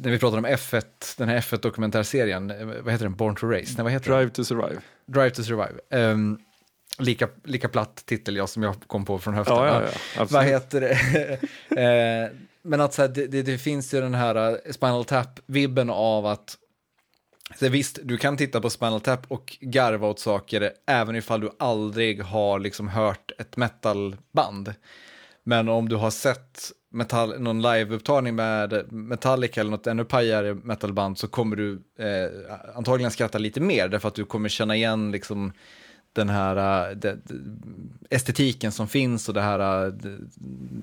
när 0.02 0.12
vi 0.12 0.20
pratade 0.20 0.38
om 0.38 0.46
F1, 0.46 0.84
den 1.18 1.30
här 1.30 1.42
F1-dokumentärserien, 1.42 2.52
eh, 2.52 2.66
vad 2.66 2.94
heter 2.94 3.06
den, 3.06 3.16
Born 3.16 3.36
to 3.36 3.48
Race? 3.48 3.74
Nej, 3.76 3.84
vad 3.84 3.92
heter 3.92 4.10
Drive 4.12 4.24
den? 4.24 4.30
to 4.30 4.44
Survive. 4.44 4.82
Drive 5.06 5.30
to 5.30 5.44
Survive. 5.44 5.80
Um, 6.12 6.40
lika, 7.00 7.28
lika 7.44 7.70
platt 7.70 8.04
titel 8.06 8.36
jag 8.36 8.50
som 8.50 8.64
jag 8.64 8.76
kom 8.88 9.06
på 9.06 9.20
från 9.20 9.34
höften. 9.34 9.56
Ja, 9.56 9.82
ja, 9.82 9.90
ja, 10.18 10.28
vad 10.30 10.46
heter 10.46 10.82
det? 10.82 10.94
uh, 11.72 12.38
men 12.62 12.82
att 12.82 12.94
så 12.94 13.02
här, 13.02 13.10
det, 13.10 13.28
det, 13.28 13.42
det, 13.42 13.58
finns 13.58 13.94
ju 13.94 14.02
den 14.02 14.16
här 14.16 14.52
uh, 14.52 14.58
Spinal 14.72 15.06
Tap-vibben 15.06 15.90
av 15.90 16.26
att 16.26 16.58
så 17.60 17.70
visst, 17.70 18.00
du 18.04 18.18
kan 18.18 18.38
titta 18.38 18.62
på 18.62 18.70
Spinal 18.70 19.02
Tap 19.02 19.32
och 19.32 19.58
garva 19.62 20.08
åt 20.08 20.20
saker 20.20 20.74
även 20.88 21.16
ifall 21.16 21.42
du 21.42 21.50
aldrig 21.60 22.22
har 22.22 22.60
liksom 22.60 22.88
hört 22.88 23.32
ett 23.38 23.58
metalband. 23.58 24.74
Men 25.44 25.70
om 25.70 25.90
du 25.90 25.96
har 25.96 26.12
sett 26.12 26.72
metall, 26.98 27.40
någon 27.40 27.62
liveupptagning 27.62 28.36
med 28.36 28.94
Metallica 28.94 29.62
eller 29.62 29.72
något 29.72 29.88
ännu 29.88 30.06
pajigare 30.06 30.54
metalband 30.54 31.18
så 31.18 31.28
kommer 31.28 31.56
du 31.56 31.82
eh, 32.00 32.76
antagligen 32.76 33.12
skratta 33.12 33.38
lite 33.38 33.62
mer 33.62 33.88
därför 33.88 34.08
att 34.08 34.16
du 34.16 34.26
kommer 34.26 34.50
känna 34.50 34.76
igen 34.76 35.12
liksom 35.12 35.54
den 36.14 36.30
här 36.30 36.90
uh, 36.90 36.98
det, 36.98 37.18
estetiken 38.10 38.72
som 38.72 38.88
finns 38.88 39.28
och 39.28 39.34
det 39.34 39.42
här, 39.42 39.88
uh, 39.88 39.94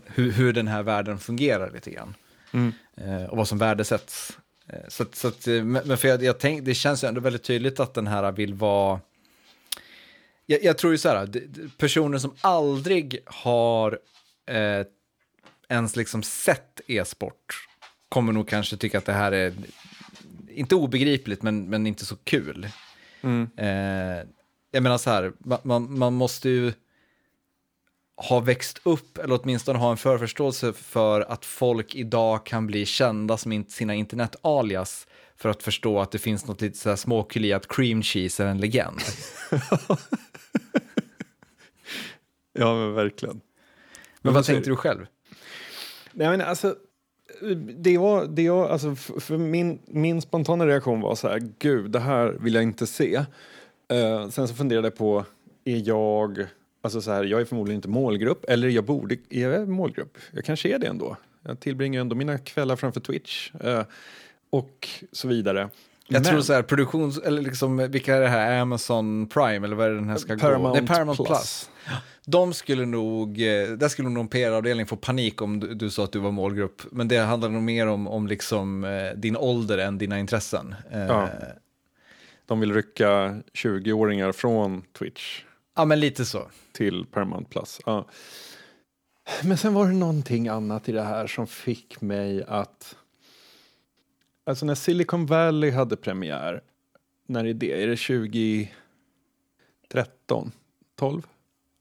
hur, 0.04 0.32
hur, 0.32 0.52
den 0.52 0.68
här 0.68 0.82
världen 0.82 1.18
fungerar 1.18 1.70
lite 1.70 1.90
grann. 1.90 2.14
Mm. 2.52 2.72
Uh, 3.02 3.24
och 3.24 3.36
vad 3.36 3.48
som 3.48 3.58
värdesätts. 3.58 4.38
så, 4.88 5.04
så 5.12 5.28
att, 5.28 5.46
men 5.46 5.96
för 5.96 6.08
jag, 6.08 6.22
jag 6.22 6.38
tänk, 6.38 6.64
det 6.64 6.74
känns 6.74 7.04
ju 7.04 7.08
ändå 7.08 7.20
väldigt 7.20 7.42
tydligt 7.42 7.80
att 7.80 7.94
den 7.94 8.06
här 8.06 8.32
vill 8.32 8.54
vara 8.54 9.00
jag, 10.46 10.64
jag 10.64 10.78
tror 10.78 10.92
ju 10.92 10.98
så 10.98 11.08
här, 11.08 11.28
personer 11.78 12.18
som 12.18 12.34
aldrig 12.40 13.18
har 13.26 13.98
eh, 14.46 14.86
ens 15.68 15.96
liksom 15.96 16.22
sett 16.22 16.80
e-sport 16.86 17.66
kommer 18.08 18.32
nog 18.32 18.48
kanske 18.48 18.76
tycka 18.76 18.98
att 18.98 19.04
det 19.04 19.12
här 19.12 19.32
är, 19.32 19.54
inte 20.48 20.74
obegripligt, 20.74 21.42
men, 21.42 21.70
men 21.70 21.86
inte 21.86 22.06
så 22.06 22.16
kul. 22.16 22.68
Mm. 23.22 23.50
Eh, 23.56 24.26
jag 24.70 24.82
menar 24.82 24.98
så 24.98 25.10
här, 25.10 25.32
man, 25.62 25.98
man 25.98 26.14
måste 26.14 26.48
ju 26.48 26.72
ha 28.16 28.40
växt 28.40 28.80
upp, 28.84 29.18
eller 29.18 29.40
åtminstone 29.42 29.78
ha 29.78 29.90
en 29.90 29.96
förförståelse 29.96 30.72
för 30.72 31.20
att 31.20 31.44
folk 31.44 31.94
idag 31.94 32.46
kan 32.46 32.66
bli 32.66 32.86
kända 32.86 33.36
som 33.36 33.64
sina 33.68 33.94
internet-alias 33.94 35.06
för 35.36 35.48
att 35.48 35.62
förstå 35.62 36.00
att 36.00 36.10
det 36.10 36.18
finns 36.18 36.46
något 36.46 36.60
lite 36.60 36.96
småkul 36.96 37.44
i 37.44 37.52
att 37.52 37.68
cream 37.68 38.02
cheese 38.02 38.44
är 38.44 38.46
en 38.46 38.60
legend. 38.60 39.00
ja, 42.52 42.74
men 42.74 42.94
verkligen. 42.94 43.34
Men, 43.34 43.42
men 44.22 44.34
vad 44.34 44.44
tänkte 44.44 44.70
du 44.70 44.76
själv? 44.76 45.06
Nej, 46.14 46.28
men 46.28 46.40
alltså, 46.40 46.76
det 47.76 47.90
jag, 47.90 48.30
det 48.30 48.42
jag, 48.42 48.70
alltså, 48.70 48.94
för 48.94 49.36
min, 49.36 49.78
min 49.86 50.20
spontana 50.22 50.66
reaktion 50.66 51.00
var 51.00 51.14
så 51.14 51.28
här, 51.28 51.42
gud, 51.58 51.90
det 51.90 51.98
här 51.98 52.36
vill 52.40 52.54
jag 52.54 52.62
inte 52.62 52.86
se. 52.86 53.16
Uh, 53.92 54.28
sen 54.30 54.48
så 54.48 54.54
funderade 54.54 54.86
jag 54.86 54.96
på, 54.96 55.24
är 55.64 55.88
jag, 55.88 56.46
alltså 56.82 57.00
så 57.00 57.10
här, 57.10 57.24
jag 57.24 57.40
är 57.40 57.44
förmodligen 57.44 57.78
inte 57.78 57.88
målgrupp, 57.88 58.44
eller 58.48 58.68
jag 58.68 58.84
borde, 58.84 59.16
är 59.30 59.50
jag 59.50 59.68
målgrupp? 59.68 60.18
Jag 60.32 60.44
kanske 60.44 60.74
är 60.74 60.78
det 60.78 60.86
ändå. 60.86 61.16
Jag 61.42 61.60
tillbringar 61.60 62.00
ändå 62.00 62.16
mina 62.16 62.38
kvällar 62.38 62.76
framför 62.76 63.00
Twitch 63.00 63.50
uh, 63.64 63.82
och 64.50 64.88
så 65.12 65.28
vidare. 65.28 65.70
Jag 66.08 66.22
Men, 66.22 66.24
tror 66.24 66.40
så 66.40 66.52
här, 66.52 66.62
produktions, 66.62 67.18
eller 67.18 67.42
liksom, 67.42 67.76
vilka 67.76 68.16
är 68.16 68.20
det 68.20 68.28
här, 68.28 68.60
Amazon 68.60 69.26
Prime, 69.26 69.66
eller 69.66 69.76
vad 69.76 69.86
är 69.86 69.90
det 69.90 69.96
den 69.96 70.08
här 70.08 70.16
ska 70.16 70.36
Paramount 70.36 70.80
gå? 70.80 70.86
Nej, 70.86 70.96
Paramount 70.96 71.24
Plus. 71.24 71.28
Plus. 71.28 71.70
De 72.26 72.52
skulle 72.52 72.86
nog, 72.86 73.30
eh, 73.40 73.68
där 73.68 73.88
skulle 73.88 74.08
nog 74.08 74.30
PR-avdelning 74.30 74.86
få 74.86 74.96
panik 74.96 75.42
om 75.42 75.60
du, 75.60 75.74
du, 75.74 75.90
sa 75.90 76.04
att 76.04 76.12
du 76.12 76.18
var 76.18 76.30
målgrupp. 76.30 76.82
Men 76.90 77.08
det 77.08 77.18
handlar 77.18 77.48
nog 77.48 77.62
mer 77.62 77.86
om, 77.86 78.08
om 78.08 78.26
liksom, 78.26 78.84
eh, 78.84 79.18
din 79.18 79.36
ålder 79.36 79.78
än 79.78 79.98
dina 79.98 80.18
intressen. 80.18 80.74
Ja. 80.92 81.28
De 82.46 82.60
vill 82.60 82.74
rycka 82.74 83.40
20-åringar 83.52 84.32
från 84.32 84.82
Twitch. 84.98 85.42
Ja, 85.76 85.84
men 85.84 86.00
lite 86.00 86.24
så. 86.24 86.42
Till 86.72 87.06
Paramount 87.12 87.50
Plus. 87.50 87.80
Ja. 87.86 88.06
Men 89.42 89.58
sen 89.58 89.74
var 89.74 89.86
det 89.86 89.94
någonting 89.94 90.48
annat 90.48 90.88
i 90.88 90.92
det 90.92 91.02
här 91.02 91.26
som 91.26 91.46
fick 91.46 92.00
mig 92.00 92.44
att... 92.48 92.96
Alltså 94.44 94.66
när 94.66 94.74
Silicon 94.74 95.26
Valley 95.26 95.70
hade 95.70 95.96
premiär, 95.96 96.62
när 97.26 97.44
är 97.44 97.54
det? 97.54 97.82
Är 97.82 97.86
det 97.86 97.96
2013? 99.88 100.52
12? 100.96 101.26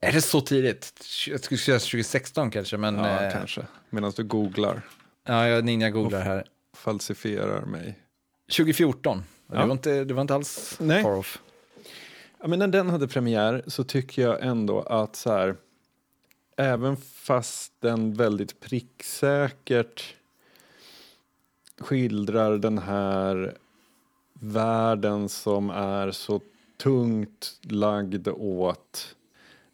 Är 0.00 0.12
det 0.12 0.22
så 0.22 0.40
tidigt? 0.40 1.02
Jag 1.28 1.40
skulle 1.44 1.58
säga 1.58 1.78
2016 1.78 2.50
kanske, 2.50 2.76
men... 2.76 2.94
Ja, 2.94 3.24
eh... 3.24 3.32
kanske. 3.32 3.62
Medan 3.90 4.12
du 4.16 4.24
googlar. 4.24 4.82
Ja, 5.26 5.48
jag 5.48 5.64
ninja 5.64 5.90
googlar 5.90 6.20
här. 6.20 6.44
Falsifierar 6.76 7.64
mig. 7.64 7.98
2014. 8.56 9.18
Det, 9.46 9.56
Ja. 9.56 9.66
var 9.66 9.72
inte, 9.72 10.04
det 10.04 10.14
var 10.14 10.20
inte 10.22 10.34
alls 10.34 10.76
Nej. 10.80 11.02
far 11.02 11.16
off. 11.16 11.42
Ja, 12.40 12.46
men 12.48 12.58
när 12.58 12.66
den 12.68 12.90
hade 12.90 13.08
premiär 13.08 13.62
så 13.66 13.84
tycker 13.84 14.22
jag 14.22 14.44
ändå 14.46 14.80
att 14.80 15.16
så 15.16 15.32
här, 15.32 15.56
även 16.56 16.96
fast 16.96 17.72
den 17.80 18.14
väldigt 18.14 18.60
pricksäkert 18.60 20.14
skildrar 21.80 22.58
den 22.58 22.78
här 22.78 23.56
världen 24.32 25.28
som 25.28 25.70
är 25.70 26.10
så 26.10 26.40
tungt 26.76 27.58
lagd 27.62 28.28
åt 28.28 29.16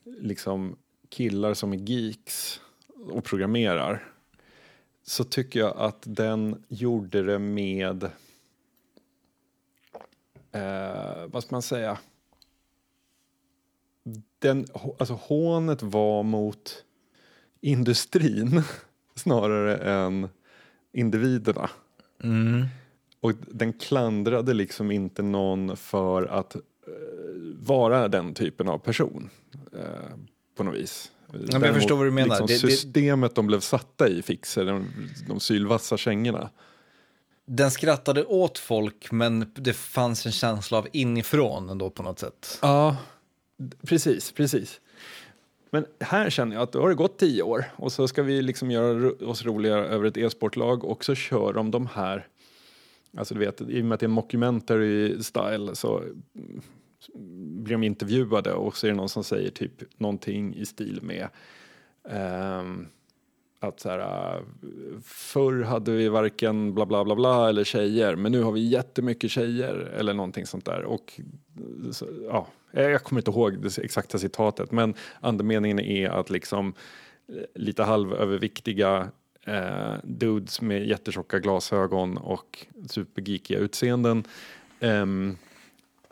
liksom 0.04 0.76
killar 1.08 1.54
som 1.54 1.72
är 1.72 1.76
geeks 1.76 2.60
och 3.10 3.24
programmerar 3.24 4.12
så 5.02 5.24
tycker 5.24 5.60
jag 5.60 5.76
att 5.76 6.02
den 6.06 6.64
gjorde 6.68 7.22
det 7.22 7.38
med 7.38 8.04
eh, 10.52 11.26
vad 11.26 11.42
ska 11.42 11.54
man 11.54 11.62
säga 11.62 11.98
den, 14.38 14.66
alltså 14.98 15.14
hånet 15.14 15.82
var 15.82 16.22
mot 16.22 16.84
industrin 17.60 18.62
snarare 19.14 19.76
än 19.76 20.28
individerna. 20.92 21.70
Mm. 22.22 22.66
Och 23.20 23.32
den 23.48 23.72
klandrade 23.72 24.54
liksom 24.54 24.90
inte 24.90 25.22
någon 25.22 25.76
för 25.76 26.26
att 26.26 26.54
eh, 26.54 26.60
vara 27.58 28.08
den 28.08 28.34
typen 28.34 28.68
av 28.68 28.78
person 28.78 29.30
eh, 29.78 29.84
på 30.56 30.64
något 30.64 30.74
vis. 30.74 31.10
men 31.52 31.62
jag 31.62 31.74
förstår 31.74 31.96
vad 31.96 32.06
du 32.06 32.10
menar. 32.10 32.28
Liksom 32.28 32.46
Det- 32.46 32.52
det- 32.52 32.58
systemet 32.58 33.34
de 33.34 33.46
blev 33.46 33.60
satta 33.60 34.08
i 34.08 34.22
fixar 34.22 34.64
de, 34.64 34.86
de 35.28 35.40
sylvassa 35.40 35.96
kängorna. 35.96 36.50
Den 37.46 37.70
skrattade 37.70 38.24
åt 38.24 38.58
folk, 38.58 39.12
men 39.12 39.52
det 39.54 39.72
fanns 39.72 40.26
en 40.26 40.32
känsla 40.32 40.78
av 40.78 40.88
inifrån 40.92 41.70
ändå 41.70 41.90
på 41.90 42.02
något 42.02 42.18
sätt. 42.18 42.58
Ja, 42.62 42.96
precis, 43.86 44.32
precis. 44.32 44.80
Men 45.70 45.86
här 46.00 46.30
känner 46.30 46.56
jag 46.56 46.62
att 46.62 46.72
då 46.72 46.80
har 46.80 46.88
det 46.88 46.94
gått 46.94 47.18
tio 47.18 47.42
år 47.42 47.64
och 47.76 47.92
så 47.92 48.08
ska 48.08 48.22
vi 48.22 48.42
liksom 48.42 48.70
göra 48.70 49.12
oss 49.26 49.44
roliga 49.44 49.76
över 49.76 50.04
ett 50.04 50.16
e-sportlag 50.16 50.84
och 50.84 51.04
så 51.04 51.14
kör 51.14 51.52
de 51.52 51.70
de 51.70 51.86
här, 51.86 52.26
alltså 53.16 53.34
du 53.34 53.40
vet, 53.40 53.60
i 53.60 53.80
och 53.80 53.84
med 53.84 53.94
att 53.94 54.00
det 54.00 54.06
är 54.06 54.08
mockumentary 54.08 55.22
style 55.22 55.74
så 55.74 56.02
blir 57.14 57.74
de 57.74 57.82
intervjuade 57.82 58.52
och 58.52 58.76
så 58.76 58.86
är 58.86 58.90
det 58.90 58.96
någon 58.96 59.08
som 59.08 59.24
säger 59.24 59.50
typ 59.50 60.00
någonting 60.00 60.54
i 60.54 60.66
stil 60.66 60.98
med 61.02 61.28
um, 62.02 62.88
att 63.60 63.80
så 63.80 63.88
här, 63.88 64.42
förr 65.04 65.62
hade 65.62 65.92
vi 65.92 66.08
varken 66.08 66.74
bla 66.74 66.86
bla 66.86 67.04
bla 67.04 67.14
bla 67.14 67.48
eller 67.48 67.64
tjejer 67.64 68.16
men 68.16 68.32
nu 68.32 68.42
har 68.42 68.52
vi 68.52 68.68
jättemycket 68.68 69.30
tjejer 69.30 69.74
eller 69.74 70.14
någonting 70.14 70.46
sånt 70.46 70.64
där 70.64 70.84
och 70.84 71.20
så, 71.92 72.06
ja, 72.24 72.46
Eh, 72.72 72.82
jag 72.82 73.02
kommer 73.04 73.20
inte 73.20 73.30
ihåg 73.30 73.62
det 73.62 73.78
exakta 73.78 74.18
citatet 74.18 74.72
men 74.72 74.94
andemeningen 75.20 75.80
är 75.80 76.08
att 76.08 76.30
liksom 76.30 76.74
eh, 77.28 77.34
lite 77.54 77.82
halvöverviktiga 77.82 79.08
eh, 79.46 79.94
dudes 80.02 80.60
med 80.60 80.86
jättetjocka 80.86 81.38
glasögon 81.38 82.16
och 82.16 82.66
supergeekiga 82.88 83.58
utseenden 83.58 84.24
ehm, 84.80 85.36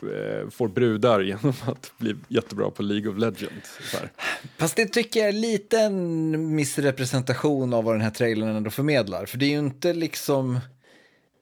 eh, 0.01 0.49
får 0.49 0.67
brudar 0.67 1.19
genom 1.21 1.53
att 1.67 1.91
bli 1.97 2.15
jättebra 2.27 2.71
på 2.71 2.83
League 2.83 3.11
of 3.11 3.17
Legends. 3.17 3.91
Så 3.91 3.97
här. 3.97 4.11
Fast 4.57 4.75
det 4.75 4.85
tycker 4.85 5.19
jag 5.19 5.29
är 5.29 5.33
lite 5.33 5.79
en 5.79 6.55
missrepresentation 6.55 7.73
av 7.73 7.83
vad 7.83 7.93
den 7.93 8.01
här 8.01 8.11
trailern 8.11 8.55
ändå 8.55 8.69
förmedlar. 8.69 9.25
För 9.25 9.37
det 9.37 9.45
är 9.45 9.49
ju 9.49 9.59
inte 9.59 9.93
liksom, 9.93 10.59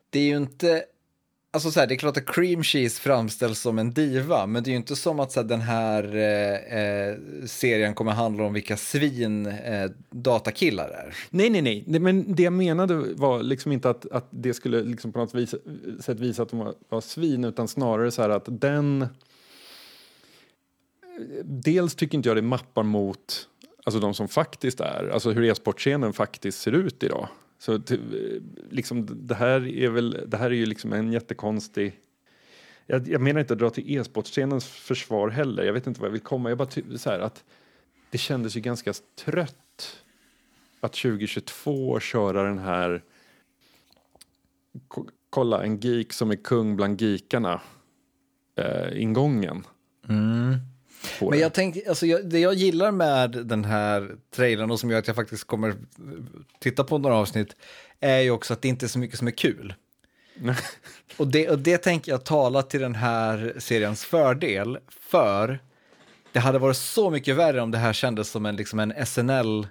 det 0.09 0.19
är 0.19 0.23
ju 0.23 0.37
inte, 0.37 0.83
alltså 1.51 1.71
så 1.71 1.79
här, 1.79 1.87
det 1.87 1.93
är 1.93 1.97
klart 1.97 2.17
att 2.17 2.25
cream 2.25 2.63
cheese 2.63 3.01
framställs 3.01 3.59
som 3.59 3.79
en 3.79 3.93
diva, 3.93 4.45
men 4.45 4.63
det 4.63 4.69
är 4.69 4.71
ju 4.71 4.77
inte 4.77 4.95
som 4.95 5.19
att 5.19 5.31
så 5.31 5.39
här, 5.41 5.47
den 5.47 5.61
här 5.61 6.15
eh, 6.15 6.79
eh 6.79 7.15
serien 7.45 7.93
kommer 7.93 8.11
handla 8.11 8.43
om 8.43 8.53
vilka 8.53 8.77
svin 8.77 9.45
eh, 9.45 9.91
datakillar 10.09 10.89
är. 10.89 11.15
Nej, 11.29 11.49
nej, 11.49 11.61
nej. 11.61 11.83
Det- 11.87 11.99
Men 11.99 12.35
det 12.35 12.43
jag 12.43 12.53
menade 12.53 12.95
var 12.95 13.43
liksom 13.43 13.71
inte 13.71 13.89
att, 13.89 14.11
att 14.11 14.27
det 14.29 14.53
skulle 14.53 14.83
liksom 14.83 15.11
på 15.11 15.19
något 15.19 15.35
vis, 15.35 15.55
sätt 15.99 16.19
visa 16.19 16.43
att 16.43 16.49
de 16.49 16.59
var, 16.59 16.73
var 16.89 17.01
svin, 17.01 17.43
utan 17.43 17.67
snarare 17.67 18.11
så 18.11 18.21
här 18.21 18.29
att 18.29 18.45
den... 18.47 19.07
Dels 21.43 21.95
tycker 21.95 22.17
inte 22.17 22.29
jag 22.29 22.37
det 22.37 22.41
mappar 22.41 22.83
mot 22.83 23.47
alltså 23.83 23.99
de 23.99 24.13
som 24.13 24.27
faktiskt 24.27 24.79
är, 24.79 25.09
alltså 25.13 25.31
hur 25.31 25.43
e-sportscenen 25.43 26.13
faktiskt 26.13 26.59
ser 26.59 26.71
ut 26.71 27.03
idag. 27.03 27.27
Så 27.59 27.79
liksom, 28.69 29.07
det 29.27 29.35
här 29.35 29.67
är 29.67 29.89
väl, 29.89 30.23
det 30.27 30.37
här 30.37 30.45
är 30.45 30.55
ju 30.55 30.65
liksom 30.65 30.93
en 30.93 31.13
jättekonstig... 31.13 31.99
Jag, 32.85 33.07
jag 33.07 33.21
menar 33.21 33.39
inte 33.39 33.53
att 33.53 33.59
dra 33.59 33.69
till 33.69 33.97
e-sportscenens 33.97 34.65
försvar 34.67 35.29
heller, 35.29 35.63
jag 35.63 35.73
vet 35.73 35.87
inte 35.87 35.99
vad 35.99 36.07
jag 36.07 36.11
vill 36.11 36.21
komma. 36.21 36.49
Jag 36.49 36.57
bara 36.57 36.67
ty- 36.67 36.97
så 36.97 37.09
här 37.09 37.19
att 37.19 37.43
det 38.09 38.17
kändes 38.17 38.57
ju 38.57 38.61
ganska 38.61 38.93
trött 39.25 40.03
att 40.79 40.93
2022 40.93 41.99
köra 41.99 42.43
den 42.43 42.59
här 42.59 43.03
kolla 45.29 45.63
en 45.63 45.79
geek 45.79 46.13
som 46.13 46.31
är 46.31 46.35
kung 46.35 46.75
bland 46.75 47.01
geekarna 47.01 47.61
eh, 48.55 49.01
ingången. 49.01 49.63
Mm. 50.09 50.55
Men 51.19 51.29
det. 51.29 51.37
jag 51.37 51.53
tänkte, 51.53 51.89
alltså 51.89 52.05
jag, 52.05 52.29
det 52.29 52.39
jag 52.39 52.53
gillar 52.53 52.91
med 52.91 53.31
den 53.31 53.65
här 53.65 54.15
trailern 54.35 54.71
och 54.71 54.79
som 54.79 54.91
gör 54.91 54.99
att 54.99 55.07
jag 55.07 55.15
faktiskt 55.15 55.43
kommer 55.43 55.75
titta 56.59 56.83
på 56.83 56.97
några 56.97 57.15
avsnitt 57.15 57.55
är 57.99 58.19
ju 58.19 58.31
också 58.31 58.53
att 58.53 58.61
det 58.61 58.67
inte 58.67 58.85
är 58.85 58.87
så 58.87 58.99
mycket 58.99 59.17
som 59.17 59.27
är 59.27 59.31
kul. 59.31 59.73
Och 61.17 61.27
det, 61.27 61.49
och 61.49 61.59
det 61.59 61.77
tänker 61.77 62.11
jag 62.11 62.25
tala 62.25 62.63
till 62.63 62.81
den 62.81 62.95
här 62.95 63.53
seriens 63.57 64.05
fördel, 64.05 64.77
för 64.89 65.59
det 66.31 66.39
hade 66.39 66.59
varit 66.59 66.77
så 66.77 67.09
mycket 67.09 67.35
värre 67.35 67.61
om 67.61 67.71
det 67.71 67.77
här 67.77 67.93
kändes 67.93 68.29
som 68.29 68.45
en, 68.45 68.55
liksom 68.55 68.79
en 68.79 69.05
SNL 69.05 69.67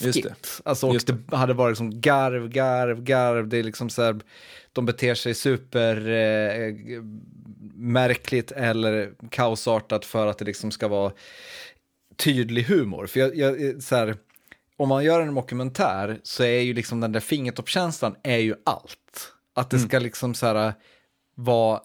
skit. 0.00 0.22
det. 0.22 0.60
Alltså, 0.64 0.86
och 0.86 0.94
Just 0.94 1.06
det 1.06 1.36
hade 1.36 1.54
varit 1.54 1.72
liksom 1.72 2.00
garv, 2.00 2.48
garv, 2.48 3.02
garv. 3.02 3.48
Det 3.48 3.58
är 3.58 3.62
liksom 3.62 3.90
så 3.90 4.02
här, 4.02 4.20
de 4.72 4.86
beter 4.86 5.14
sig 5.14 5.34
super 5.34 6.08
eh, 6.08 6.74
märkligt 7.78 8.52
eller 8.52 9.12
kaosartat 9.30 10.04
för 10.04 10.26
att 10.26 10.38
det 10.38 10.44
liksom 10.44 10.70
ska 10.70 10.88
vara 10.88 11.12
tydlig 12.16 12.62
humor. 12.62 13.06
För 13.06 13.20
jag, 13.20 13.36
jag, 13.36 13.82
så 13.82 13.96
här, 13.96 14.16
om 14.76 14.88
man 14.88 15.04
gör 15.04 15.20
en 15.20 15.34
dokumentär 15.34 16.20
så 16.22 16.42
är 16.42 16.60
ju 16.60 16.74
liksom 16.74 17.00
den 17.00 17.12
där 17.12 17.20
fingertoppskänslan 17.20 18.16
är 18.22 18.38
ju 18.38 18.54
allt. 18.64 19.32
Att 19.54 19.70
det 19.70 19.78
ska 19.78 19.98
liksom 19.98 20.34
så 20.34 20.46
här 20.46 20.72
vara 21.34 21.80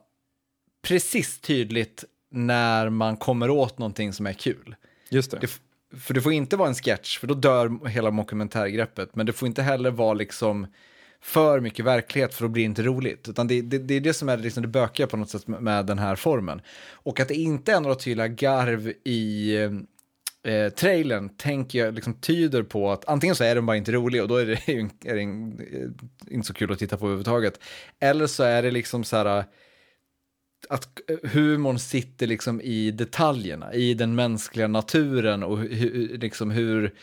precis 0.81 1.41
tydligt 1.41 2.03
när 2.31 2.89
man 2.89 3.17
kommer 3.17 3.49
åt 3.49 3.77
någonting 3.77 4.13
som 4.13 4.27
är 4.27 4.33
kul. 4.33 4.75
Just 5.09 5.31
det. 5.31 5.39
Det, 5.39 5.59
för 5.99 6.13
det 6.13 6.21
får 6.21 6.33
inte 6.33 6.57
vara 6.57 6.69
en 6.69 6.75
sketch, 6.75 7.19
för 7.19 7.27
då 7.27 7.33
dör 7.33 7.87
hela 7.87 8.11
dokumentärgreppet. 8.11 9.15
Men 9.15 9.25
det 9.25 9.33
får 9.33 9.47
inte 9.47 9.61
heller 9.61 9.91
vara 9.91 10.13
liksom 10.13 10.67
för 11.23 11.59
mycket 11.59 11.85
verklighet, 11.85 12.33
för 12.33 12.43
då 12.43 12.49
blir 12.49 12.63
det 12.63 12.65
inte 12.65 12.83
roligt. 12.83 13.29
Utan 13.29 13.47
det, 13.47 13.61
det, 13.61 13.77
det 13.77 13.93
är 13.93 14.01
det 14.01 14.13
som 14.13 14.29
är 14.29 14.37
liksom 14.37 14.61
det 14.61 14.67
bökiga 14.67 15.07
på 15.07 15.17
något 15.17 15.29
sätt 15.29 15.47
med, 15.47 15.85
den 15.85 15.99
här 15.99 16.15
formen. 16.15 16.61
Och 16.91 17.19
att 17.19 17.27
det 17.27 17.35
inte 17.35 17.73
är 17.73 17.79
några 17.79 17.95
tydliga 17.95 18.27
garv 18.27 18.93
i 19.03 19.55
eh, 20.43 20.69
trailern 20.69 21.29
tänker 21.29 21.79
jag 21.79 21.93
liksom 21.93 22.13
tyder 22.13 22.63
på 22.63 22.91
att 22.91 23.09
antingen 23.09 23.35
så 23.35 23.43
är 23.43 23.55
den 23.55 23.65
bara 23.65 23.77
inte 23.77 23.91
rolig 23.91 24.21
och 24.21 24.27
då 24.27 24.35
är 24.35 24.45
det, 24.45 24.67
ju 24.67 24.89
är 25.05 25.15
det 25.15 25.21
en, 25.21 25.59
eh, 25.59 26.33
inte 26.33 26.47
så 26.47 26.53
kul 26.53 26.71
att 26.71 26.79
titta 26.79 26.97
på 26.97 27.05
överhuvudtaget. 27.05 27.59
Eller 27.99 28.27
så 28.27 28.43
är 28.43 28.63
det 28.63 28.71
liksom 28.71 29.03
så 29.03 29.15
här 29.15 29.37
eh, 29.37 29.45
att 30.69 31.09
eh, 31.09 31.29
humorn 31.29 31.79
sitter 31.79 32.27
liksom 32.27 32.61
i 32.61 32.91
detaljerna, 32.91 33.73
i 33.73 33.93
den 33.93 34.15
mänskliga 34.15 34.67
naturen 34.67 35.43
och 35.43 35.57
hu, 35.57 36.17
liksom 36.17 36.51
hur 36.51 36.93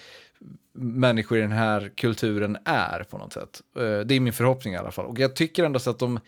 människor 0.72 1.38
i 1.38 1.40
den 1.40 1.52
här 1.52 1.92
kulturen 1.96 2.58
är 2.64 3.04
på 3.10 3.18
något 3.18 3.32
sätt. 3.32 3.60
Eh, 3.76 3.82
det 3.82 4.14
är 4.14 4.20
min 4.20 4.32
förhoppning 4.32 4.74
i 4.74 4.76
alla 4.76 4.90
fall. 4.90 5.06
Och 5.06 5.18
jag 5.18 5.36
tycker 5.36 5.64
ändå 5.64 5.78
så 5.78 5.90
att 5.90 5.98
de 5.98 6.20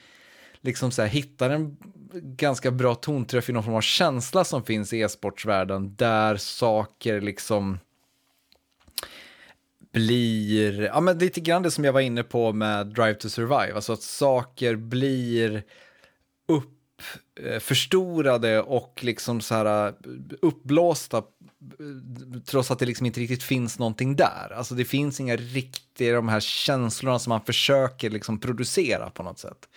liksom 0.61 0.91
så 0.91 1.03
här 1.03 1.09
hittar 1.09 1.51
en 1.51 1.77
ganska 2.13 2.71
bra 2.71 2.95
tonträff 2.95 3.49
i 3.49 3.53
någon 3.53 3.65
form 3.65 3.75
av 3.75 3.81
känsla 3.81 4.45
som 4.45 4.65
finns 4.65 4.93
i 4.93 5.01
e-sportsvärlden 5.01 5.95
där 5.97 6.37
saker 6.37 7.21
liksom 7.21 7.79
blir, 9.93 10.81
ja 10.83 11.01
men 11.01 11.19
lite 11.19 11.41
grann 11.41 11.63
det 11.63 11.71
som 11.71 11.85
jag 11.85 11.93
var 11.93 12.01
inne 12.01 12.23
på 12.23 12.53
med 12.53 12.87
Drive 12.87 13.15
to 13.15 13.29
Survive, 13.29 13.75
alltså 13.75 13.93
att 13.93 14.03
saker 14.03 14.77
blir 14.77 15.63
upp 17.03 17.47
eh, 17.47 17.59
förstorade 17.59 18.63
och 18.63 19.01
liksom 19.03 19.41
så 19.41 19.55
här 19.55 19.89
eh, 19.89 19.95
uppblåsta 20.43 21.19
eh, 21.19 21.25
trots 22.47 22.71
att 22.71 22.79
det 22.79 22.87
liksom 22.87 23.07
inte 23.07 23.21
riktigt 23.21 23.43
finns 23.43 23.79
någonting 23.79 24.17
där. 24.17 24.53
Alltså 24.57 24.75
det 24.75 24.85
finns 24.85 25.21
inga 25.21 25.37
riktiga 25.37 26.15
de 26.15 26.29
här 26.29 26.41
känslorna 26.41 27.19
som 27.19 27.31
man 27.31 27.45
försöker 27.45 28.11
liksom 28.11 28.41
producera 28.41 29.11
på 29.11 29.23
något 29.23 29.39
sätt. 29.39 29.69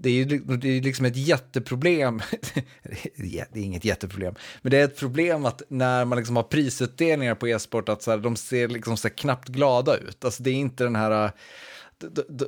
det 0.00 0.08
är 0.08 0.12
ju 0.12 0.24
det 0.38 0.68
är 0.68 0.82
liksom 0.82 1.04
ett 1.04 1.16
jätteproblem. 1.16 2.22
det 3.16 3.38
är 3.38 3.62
inget 3.62 3.84
jätteproblem, 3.84 4.34
men 4.62 4.70
det 4.70 4.78
är 4.78 4.84
ett 4.84 4.98
problem 4.98 5.44
att 5.44 5.62
när 5.68 6.04
man 6.04 6.18
liksom 6.18 6.36
har 6.36 6.42
prisutdelningar 6.42 7.34
på 7.34 7.48
e-sport 7.48 7.88
att 7.88 8.02
så 8.02 8.10
här, 8.10 8.18
de 8.18 8.36
ser 8.36 8.68
liksom 8.68 8.96
så 8.96 9.10
knappt 9.10 9.48
glada 9.48 9.96
ut. 9.96 10.24
Alltså 10.24 10.42
det 10.42 10.50
är 10.50 10.54
inte 10.54 10.84
den 10.84 10.96
här 10.96 11.32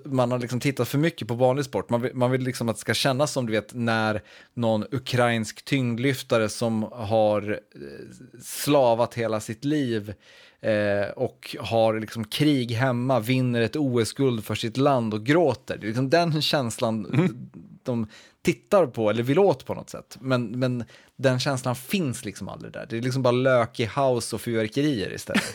man 0.05 0.31
har 0.31 0.39
liksom 0.39 0.61
tittat 0.61 0.89
för 0.89 0.99
mycket 0.99 1.29
på 1.29 1.35
vanlig 1.35 1.65
sport. 1.65 1.91
Man 1.91 2.01
vill, 2.01 2.15
man 2.15 2.31
vill 2.31 2.43
liksom 2.43 2.69
att 2.69 2.77
det 2.77 2.81
ska 2.81 2.95
kännas 2.95 3.33
som 3.33 3.47
du 3.47 3.53
vet 3.53 3.75
när 3.75 4.23
någon 4.55 4.85
ukrainsk 4.91 5.65
tyngdlyftare 5.65 6.49
som 6.49 6.83
har 6.83 7.51
eh, 7.51 8.41
slavat 8.43 9.15
hela 9.15 9.41
sitt 9.41 9.65
liv 9.65 10.15
eh, 10.61 11.09
och 11.17 11.57
har 11.61 12.01
liksom 12.01 12.25
krig 12.25 12.71
hemma, 12.71 13.21
vinner 13.21 13.61
ett 13.61 13.77
OS-guld 13.77 14.45
för 14.45 14.55
sitt 14.55 14.77
land 14.77 15.15
och 15.15 15.27
gråter. 15.27 15.79
Det 15.79 15.85
är 15.85 15.89
liksom 15.89 16.11
den 16.11 16.43
känslan 16.43 17.07
mm. 17.07 17.51
de 17.83 18.07
tittar 18.43 18.87
på 18.87 19.11
eller 19.11 19.23
vill 19.23 19.39
åt 19.39 19.67
på 19.67 19.75
något 19.75 19.91
sätt. 19.91 20.19
Men, 20.21 20.47
men 20.47 20.85
den 21.17 21.41
känslan 21.41 21.77
finns 21.77 22.25
liksom 22.25 22.49
aldrig 22.49 22.73
där. 22.73 22.87
Det 22.91 22.97
är 22.97 23.03
liksom 23.03 23.23
bara 23.23 23.33
lök 23.33 23.81
i 23.81 23.87
house 23.87 24.37
och 24.37 24.41
fyrverkerier 24.41 25.13
istället. 25.15 25.55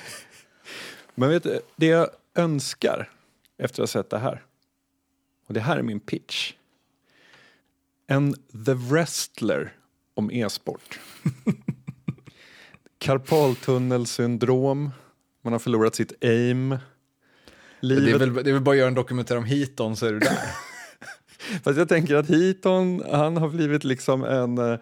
men 1.15 1.29
vet 1.29 1.43
du, 1.43 1.59
det 1.75 1.85
jag 1.85 2.09
önskar 2.35 3.09
efter 3.57 3.83
att 3.83 3.89
ha 3.89 4.01
sett 4.01 4.09
det 4.09 4.19
här. 4.19 4.43
Och 5.47 5.53
det 5.53 5.59
här 5.59 5.77
är 5.77 5.83
min 5.83 5.99
pitch. 5.99 6.53
En 8.07 8.33
The 8.65 8.73
Wrestler 8.73 9.73
om 10.13 10.31
e-sport. 10.31 10.99
Karpaltunnelsyndrom, 12.99 14.91
man 15.41 15.53
har 15.53 15.59
förlorat 15.59 15.95
sitt 15.95 16.23
aim. 16.23 16.77
Livet... 17.79 18.05
Det, 18.05 18.11
är 18.11 18.17
väl, 18.19 18.33
det 18.33 18.49
är 18.49 18.53
väl 18.53 18.61
bara 18.61 18.71
att 18.71 18.77
göra 18.77 18.87
en 18.87 18.93
dokumentär 18.93 19.37
om 19.37 19.45
Heaton 19.45 19.95
så 19.95 20.05
är 20.05 20.13
du 20.13 20.19
där. 20.19 20.37
Fast 21.63 21.77
jag 21.77 21.89
tänker 21.89 22.15
att 22.15 22.29
Heaton, 22.29 23.03
han 23.11 23.37
har 23.37 23.49
blivit 23.49 23.83
liksom 23.83 24.23
en 24.23 24.57
eh, 24.57 24.79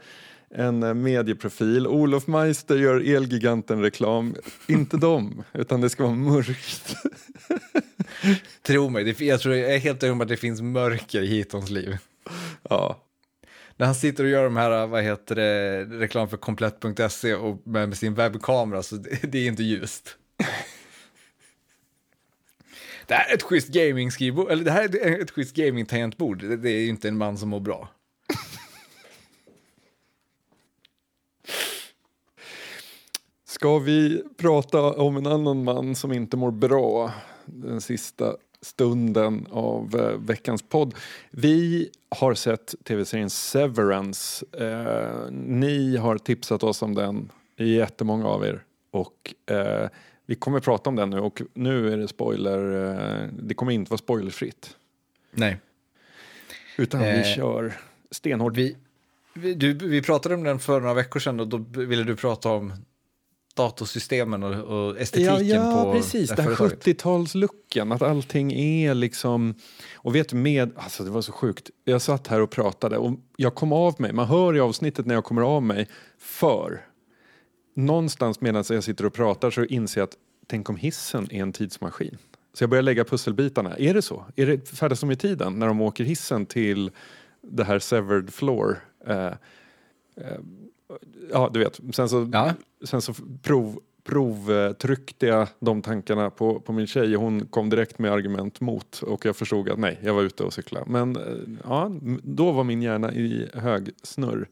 en 0.56 0.84
eh, 0.84 0.94
medieprofil. 0.94 1.88
Olof 1.88 2.28
Meister 2.28 2.76
gör 2.76 3.16
Elgiganten-reklam. 3.16 4.36
Inte 4.68 4.98
dem, 4.98 5.44
utan 5.54 5.82
det 5.82 5.90
ska 5.90 6.04
vara 6.04 6.16
mörkt. 6.16 6.96
Tro 8.62 8.90
mig, 8.90 9.16
jag, 9.28 9.40
tror, 9.40 9.56
jag 9.56 9.74
är 9.74 9.80
helt 9.80 10.04
övertygad 10.04 10.14
om 10.14 10.22
att 10.22 10.28
det 10.28 10.38
finns 10.38 10.62
mörker 10.62 11.22
i 11.22 11.28
Hitons 11.28 11.70
liv. 11.70 11.98
Ja. 12.70 13.04
När 13.78 13.86
han 13.86 13.96
sitter 13.96 14.24
och 14.24 14.30
gör 14.30 14.44
de 14.44 14.58
här, 14.58 14.88
vad 14.88 15.04
heter 15.04 15.36
det, 15.36 15.84
reklam 15.86 16.30
för 16.30 16.38
komplett.se 16.38 17.36
och 17.36 17.68
med, 17.68 17.90
med, 17.90 17.98
sin 17.98 18.14
webbkamera, 18.14 18.84
så 18.84 18.96
det, 18.96 19.32
det 19.32 19.38
är 19.38 19.48
inte 19.48 19.64
ljust. 19.64 20.18
Det 23.08 23.14
här 23.14 23.30
är 23.30 23.36
ett 23.36 23.44
schysst 23.44 23.68
gaming-skrivbord, 23.68 24.52
eller 24.52 24.64
det 24.64 24.72
här 24.72 25.06
är 25.06 25.22
ett 25.22 25.32
schysst 25.32 25.56
gaming-tangentbord. 25.56 26.42
Det, 26.42 26.58
det 26.58 26.70
är 26.70 26.80
ju 26.80 26.88
inte 26.88 27.08
en 27.08 27.18
man 27.18 27.38
som 27.38 27.50
mår 27.50 27.60
bra. 27.60 27.90
Ska 33.64 33.80
vi 33.80 34.24
prata 34.38 34.82
om 34.82 35.18
en 35.18 35.28
annan 35.28 35.64
man 35.64 35.96
som 35.96 36.14
inte 36.14 36.38
mår 36.38 36.52
bra 36.52 37.12
den 37.46 37.82
sista 37.82 38.36
stunden 38.62 39.48
av 39.52 39.96
eh, 39.96 40.20
veckans 40.20 40.62
podd. 40.62 40.96
Vi 41.32 41.90
har 42.10 42.34
sett 42.34 42.76
tv-serien 42.84 43.30
Severance. 43.30 44.46
Eh, 44.52 45.32
ni 45.32 45.98
har 45.98 46.18
tipsat 46.18 46.64
oss 46.64 46.82
om 46.82 46.96
den, 46.96 47.32
jättemånga 47.58 48.28
av 48.28 48.46
er. 48.46 48.64
Och 48.92 49.34
eh, 49.46 49.90
vi 50.26 50.36
kommer 50.36 50.60
prata 50.60 50.90
om 50.90 50.96
den 50.96 51.10
nu 51.10 51.20
och 51.20 51.42
nu 51.54 51.94
är 51.94 51.98
det 51.98 52.08
spoiler, 52.08 52.92
eh, 52.92 53.30
det 53.40 53.54
kommer 53.54 53.72
inte 53.72 53.92
vara 53.92 53.98
spoilerfritt. 53.98 54.78
Nej. 55.32 55.58
Utan 56.78 57.02
vi 57.02 57.18
eh, 57.18 57.36
kör 57.36 57.74
stenhårt. 58.12 58.58
Vi, 58.58 58.76
vi, 59.34 59.54
du, 59.54 59.74
vi 59.74 60.02
pratade 60.02 60.36
om 60.36 60.44
den 60.44 60.60
för 60.60 60.80
några 60.80 60.94
veckor 60.94 61.20
sedan 61.20 61.40
och 61.40 61.48
då 61.48 61.58
ville 61.58 62.04
du 62.04 62.16
prata 62.16 62.50
om 62.50 62.74
datorsystemen 63.54 64.44
och, 64.44 64.54
och 64.54 64.98
estetiken 65.00 65.48
ja, 65.48 65.56
ja, 65.56 65.84
på 65.84 65.94
precis. 65.94 66.30
Den 66.30 66.48
70-talslooken, 66.48 67.96
att 67.96 68.02
allting 68.02 68.54
är 68.54 68.94
liksom... 68.94 69.56
Och 69.96 70.16
vet 70.16 70.30
du, 70.30 70.36
med... 70.36 70.72
Alltså 70.76 71.04
det 71.04 71.10
var 71.10 71.22
så 71.22 71.32
sjukt. 71.32 71.70
Jag 71.84 72.02
satt 72.02 72.28
här 72.28 72.42
och 72.42 72.52
pratade 72.52 72.98
och 72.98 73.20
jag 73.38 73.56
kom 73.56 73.72
av 73.72 74.02
mig. 74.02 74.14
Man 74.14 74.28
hör 74.28 74.56
i 74.56 74.60
avsnittet 74.60 75.06
när 75.06 75.16
jag 75.16 75.24
kommer 75.24 75.42
av 75.42 75.64
mig. 75.64 75.88
För 76.18 76.86
någonstans 77.76 78.42
medan 78.42 78.64
jag 78.70 78.84
sitter 78.84 79.06
och 79.06 79.14
pratar 79.14 79.52
så 79.52 79.66
inser 79.66 80.02
jag 80.02 80.08
att 80.08 80.18
tänk 80.48 80.70
om 80.70 80.76
hissen 80.76 81.28
är 81.32 81.42
en 81.42 81.54
tidsmaskin. 81.54 82.18
Så 82.54 82.64
jag 82.64 82.70
börjar 82.70 82.84
lägga 82.84 83.04
pusselbitarna. 83.04 83.78
Är 83.78 83.94
det 83.94 84.02
så? 84.02 84.26
Är 84.36 84.46
det 84.46 84.70
färdas 84.70 85.00
de 85.00 85.12
i 85.12 85.16
tiden 85.16 85.60
när 85.60 85.68
de 85.68 85.82
åker 85.82 86.04
hissen 86.04 86.46
till 86.46 86.92
det 87.42 87.64
här 87.64 87.80
severed 87.80 88.34
floor? 88.34 88.80
Eh, 89.08 89.26
eh, 89.26 89.34
ja, 91.32 91.50
du 91.54 91.60
vet. 91.60 91.80
Sen 91.94 92.10
så, 92.10 92.30
ja. 92.34 92.54
sen 92.84 93.02
så 93.02 93.14
prov, 93.42 93.80
provtryckte 94.04 95.26
jag 95.26 95.48
de 95.60 95.82
tankarna 95.82 96.30
på, 96.30 96.60
på 96.60 96.74
min 96.74 96.88
tjej 96.88 97.16
och 97.16 97.24
hon 97.24 97.46
kom 97.46 97.70
direkt 97.70 98.00
med 98.00 98.12
argument 98.12 98.62
mot 98.62 99.02
och 99.02 99.26
jag 99.26 99.36
förstod 99.36 99.70
att 99.70 99.80
nej, 99.80 100.00
jag 100.04 100.14
var 100.14 100.22
ute 100.22 100.44
och 100.44 100.54
cyklade. 100.54 100.86
Men 100.88 101.16
eh, 101.16 101.24
ja, 101.64 101.92
då 102.24 102.52
var 102.52 102.64
min 102.64 102.82
hjärna 102.82 103.14
i 103.14 103.50
hög 103.54 103.90
snurr. 104.04 104.48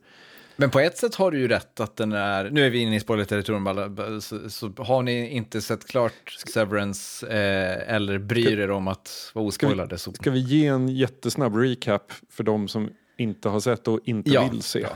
Men 0.56 0.70
på 0.70 0.80
ett 0.80 0.98
sätt 0.98 1.16
har 1.16 1.32
du 1.32 1.40
ju 1.40 1.48
rätt 1.48 1.80
att 1.80 1.96
den 1.96 2.12
är, 2.12 2.50
nu 2.50 2.66
är 2.66 2.70
vi 2.70 2.80
inne 2.80 2.96
i 2.96 3.00
spoilerterritorium, 3.00 4.22
så, 4.22 4.50
så 4.50 4.74
har 4.78 5.02
ni 5.04 5.30
inte 5.30 5.62
sett 5.62 5.88
klart 5.88 6.38
Severance 6.48 7.28
eh, 7.28 7.96
eller 7.96 8.20
bryr 8.20 8.60
er 8.60 8.72
om 8.72 8.88
att 8.88 9.32
vara 9.34 9.46
ospoilade 9.46 9.98
så... 9.98 10.14
Ska 10.14 10.32
vi 10.32 10.40
ge 10.40 10.68
en 10.68 10.88
jättesnabb 10.88 11.56
recap 11.56 12.12
för 12.30 12.44
de 12.44 12.68
som 12.68 12.90
inte 13.18 13.50
har 13.50 13.60
sett 13.60 13.88
och 13.88 14.00
inte 14.06 14.30
ja, 14.30 14.50
vill 14.52 14.62
se? 14.62 14.88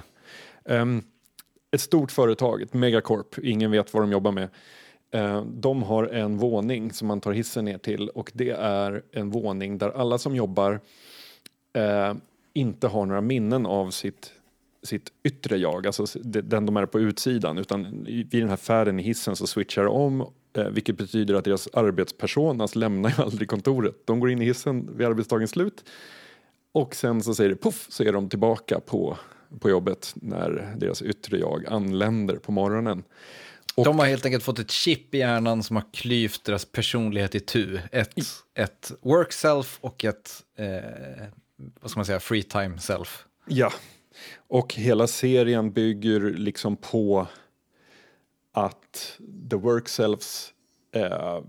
Ja. 0.65 0.81
Um, 0.81 1.03
ett 1.75 1.81
stort 1.81 2.11
företag, 2.11 2.61
ett 2.61 2.73
megacorp, 2.73 3.39
ingen 3.43 3.71
vet 3.71 3.93
vad 3.93 4.03
de 4.03 4.11
jobbar 4.11 4.31
med. 4.31 4.49
Eh, 5.11 5.43
de 5.45 5.83
har 5.83 6.03
en 6.03 6.37
våning 6.37 6.93
som 6.93 7.07
man 7.07 7.21
tar 7.21 7.31
hissen 7.31 7.65
ner 7.65 7.77
till 7.77 8.09
och 8.09 8.31
det 8.33 8.49
är 8.49 9.03
en 9.11 9.29
våning 9.29 9.77
där 9.77 9.89
alla 9.89 10.17
som 10.17 10.35
jobbar 10.35 10.79
eh, 11.73 12.13
inte 12.53 12.87
har 12.87 13.05
några 13.05 13.21
minnen 13.21 13.65
av 13.65 13.91
sitt, 13.91 14.31
sitt 14.83 15.11
yttre 15.23 15.57
jag, 15.57 15.87
alltså 15.87 16.19
den 16.23 16.65
de 16.65 16.77
är 16.77 16.85
på 16.85 16.99
utsidan, 16.99 17.57
utan 17.57 18.03
vid 18.05 18.29
den 18.31 18.49
här 18.49 18.55
färden 18.55 18.99
i 18.99 19.03
hissen 19.03 19.35
så 19.35 19.47
switchar 19.47 19.83
de 19.83 19.89
om, 19.89 20.21
eh, 20.53 20.67
vilket 20.67 20.97
betyder 20.97 21.33
att 21.33 21.43
deras 21.43 21.67
arbetspersonas 21.73 22.75
lämnar 22.75 23.09
ju 23.09 23.15
aldrig 23.23 23.49
kontoret. 23.49 23.95
De 24.05 24.19
går 24.19 24.31
in 24.31 24.41
i 24.41 24.45
hissen 24.45 24.97
vid 24.97 25.07
arbetsdagens 25.07 25.51
slut 25.51 25.83
och 26.71 26.95
sen 26.95 27.23
så 27.23 27.35
säger 27.35 27.49
det 27.49 27.55
poff 27.55 27.87
så 27.89 28.03
är 28.03 28.13
de 28.13 28.29
tillbaka 28.29 28.79
på 28.79 29.17
på 29.59 29.69
jobbet 29.69 30.13
när 30.15 30.73
deras 30.77 31.01
yttre 31.01 31.37
jag 31.37 31.65
anländer 31.65 32.35
på 32.35 32.51
morgonen. 32.51 33.03
Och, 33.75 33.85
de 33.85 33.99
har 33.99 34.05
helt 34.05 34.25
enkelt 34.25 34.43
fått 34.43 34.59
ett 34.59 34.71
chip 34.71 35.15
i 35.15 35.17
hjärnan 35.17 35.63
som 35.63 35.75
har 35.75 35.83
klyvt 35.93 36.43
deras 36.43 36.65
personlighet 36.65 37.35
i 37.35 37.39
tu. 37.39 37.79
Ett, 37.91 38.13
ett 38.53 38.91
work 39.01 39.31
self 39.31 39.77
och 39.81 40.05
ett, 40.05 40.43
eh, 40.57 41.27
vad 41.81 41.91
ska 41.91 41.97
man 41.97 42.05
säga, 42.05 42.19
free 42.19 42.43
time 42.43 42.79
self. 42.79 43.25
Ja, 43.47 43.71
och 44.47 44.73
hela 44.73 45.07
serien 45.07 45.71
bygger 45.71 46.19
liksom 46.19 46.77
på 46.77 47.27
att 48.51 49.19
the 49.49 49.55
work 49.55 49.87
selves 49.87 50.53
eh, 50.91 51.39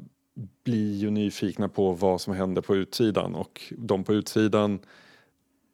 blir 0.64 0.96
ju 0.96 1.11
nyfikna 1.11 1.68
på 1.68 1.92
vad 1.92 2.20
som 2.20 2.34
händer 2.34 2.62
på 2.62 2.76
utsidan 2.76 3.34
och 3.34 3.72
de 3.78 4.04
på 4.04 4.14
utsidan 4.14 4.78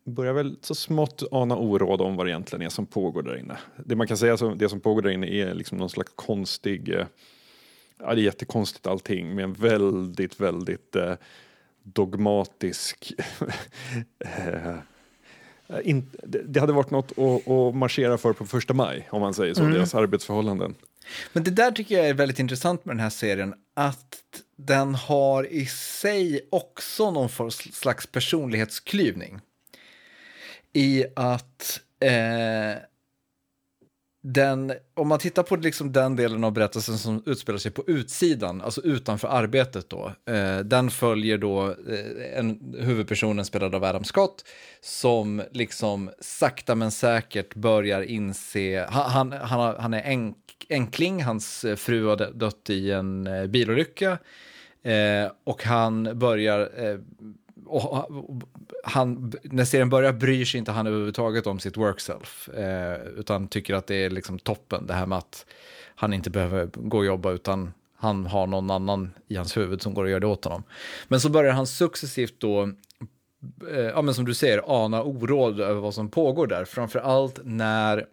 börjar 0.05 0.33
väl 0.33 0.57
så 0.61 0.75
smått 0.75 1.23
ana 1.31 1.57
oråd 1.57 2.01
om 2.01 2.17
vad 2.17 2.27
det 2.27 2.31
egentligen 2.31 2.67
är 2.67 2.69
som 2.69 2.87
pågår 2.87 3.23
där 3.23 3.37
inne. 3.37 3.59
Det 3.77 3.97
man 3.97 4.07
kan 4.07 4.17
säga 4.17 4.37
som 4.37 4.59
det 4.59 4.69
som 4.69 4.81
pågår 4.81 5.03
där 5.03 5.11
inne 5.11 5.27
är 5.27 5.55
liksom 5.55 5.79
någon 5.79 5.91
slags 5.91 6.13
konstig, 6.17 6.89
eh, 6.89 7.07
ja 7.99 8.15
det 8.15 8.21
är 8.21 8.25
jättekonstigt 8.25 8.87
allting 8.87 9.35
med 9.35 9.45
en 9.45 9.53
väldigt, 9.53 10.41
väldigt 10.41 10.97
eh, 10.97 11.15
dogmatisk 11.83 13.13
eh, 14.19 14.77
in, 15.83 16.11
det 16.23 16.61
hade 16.61 16.73
varit 16.73 16.91
något 16.91 17.13
att, 17.19 17.49
att, 17.49 17.75
marschera 17.75 18.19
för 18.19 18.33
på 18.33 18.47
första 18.47 18.75
maj, 18.75 19.09
om 19.11 19.21
man 19.21 19.35
säger 19.35 19.55
så, 19.55 19.61
mm. 19.61 19.75
deras 19.75 19.95
arbetsförhållanden. 19.95 20.75
Men 21.33 21.45
det 21.45 21.51
där 21.51 21.71
tycker 21.71 21.97
jag 21.97 22.09
är 22.09 22.15
väldigt 22.15 22.39
intressant 22.39 22.85
med 22.85 22.97
den 22.97 23.01
här 23.01 23.11
serien, 23.11 23.55
att 23.75 24.43
den 24.57 24.95
har 24.95 25.53
i 25.53 25.67
sig 25.67 26.49
också 26.51 27.11
någon 27.11 27.51
slags 27.51 28.07
personlighetsklyvning 28.07 29.41
i 30.73 31.05
att 31.17 31.81
eh, 32.01 32.83
den, 34.25 34.73
om 34.95 35.09
man 35.09 35.19
tittar 35.19 35.43
på 35.43 35.57
liksom 35.57 35.93
den 35.93 36.17
delen 36.17 36.45
av 36.45 36.53
berättelsen 36.53 36.99
som 36.99 37.23
utspelar 37.27 37.59
sig 37.59 37.73
på 37.73 37.85
utsidan, 37.87 38.61
alltså 38.61 38.81
utanför 38.81 39.29
arbetet 39.29 39.91
då, 39.91 40.13
eh, 40.27 40.59
den 40.59 40.91
följer 40.91 41.39
då 41.39 41.69
eh, 41.69 42.39
en, 42.39 42.75
huvudpersonen 42.79 43.45
spelad 43.45 43.75
av 43.75 43.85
Adam 43.85 44.05
Scott 44.05 44.45
som 44.81 45.43
liksom 45.51 46.11
sakta 46.21 46.75
men 46.75 46.91
säkert 46.91 47.55
börjar 47.55 48.03
inse, 48.03 48.87
han, 48.91 49.33
han, 49.33 49.75
han 49.79 49.95
är 49.95 50.03
enk, 50.03 50.37
enkling, 50.69 51.23
hans 51.23 51.67
fru 51.77 52.07
har 52.07 52.33
dött 52.33 52.71
i 52.71 52.91
en 52.91 53.27
eh, 53.27 53.47
bilolycka 53.47 54.19
eh, 54.83 55.33
och 55.45 55.65
han 55.65 56.19
börjar 56.19 56.61
eh, 56.77 56.99
och 57.73 58.09
han, 58.85 59.33
när 59.43 59.65
serien 59.65 59.91
börjar 59.91 60.13
bryr 60.13 60.45
sig 60.45 60.59
inte 60.59 60.73
han 60.73 60.87
överhuvudtaget 60.87 61.47
om 61.47 61.59
sitt 61.59 61.77
work 61.77 62.01
self, 62.01 62.49
eh, 62.49 62.97
utan 63.17 63.49
tycker 63.49 63.75
att 63.75 63.87
det 63.87 63.95
är 63.95 64.11
liksom 64.11 64.39
toppen, 64.39 64.87
det 64.87 64.95
här 64.95 65.07
med 65.07 65.19
att 65.19 65.47
han 65.95 66.13
inte 66.13 66.31
behöver 66.31 66.67
gå 66.75 66.99
och 66.99 67.05
jobba, 67.05 67.31
utan 67.31 67.73
han 67.97 68.27
har 68.27 68.47
någon 68.47 68.71
annan 68.71 69.15
i 69.29 69.37
hans 69.37 69.57
huvud 69.57 69.83
som 69.83 69.95
går 69.95 70.05
och 70.05 70.11
gör 70.11 70.21
det 70.21 70.27
åt 70.27 70.45
honom. 70.45 70.63
Men 71.09 71.21
så 71.21 71.31
börjar 71.31 71.53
han 71.53 71.67
successivt 71.67 72.35
då, 72.39 72.63
eh, 73.71 73.79
ja 73.79 74.03
men 74.03 74.15
som 74.15 74.25
du 74.25 74.35
säger, 74.35 74.85
ana 74.85 75.03
oråd 75.03 75.61
över 75.61 75.81
vad 75.81 75.95
som 75.95 76.09
pågår 76.09 76.47
där, 76.47 76.65
framför 76.65 76.99
allt 76.99 77.41
när 77.45 78.07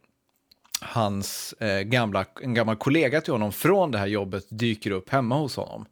hans 0.81 1.53
eh, 1.53 1.81
gamla, 1.81 2.25
en 2.41 2.53
gammal 2.53 2.75
kollega 2.75 3.21
till 3.21 3.33
honom 3.33 3.51
från 3.51 3.91
det 3.91 3.97
här 3.97 4.07
jobbet 4.07 4.45
dyker 4.49 4.91
upp 4.91 5.09
hemma 5.09 5.37
hos 5.37 5.55
honom. 5.55 5.85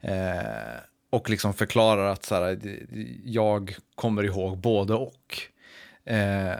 Eh, 0.00 0.80
och 1.14 1.30
liksom 1.30 1.54
förklarar 1.54 2.12
att 2.12 2.24
så 2.24 2.34
här, 2.34 2.58
jag 3.24 3.76
kommer 3.94 4.22
ihåg 4.22 4.58
både 4.58 4.94
och. 4.94 5.38
Eh, 6.04 6.56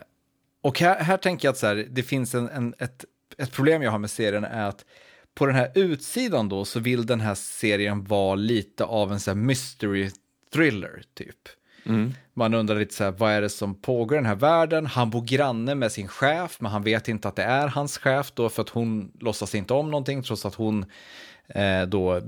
och 0.62 0.80
här, 0.80 1.00
här 1.00 1.16
tänker 1.16 1.48
jag 1.48 1.52
att 1.52 1.59
så 1.59 1.66
här, 1.66 1.86
det 1.90 2.02
finns 2.02 2.34
en, 2.34 2.48
en, 2.48 2.74
ett, 2.78 3.05
ett 3.38 3.52
problem 3.52 3.82
jag 3.82 3.90
har 3.90 3.98
med 3.98 4.11
serien 4.11 4.44
är 4.44 4.68
att 4.68 4.84
på 5.34 5.46
den 5.46 5.55
här 5.55 5.70
utsidan 5.74 6.48
då 6.48 6.64
så 6.64 6.80
vill 6.80 7.07
den 7.07 7.20
här 7.20 7.34
serien 7.34 8.05
vara 8.05 8.34
lite 8.34 8.84
av 8.84 9.12
en 9.12 9.20
så 9.20 9.30
här 9.30 9.36
mystery 9.36 10.11
thriller 10.52 11.02
typ. 11.14 11.48
Mm. 11.86 12.14
Man 12.34 12.55
undrar 12.55 12.76
lite 12.76 12.94
så 12.94 13.05
här, 13.05 13.11
vad 13.11 13.32
är 13.32 13.40
det 13.40 13.48
som 13.48 13.74
pågår 13.74 14.16
i 14.16 14.18
den 14.18 14.26
här 14.26 14.34
världen? 14.34 14.86
Han 14.86 15.11
bor 15.11 15.22
granne 15.22 15.74
med 15.74 15.92
sin 15.92 16.09
chef, 16.09 16.57
men 16.61 16.72
han 16.72 16.82
vet 16.82 17.09
inte 17.09 17.28
att 17.28 17.36
det 17.36 17.42
är 17.42 17.68
hans 17.68 17.98
chef 17.98 18.32
då 18.34 18.48
för 18.48 18.62
att 18.62 18.68
hon 18.68 19.12
låtsas 19.20 19.55
inte 19.55 19.74
om 19.74 19.90
någonting 19.90 20.22
trots 20.22 20.46
att 20.46 20.55
hon 20.55 20.82
eh, 20.82 20.86
då 21.88 22.22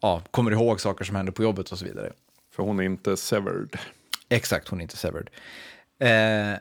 ja, 0.00 0.22
kommer 0.30 0.50
ihåg 0.50 0.80
saker 0.80 1.04
som 1.04 1.16
händer 1.16 1.32
på 1.32 1.42
jobbet 1.42 1.72
och 1.72 1.78
så 1.78 1.84
vidare. 1.84 2.12
För 2.52 2.62
hon 2.62 2.80
är 2.80 2.84
inte 2.84 3.16
severed. 3.16 3.78
Exakt, 4.28 4.68
hon 4.68 4.80
är 4.80 4.82
inte 4.82 4.96
severed. 4.96 5.30
Eh, 5.98 6.58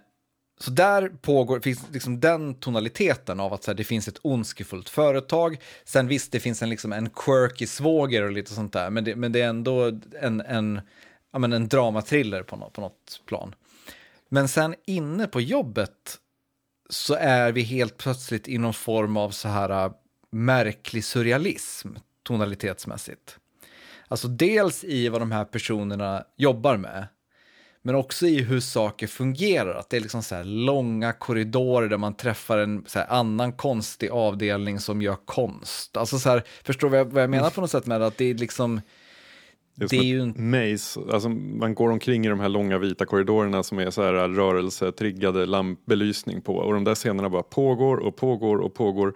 så 0.60 0.72
där 0.72 1.10
pågår, 1.22 1.60
finns 1.60 1.86
liksom 1.92 2.20
den 2.20 2.54
tonaliteten 2.54 3.40
av 3.40 3.54
att 3.54 3.66
här, 3.66 3.74
det 3.74 3.84
finns 3.84 4.08
ett 4.08 4.20
ondskefullt 4.22 4.90
företag. 4.90 5.60
Sen 5.86 6.08
visst, 6.08 6.32
det 6.32 6.40
finns 6.40 6.62
en, 6.62 6.70
liksom, 6.70 6.94
en 6.94 7.10
quirky 7.10 7.68
svåger 7.68 8.24
och 8.24 8.32
lite 8.32 8.54
sånt 8.54 8.74
där, 8.74 8.90
men 8.90 9.04
det, 9.04 9.16
men 9.16 9.32
det 9.32 9.42
är 9.42 9.48
ändå 9.48 10.00
en, 10.22 10.42
en, 10.42 10.82
ja, 11.34 11.40
men 11.40 11.54
en 11.54 11.68
dramatriller 11.68 12.44
på 12.44 12.56
något, 12.56 12.74
på 12.74 12.82
något 12.82 13.22
plan. 13.26 13.56
Men 14.30 14.48
sen 14.48 14.76
inne 14.86 15.28
på 15.28 15.42
jobbet 15.42 16.20
så 16.90 17.14
är 17.14 17.52
vi 17.52 17.62
helt 17.62 17.98
plötsligt 17.98 18.48
i 18.48 18.58
någon 18.58 18.74
form 18.74 19.18
av 19.18 19.30
så 19.30 19.48
här 19.48 19.92
märklig 20.36 21.04
surrealism 21.04 21.90
tonalitetsmässigt. 22.24 23.38
Alltså 24.08 24.28
dels 24.28 24.84
i 24.84 25.10
vad 25.10 25.22
de 25.22 25.32
här 25.32 25.46
personerna 25.46 26.24
jobbar 26.38 26.78
med, 26.78 27.08
men 27.82 27.96
också 27.96 28.28
i 28.28 28.42
hur 28.42 28.60
saker 28.60 29.08
fungerar. 29.08 29.76
Att 29.76 29.90
det 29.90 29.98
är 29.98 30.02
liksom 30.02 30.24
så 30.24 30.44
långa 30.44 31.14
korridorer 31.14 31.90
där 31.90 31.98
man 31.98 32.14
träffar 32.14 32.58
en 32.58 32.86
annan 33.08 33.54
konstig 33.54 34.10
avdelning 34.10 34.80
som 34.80 35.02
gör 35.02 35.16
konst. 35.26 35.98
Alltså 35.98 36.20
så 36.20 36.30
här, 36.30 36.44
förstår 36.64 36.88
du 36.88 36.92
vad 36.92 37.00
jag, 37.00 37.06
vad 37.06 37.24
jag 37.24 37.30
menar 37.30 37.50
på 37.50 37.62
något 37.62 37.72
sätt 37.72 37.86
med 37.86 38.02
det? 38.02 38.08
Att 38.08 38.18
det 38.18 38.26
är 38.26 38.34
liksom... 38.34 38.82
Det 39.78 39.86
är, 39.86 39.90
det 39.90 39.98
är 39.98 40.04
ju 40.04 40.22
en 40.22 40.50
maze, 40.50 41.00
alltså 41.12 41.30
man 41.30 41.76
går 41.76 41.90
omkring 41.90 42.26
i 42.26 42.30
de 42.30 42.40
här 42.40 42.50
långa 42.50 42.78
vita 42.78 43.06
korridorerna 43.06 43.64
som 43.64 43.80
är 43.80 43.92
så 43.92 44.04
här 44.04 44.14
rörelsetriggade 44.14 45.46
lampbelysning 45.46 46.42
på 46.42 46.56
och 46.56 46.74
de 46.74 46.84
där 46.84 46.96
scenerna 46.96 47.30
bara 47.30 47.44
pågår 47.44 47.98
och 47.98 48.16
pågår 48.16 48.58
och 48.58 48.74
pågår 48.74 49.14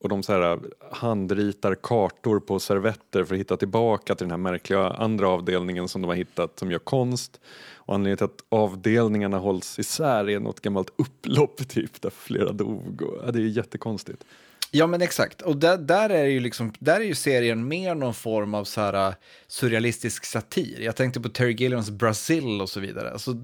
och 0.00 0.08
de 0.08 0.22
så 0.22 0.32
här 0.32 0.52
äh, 0.52 0.58
handritar 0.90 1.74
kartor 1.74 2.40
på 2.40 2.60
servetter 2.60 3.24
för 3.24 3.34
att 3.34 3.40
hitta 3.40 3.56
tillbaka 3.56 4.14
till 4.14 4.24
den 4.24 4.30
här 4.30 4.50
märkliga 4.50 4.88
andra 4.88 5.28
avdelningen 5.28 5.88
som 5.88 6.02
de 6.02 6.08
har 6.08 6.14
hittat 6.14 6.58
som 6.58 6.70
gör 6.70 6.78
konst. 6.78 7.40
Och 7.74 7.94
anledningen 7.94 8.16
till 8.16 8.24
att 8.24 8.44
avdelningarna 8.48 9.38
hålls 9.38 9.78
isär 9.78 10.30
är 10.30 10.40
något 10.40 10.60
gammalt 10.60 10.90
upplopp 10.96 11.68
typ 11.68 12.02
där 12.02 12.10
flera 12.10 12.52
dog. 12.52 13.02
Och, 13.02 13.22
ja, 13.26 13.30
det 13.30 13.38
är 13.38 13.42
jättekonstigt. 13.42 14.24
Ja 14.72 14.86
men 14.86 15.02
exakt, 15.02 15.42
och 15.42 15.56
där, 15.56 15.78
där, 15.78 16.10
är 16.10 16.24
ju 16.24 16.40
liksom, 16.40 16.72
där 16.78 17.00
är 17.00 17.04
ju 17.04 17.14
serien 17.14 17.68
mer 17.68 17.94
någon 17.94 18.14
form 18.14 18.54
av 18.54 18.64
så 18.64 18.80
här, 18.80 19.08
äh, 19.08 19.14
surrealistisk 19.46 20.24
satir. 20.24 20.80
Jag 20.80 20.96
tänkte 20.96 21.20
på 21.20 21.28
Terry 21.28 21.52
Gilliams 21.52 21.90
Brazil 21.90 22.60
och 22.60 22.68
så 22.68 22.80
vidare. 22.80 23.10
Alltså, 23.10 23.42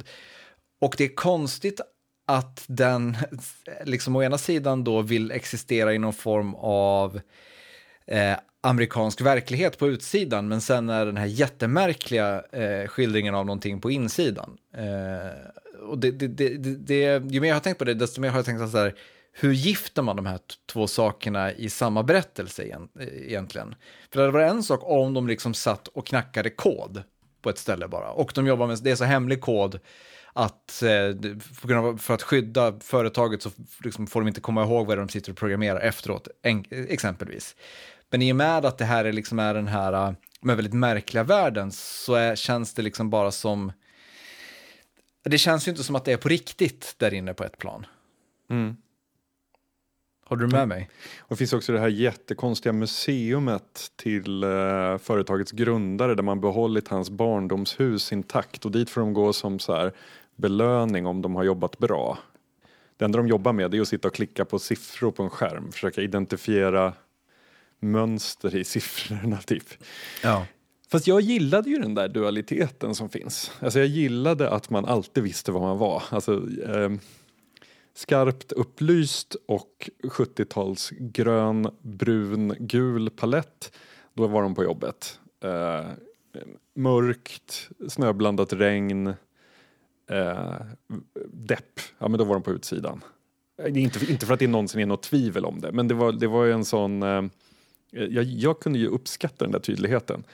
och 0.81 0.95
det 0.99 1.05
är 1.05 1.15
konstigt 1.15 1.81
att 2.27 2.65
den 2.67 3.17
liksom 3.85 4.17
å 4.17 4.23
ena 4.23 4.39
sidan 4.39 4.85
då 4.85 5.03
vill 5.03 5.31
existera 5.31 5.95
i 5.95 5.99
någon 5.99 6.13
form 6.13 6.55
av 6.55 7.21
eh, 8.07 8.37
amerikansk 8.61 9.21
verklighet 9.21 9.79
på 9.79 9.89
utsidan, 9.89 10.49
men 10.49 10.61
sen 10.61 10.89
är 10.89 11.07
den 11.07 11.17
här 11.17 11.27
jättemärkliga 11.27 12.43
eh, 12.53 12.89
skildringen 12.89 13.35
av 13.35 13.47
någonting 13.47 13.81
på 13.81 13.91
insidan. 13.91 14.59
Eh, 14.75 15.81
och 15.89 15.99
det, 15.99 16.11
det, 16.11 16.29
det, 16.29 16.57
det, 16.59 17.33
ju 17.33 17.41
mer 17.41 17.49
jag 17.49 17.57
har 17.57 17.61
tänkt 17.61 17.79
på 17.79 17.85
det, 17.85 17.95
desto 17.95 18.21
mer 18.21 18.29
har 18.29 18.39
jag 18.39 18.47
tänkt 18.47 18.71
så 18.71 18.79
här, 18.79 18.95
hur 19.33 19.53
gifter 19.53 20.03
man 20.03 20.17
de 20.17 20.27
här 20.27 20.41
två 20.67 20.87
sakerna 20.87 21.53
i 21.53 21.71
samma 21.71 22.03
berättelse 22.03 22.63
egentligen? 23.03 23.75
För 24.13 24.21
det 24.21 24.31
var 24.31 24.41
en 24.41 24.63
sak 24.63 24.81
om 24.83 25.15
de 25.15 25.29
liksom 25.29 25.55
satt 25.55 25.89
och 25.89 26.07
knackade 26.07 26.51
kod 26.51 27.03
på 27.43 27.51
ett 27.51 27.59
ställe 27.59 27.89
bara, 27.89 28.11
och 28.11 28.33
de 28.35 28.47
jobbar 28.47 28.67
med, 28.67 28.79
det 28.83 28.91
är 28.91 28.97
så 28.97 29.05
hemlig 29.05 29.41
kod, 29.41 29.81
att 30.37 30.83
eh, 30.83 31.97
för 31.99 32.15
att 32.15 32.23
skydda 32.23 32.81
företaget 32.81 33.43
så 33.43 33.51
liksom 33.85 34.07
får 34.07 34.21
de 34.21 34.29
inte 34.29 34.41
komma 34.41 34.65
ihåg 34.65 34.87
vad 34.87 34.99
de 34.99 35.09
sitter 35.09 35.33
och 35.33 35.39
programmerar 35.39 35.81
efteråt, 35.81 36.29
exempelvis. 36.71 37.57
Men 38.11 38.23
i 38.23 38.33
och 38.33 38.37
med 38.37 38.65
att 38.65 38.79
det 38.79 38.85
här 38.85 39.05
är, 39.05 39.13
liksom 39.13 39.39
är 39.39 39.55
den 39.55 39.67
här 39.67 39.93
eh, 39.93 40.13
med 40.41 40.57
väldigt 40.57 40.75
märkliga 40.75 41.25
världen 41.25 41.73
så 41.73 42.15
är, 42.15 42.37
känns 42.37 42.75
det 42.75 42.83
liksom 42.83 43.11
bara 43.11 43.31
som... 43.31 43.73
Det 45.23 45.39
känns 45.39 45.69
ju 45.69 45.71
inte 45.71 45.85
som 45.85 45.97
att 45.97 46.05
det 46.05 46.13
är 46.13 46.17
på 46.17 46.29
riktigt 46.29 46.95
där 46.99 47.15
inne 47.15 47.35
på 47.35 47.45
ett 47.45 47.59
plan. 47.59 47.87
Mm. 48.51 48.77
Håller 50.29 50.47
du 50.47 50.57
med 50.57 50.69
mig? 50.69 50.91
Och 51.19 51.29
det 51.29 51.37
finns 51.37 51.53
också 51.53 51.73
det 51.73 51.81
här 51.81 51.89
jättekonstiga 51.89 52.73
museumet 52.73 53.93
till 53.97 54.45
uh, 54.45 54.99
företagets 54.99 55.53
grundare 55.53 56.15
där 56.15 56.23
man 56.23 56.41
behållit 56.41 56.89
hans 56.89 57.11
barndomshus 57.11 58.13
intakt 58.13 58.65
och 58.65 58.71
dit 58.71 58.91
får 58.91 59.01
de 59.01 59.15
gå 59.15 59.33
som 59.33 59.59
så 59.59 59.75
här 59.75 59.93
belöning 60.37 61.07
om 61.07 61.23
de 61.23 61.35
har 61.35 61.45
jobbat 61.45 61.79
bra. 61.79 62.19
Det 62.97 63.05
enda 63.05 63.17
de 63.17 63.29
jobbar 63.29 63.53
med 63.53 63.75
är 63.75 63.81
att 63.81 63.89
sitta 63.89 64.09
och 64.09 64.15
klicka 64.15 64.45
på 64.45 64.59
siffror 64.59 65.11
på 65.11 65.23
en 65.23 65.31
skärm, 65.31 65.73
försöka 65.73 66.03
identifiera 66.03 66.93
mönster 67.81 68.57
i 68.57 68.65
siffrorna 68.75 69.37
typ. 69.37 69.65
Ja. 70.23 70.47
Fast 70.89 71.07
jag 71.07 71.21
gillade 71.21 71.71
ju 71.71 71.79
den 71.79 71.95
där 71.95 72.09
dualiteten 72.09 72.95
som 72.95 73.09
finns. 73.09 73.53
Alltså 73.61 73.79
jag 73.79 73.89
gillade 73.89 74.51
att 74.51 74.71
man 74.71 74.85
alltid 74.85 75.23
visste 75.23 75.53
vad 75.53 75.63
man 75.63 75.79
var. 75.79 76.03
Alltså, 76.11 76.33
eh, 76.63 76.91
skarpt 77.95 78.53
upplyst 78.53 79.37
och 79.49 79.91
70-tals 80.03 80.91
grön, 80.91 81.71
brun, 81.83 82.55
gul 82.59 83.11
palett. 83.11 83.77
Då 84.15 84.27
var 84.27 84.43
de 84.43 84.55
på 84.55 84.65
jobbet. 84.65 85.21
Eh, 85.45 85.87
mörkt, 86.75 87.71
snöblandat 87.89 88.53
regn, 88.53 89.15
eh, 90.11 90.57
depp, 91.33 91.81
ja 91.99 92.09
men 92.09 92.19
då 92.19 92.25
var 92.25 92.35
de 92.35 92.43
på 92.43 92.53
utsidan. 92.53 93.05
Eh, 93.63 93.83
inte, 93.83 94.13
inte 94.13 94.27
för 94.27 94.35
att 94.35 94.41
det 94.41 94.47
någonsin 94.47 94.81
är 94.81 94.87
något 94.87 95.03
tvivel 95.03 95.45
om 95.45 95.61
det, 95.61 95.73
men 95.73 95.89
det 95.89 95.95
var, 95.95 96.13
det 96.13 96.27
var 96.27 96.45
ju 96.45 96.53
en 96.53 96.65
sån... 96.65 97.03
Eh, 97.03 97.25
jag, 97.91 98.25
jag 98.25 98.61
kunde 98.61 98.79
ju 98.79 98.87
uppskatta 98.87 99.45
den 99.45 99.53
där 99.53 99.59
tydligheten. 99.59 100.25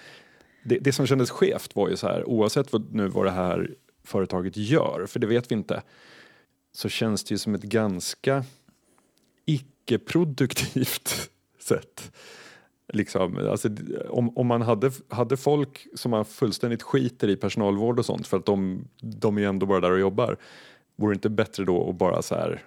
Det, 0.65 0.79
det 0.79 0.93
som 0.93 1.07
kändes 1.07 1.31
skevt 1.31 1.77
var 1.77 1.89
ju 1.89 1.97
så 1.97 2.07
här, 2.07 2.29
oavsett 2.29 2.73
vad, 2.73 2.95
nu 2.95 3.09
vad 3.09 3.27
det 3.27 3.31
här 3.31 3.75
företaget 4.05 4.57
gör, 4.57 5.07
för 5.07 5.21
det 5.21 5.27
vet 5.27 5.51
vi 5.51 5.55
inte, 5.55 5.83
så 6.73 6.89
känns 6.89 7.25
det 7.25 7.35
ju 7.35 7.39
som 7.39 7.55
ett 7.55 7.63
ganska 7.63 8.45
icke-produktivt 9.45 11.31
sätt 11.59 12.13
Liksom, 12.89 13.49
alltså, 13.51 13.69
om, 14.09 14.39
om 14.39 14.47
man 14.47 14.63
hade, 14.63 14.91
hade 15.09 15.37
folk 15.37 15.87
som 15.95 16.11
man 16.11 16.25
fullständigt 16.25 16.83
skiter 16.83 17.29
i 17.29 17.37
personalvård 17.37 17.99
och 17.99 18.07
sånt 18.07 18.27
för 18.27 18.37
att 18.37 18.47
de, 18.47 18.85
de 19.01 19.37
är 19.37 19.41
ju 19.41 19.49
ändå 19.49 19.67
bara 19.67 19.81
där 19.81 19.91
och 19.91 20.01
jobbar. 20.01 20.37
Vore 20.97 21.13
det 21.13 21.17
inte 21.17 21.31
bättre 21.31 21.65
då 21.65 21.91
att 21.91 21.97
bara 21.97 22.23
så 22.23 22.35
här, 22.35 22.63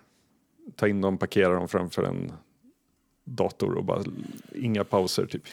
ta 0.75 0.87
in 0.87 1.01
dem, 1.01 1.17
parkera 1.17 1.53
dem 1.53 1.67
framför 1.67 2.03
en 2.03 2.31
dator 3.23 3.75
och 3.75 3.83
bara 3.83 4.03
inga 4.55 4.83
pauser 4.83 5.25
typ? 5.25 5.43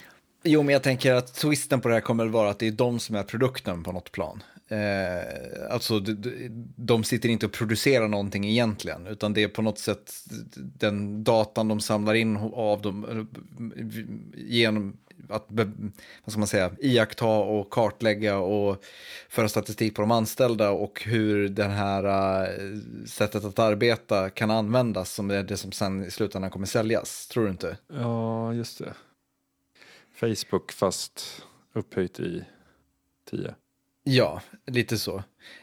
Jo, 0.43 0.63
men 0.63 0.73
jag 0.73 0.83
tänker 0.83 1.15
att 1.15 1.35
twisten 1.35 1.81
på 1.81 1.89
det 1.89 1.95
här 1.95 2.01
kommer 2.01 2.27
att 2.27 2.33
vara 2.33 2.51
att 2.51 2.59
det 2.59 2.67
är 2.67 2.73
de 2.73 2.99
som 2.99 3.17
är 3.17 3.23
produkten 3.23 3.83
på 3.83 3.93
något 3.93 4.13
plan. 4.13 4.43
Eh, 4.73 5.73
alltså, 5.73 6.01
de, 6.01 6.49
de 6.77 7.05
sitter 7.05 7.29
inte 7.29 7.47
och 7.47 7.53
producerar 7.53 8.09
någonting 8.09 8.45
egentligen, 8.45 9.07
utan 9.07 9.33
det 9.33 9.43
är 9.43 9.49
på 9.49 9.63
något 9.63 9.79
sätt 9.79 10.13
den 10.57 11.25
datan 11.25 11.69
de 11.69 11.81
samlar 11.81 12.15
in 12.15 12.37
av 12.37 12.83
dem 12.83 13.05
eh, 13.05 13.87
genom 14.35 14.97
att 15.29 15.47
vad 15.51 15.93
ska 16.27 16.39
man 16.39 16.47
säga, 16.47 16.71
iaktta 16.79 17.27
och 17.27 17.71
kartlägga 17.71 18.39
och 18.39 18.85
föra 19.29 19.49
statistik 19.49 19.95
på 19.95 20.03
de 20.03 20.11
anställda 20.11 20.71
och 20.71 21.03
hur 21.05 21.49
det 21.49 21.65
här 21.65 22.05
uh, 22.05 23.05
sättet 23.07 23.45
att 23.45 23.59
arbeta 23.59 24.31
kan 24.31 24.51
användas 24.51 25.13
som 25.13 25.31
är 25.31 25.43
det 25.43 25.57
som 25.57 25.73
sen 25.73 26.05
i 26.05 26.11
slutändan 26.11 26.51
kommer 26.51 26.67
säljas. 26.67 27.29
Tror 27.29 27.45
du 27.45 27.51
inte? 27.51 27.77
Ja, 27.89 28.55
just 28.55 28.79
det. 28.79 28.95
Facebook 30.15 30.73
fast 30.73 31.43
upphöjt 31.73 32.21
i 32.21 32.45
10. 33.31 33.55
Ja, 34.05 34.41
lite 34.67 34.99
så. 34.99 35.23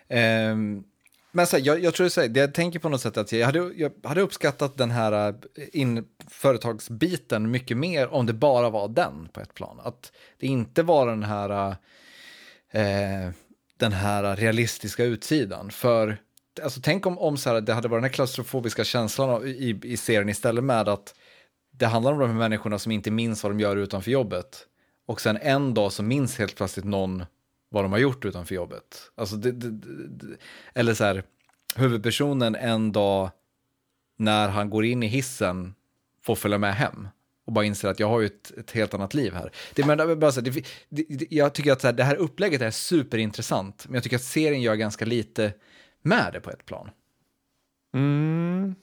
Um, 0.09 0.83
men 1.31 1.47
så 1.47 1.57
här, 1.57 1.65
jag, 1.65 1.83
jag 1.83 1.93
tror 1.93 2.09
så 2.09 2.21
här, 2.21 2.37
jag 2.37 2.53
tänker 2.53 2.79
på 2.79 2.89
något 2.89 3.01
sätt 3.01 3.17
att 3.17 3.31
jag 3.31 3.45
hade, 3.45 3.59
jag 3.75 3.91
hade 4.03 4.21
uppskattat 4.21 4.77
den 4.77 4.91
här 4.91 5.29
eh, 5.29 5.33
in, 5.73 6.05
företagsbiten 6.27 7.51
mycket 7.51 7.77
mer 7.77 8.07
om 8.07 8.25
det 8.25 8.33
bara 8.33 8.69
var 8.69 8.87
den 8.87 9.29
på 9.33 9.41
ett 9.41 9.53
plan. 9.53 9.79
Att 9.83 10.11
det 10.39 10.47
inte 10.47 10.83
var 10.83 11.07
den 11.07 11.23
här, 11.23 11.69
eh, 12.71 13.31
den 13.77 13.91
här 13.91 14.35
realistiska 14.35 15.03
utsidan. 15.03 15.71
För 15.71 16.17
alltså, 16.63 16.79
tänk 16.83 17.05
om, 17.05 17.19
om 17.19 17.37
så 17.37 17.49
här, 17.49 17.61
det 17.61 17.73
hade 17.73 17.87
varit 17.87 17.97
den 17.97 18.09
här 18.09 18.13
klaustrofobiska 18.13 18.83
känslan 18.83 19.47
i, 19.47 19.79
i 19.83 19.97
serien 19.97 20.29
istället 20.29 20.63
med 20.63 20.89
att 20.89 21.15
det 21.71 21.85
handlar 21.85 22.11
om 22.11 22.19
de 22.19 22.29
här 22.29 22.37
människorna 22.37 22.79
som 22.79 22.91
inte 22.91 23.11
minns 23.11 23.43
vad 23.43 23.51
de 23.51 23.59
gör 23.59 23.75
utanför 23.75 24.11
jobbet. 24.11 24.65
Och 25.05 25.21
sen 25.21 25.37
en 25.41 25.73
dag 25.73 25.91
så 25.91 26.03
minns 26.03 26.37
helt 26.37 26.55
plötsligt 26.55 26.85
någon 26.85 27.23
vad 27.69 27.83
de 27.83 27.91
har 27.91 27.99
gjort 27.99 28.25
utanför 28.25 28.55
jobbet. 28.55 29.11
Alltså 29.15 29.35
det, 29.35 29.51
det, 29.51 29.69
det, 30.07 30.37
eller 30.73 30.93
så 30.93 31.03
här, 31.03 31.23
huvudpersonen 31.75 32.55
en 32.55 32.91
dag 32.91 33.31
när 34.17 34.49
han 34.49 34.69
går 34.69 34.85
in 34.85 35.03
i 35.03 35.07
hissen 35.07 35.75
får 36.21 36.35
följa 36.35 36.57
med 36.57 36.75
hem 36.75 37.07
och 37.45 37.53
bara 37.53 37.65
inser 37.65 37.87
att 37.87 37.99
jag 37.99 38.07
har 38.07 38.19
ju 38.19 38.25
ett, 38.25 38.51
ett 38.57 38.71
helt 38.71 38.93
annat 38.93 39.13
liv 39.13 39.33
här. 39.33 39.51
Det, 39.73 39.85
men, 39.85 40.19
bara 40.19 40.31
så, 40.31 40.41
det, 40.41 40.65
det, 40.89 41.27
jag 41.29 41.53
tycker 41.53 41.71
att 41.71 41.81
så 41.81 41.87
här, 41.87 41.93
det 41.93 42.03
här 42.03 42.15
upplägget 42.15 42.61
är 42.61 42.71
superintressant, 42.71 43.85
men 43.87 43.93
jag 43.93 44.03
tycker 44.03 44.15
att 44.15 44.23
serien 44.23 44.61
gör 44.61 44.75
ganska 44.75 45.05
lite 45.05 45.53
med 46.01 46.29
det 46.33 46.39
på 46.39 46.49
ett 46.49 46.65
plan. 46.65 46.89
Mm. 47.93 48.75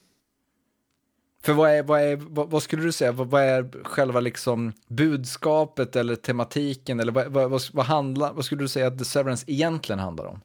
För 1.46 1.52
vad, 1.52 1.70
är, 1.70 1.82
vad, 1.82 2.00
är, 2.00 2.16
vad, 2.16 2.50
vad, 2.50 2.62
skulle 2.62 2.82
du 2.82 2.92
säga, 2.92 3.12
vad, 3.12 3.30
vad, 3.30 3.42
är 3.42 3.84
själva 3.84 4.20
liksom 4.20 4.72
budskapet 4.86 5.96
eller 5.96 6.16
tematiken 6.16 7.00
eller 7.00 7.12
vad, 7.12 7.32
vad, 7.32 7.62
vad, 7.72 7.86
handlar, 7.86 8.32
vad 8.32 8.44
skulle 8.44 8.62
du 8.62 8.68
säga 8.68 8.86
att 8.86 8.98
The 8.98 9.04
Severance 9.04 9.44
egentligen 9.48 9.98
handlar 9.98 10.24
om? 10.24 10.40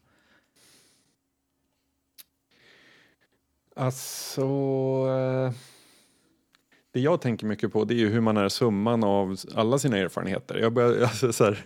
Alltså, 3.76 4.42
eh, 5.08 5.52
det 6.92 7.00
jag 7.00 7.20
tänker 7.20 7.46
mycket 7.46 7.72
på 7.72 7.84
det 7.84 7.94
är 7.94 7.98
ju 7.98 8.08
hur 8.08 8.20
man 8.20 8.36
är 8.36 8.48
summan 8.48 9.04
av 9.04 9.36
alla 9.54 9.78
sina 9.78 9.98
erfarenheter. 9.98 10.58
Jag, 10.58 10.72
börjar, 10.72 11.02
alltså, 11.02 11.32
så 11.32 11.44
här, 11.44 11.64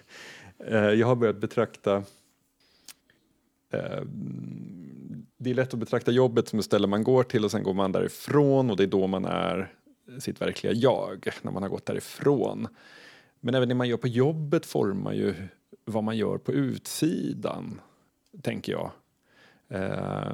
eh, 0.66 0.98
jag 0.98 1.06
har 1.06 1.16
börjat 1.16 1.40
betrakta 1.40 1.96
eh, 3.70 4.02
det 5.38 5.50
är 5.50 5.54
lätt 5.54 5.74
att 5.74 5.80
betrakta 5.80 6.10
jobbet 6.10 6.48
som 6.48 6.58
ett 6.58 6.64
ställe 6.64 6.86
man 6.86 7.04
går 7.04 7.22
till 7.22 7.44
och 7.44 7.50
sen 7.50 7.62
går 7.62 7.74
man 7.74 7.92
därifrån 7.92 8.70
och 8.70 8.76
det 8.76 8.82
är 8.82 8.86
då 8.86 9.06
man 9.06 9.24
är 9.24 9.72
sitt 10.18 10.40
verkliga 10.40 10.72
jag, 10.72 11.28
när 11.42 11.52
man 11.52 11.62
har 11.62 11.70
gått 11.70 11.86
därifrån. 11.86 12.68
Men 13.40 13.54
även 13.54 13.68
det 13.68 13.74
man 13.74 13.88
gör 13.88 13.96
på 13.96 14.08
jobbet 14.08 14.66
formar 14.66 15.12
ju 15.12 15.34
vad 15.84 16.04
man 16.04 16.16
gör 16.16 16.38
på 16.38 16.52
utsidan, 16.52 17.80
tänker 18.42 18.72
jag. 18.72 18.90
Uh, 19.74 19.80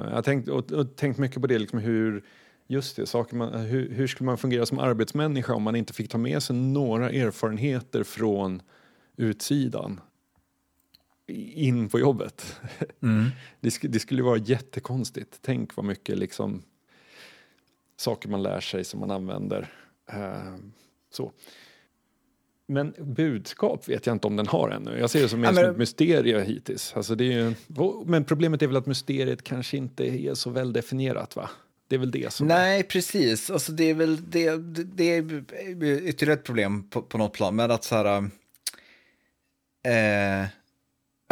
jag 0.07 0.15
har 0.15 0.21
tänkt, 0.21 0.49
och, 0.49 0.71
och 0.71 0.95
tänkt 0.95 1.17
mycket 1.17 1.41
på 1.41 1.47
det, 1.47 1.59
liksom 1.59 1.79
hur, 1.79 2.23
just 2.67 2.95
det, 2.95 3.05
saker 3.05 3.35
man, 3.35 3.53
hur, 3.53 3.89
hur 3.89 4.07
skulle 4.07 4.25
man 4.25 4.37
fungera 4.37 4.65
som 4.65 4.79
arbetsmänniska 4.79 5.53
om 5.53 5.63
man 5.63 5.75
inte 5.75 5.93
fick 5.93 6.11
ta 6.11 6.17
med 6.17 6.43
sig 6.43 6.55
några 6.55 7.09
erfarenheter 7.09 8.03
från 8.03 8.61
utsidan 9.17 9.99
in 11.27 11.89
på 11.89 11.99
jobbet. 11.99 12.61
Mm. 13.01 13.29
Det, 13.59 13.71
sk 13.71 13.81
det, 13.89 13.99
skulle 13.99 14.23
vara 14.23 14.37
jättekonstigt. 14.37 15.39
Tänk 15.41 15.75
vad 15.75 15.85
mycket 15.85 16.17
liksom, 16.17 16.63
saker 17.97 18.29
man 18.29 18.43
lär 18.43 18.59
sig 18.59 18.83
som 18.83 18.99
man 18.99 19.11
använder. 19.11 19.73
Uh, 20.13 20.55
så. 21.11 21.31
Men 22.67 22.93
budskap 22.97 23.89
vet 23.89 24.05
jag 24.05 24.15
inte 24.15 24.27
om 24.27 24.35
den 24.35 24.47
har 24.47 24.69
ännu. 24.69 24.99
Jag 24.99 25.09
ser 25.09 25.21
det 25.21 25.29
som 25.29 25.41
mer 25.41 25.53
som 25.53 25.63
ett 25.63 25.77
mysterium 25.77 26.41
hittills. 26.41 26.93
Alltså 26.95 27.15
det 27.15 27.23
är 27.23 27.31
ju, 27.31 27.53
men 28.05 28.25
problemet 28.25 28.61
är 28.61 28.67
väl 28.67 28.75
att 28.75 28.85
mysteriet 28.85 29.43
kanske 29.43 29.77
inte 29.77 30.03
är 30.03 30.33
så 30.33 30.49
väl 30.49 30.73
definierat 30.73 31.35
va? 31.35 31.49
Det 31.87 31.95
är 31.95 31.99
väl 31.99 32.11
det 32.11 32.33
som... 32.33 32.47
Nej, 32.47 32.79
är... 32.79 32.83
precis. 32.83 33.49
Alltså 33.49 33.71
det 33.71 33.83
är 33.83 33.93
väl 33.93 34.29
det, 34.29 34.57
det 34.83 35.03
är 35.03 35.43
ytterligare 36.07 36.39
ett 36.39 36.45
problem 36.45 36.89
på, 36.89 37.01
på 37.01 37.17
något 37.17 37.33
plan. 37.33 37.55
Men 37.55 37.71
att 37.71 37.83
så 37.83 37.95
här... 37.95 38.29
Eh, 39.85 40.47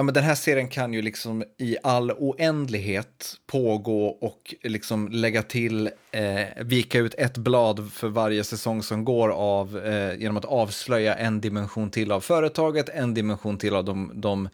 Ja, 0.02 0.06
men 0.06 0.14
den 0.14 0.24
här 0.24 0.36
serien 0.36 0.68
kan 0.68 0.94
ju 0.94 1.02
liksom 1.02 1.44
i 1.58 1.78
all 1.84 2.12
oändlighet 2.12 3.36
pågå 3.48 4.08
och 4.08 4.56
liksom 4.64 5.08
lägga 5.08 5.44
till, 5.44 5.90
eh, 6.12 6.64
vika 6.64 7.00
ut 7.00 7.14
ett 7.14 7.38
blad 7.38 7.92
för 7.94 8.08
varje 8.08 8.44
säsong 8.44 8.84
som 8.84 9.06
går 9.06 9.30
av 9.30 9.78
eh, 9.78 10.20
genom 10.20 10.38
att 10.38 10.46
avslöja 10.46 11.16
en 11.16 11.42
dimension 11.42 11.90
till 11.90 12.12
av 12.12 12.22
företaget, 12.22 12.90
en 12.90 13.14
dimension 13.14 13.58
till 13.58 13.76
av 13.76 13.86
de, 13.86 14.12
de 14.14 14.50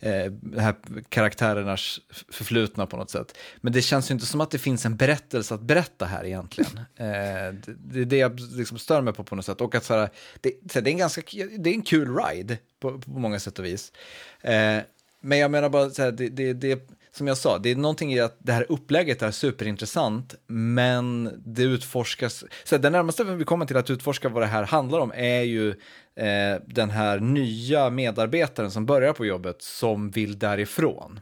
eh, 0.00 0.32
här 0.58 0.74
karaktärernas 1.08 2.00
förflutna 2.28 2.86
på 2.86 2.96
något 2.96 3.10
sätt. 3.10 3.36
Men 3.60 3.72
det 3.72 3.82
känns 3.82 4.10
ju 4.10 4.12
inte 4.12 4.26
som 4.26 4.40
att 4.40 4.50
det 4.50 4.58
finns 4.58 4.86
en 4.86 4.96
berättelse 4.96 5.54
att 5.54 5.62
berätta 5.62 6.06
här 6.06 6.24
egentligen. 6.24 6.78
Eh, 6.78 7.54
det 7.66 8.00
är 8.00 8.04
det 8.04 8.16
jag 8.16 8.40
liksom 8.40 8.78
stör 8.78 9.00
mig 9.00 9.14
på 9.14 9.24
på 9.24 9.36
något 9.36 9.46
sätt. 9.46 9.60
Och 9.60 9.74
att 9.74 9.84
så 9.84 9.94
här, 9.94 10.10
det, 10.40 10.52
det, 10.62 10.76
är 10.76 10.88
en 10.88 10.98
ganska, 10.98 11.22
det 11.58 11.70
är 11.70 11.74
en 11.74 11.82
kul 11.82 12.16
ride 12.16 12.58
på, 12.80 12.98
på 12.98 13.10
många 13.10 13.40
sätt 13.40 13.58
och 13.58 13.64
vis. 13.64 13.92
Eh, 14.40 14.78
men 15.20 15.38
jag 15.38 15.50
menar 15.50 15.68
bara 15.68 15.90
så 15.90 16.02
här, 16.02 16.12
det, 16.12 16.28
det, 16.28 16.52
det, 16.52 16.90
som 17.12 17.26
jag 17.26 17.38
sa, 17.38 17.58
det 17.58 17.70
är 17.70 17.76
någonting 17.76 18.12
i 18.12 18.20
att 18.20 18.36
det 18.38 18.52
här 18.52 18.66
upplägget 18.68 19.22
är 19.22 19.30
superintressant, 19.30 20.34
men 20.46 21.30
det 21.46 21.62
utforskas, 21.62 22.44
så 22.64 22.78
det 22.78 22.90
närmaste 22.90 23.24
vi 23.24 23.44
kommer 23.44 23.66
till 23.66 23.76
att 23.76 23.90
utforska 23.90 24.28
vad 24.28 24.42
det 24.42 24.46
här 24.46 24.62
handlar 24.62 24.98
om 24.98 25.12
är 25.14 25.42
ju 25.42 25.68
eh, 26.16 26.62
den 26.66 26.90
här 26.90 27.20
nya 27.20 27.90
medarbetaren 27.90 28.70
som 28.70 28.86
börjar 28.86 29.12
på 29.12 29.26
jobbet 29.26 29.62
som 29.62 30.10
vill 30.10 30.38
därifrån. 30.38 31.20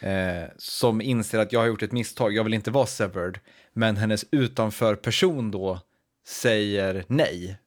Eh, 0.00 0.44
som 0.56 1.00
inser 1.00 1.38
att 1.38 1.52
jag 1.52 1.60
har 1.60 1.66
gjort 1.66 1.82
ett 1.82 1.92
misstag, 1.92 2.32
jag 2.32 2.44
vill 2.44 2.54
inte 2.54 2.70
vara 2.70 2.86
severed, 2.86 3.38
men 3.72 3.96
hennes 3.96 4.24
utanför 4.30 4.94
person 4.94 5.50
då 5.50 5.80
säger 6.26 7.04
nej. 7.08 7.58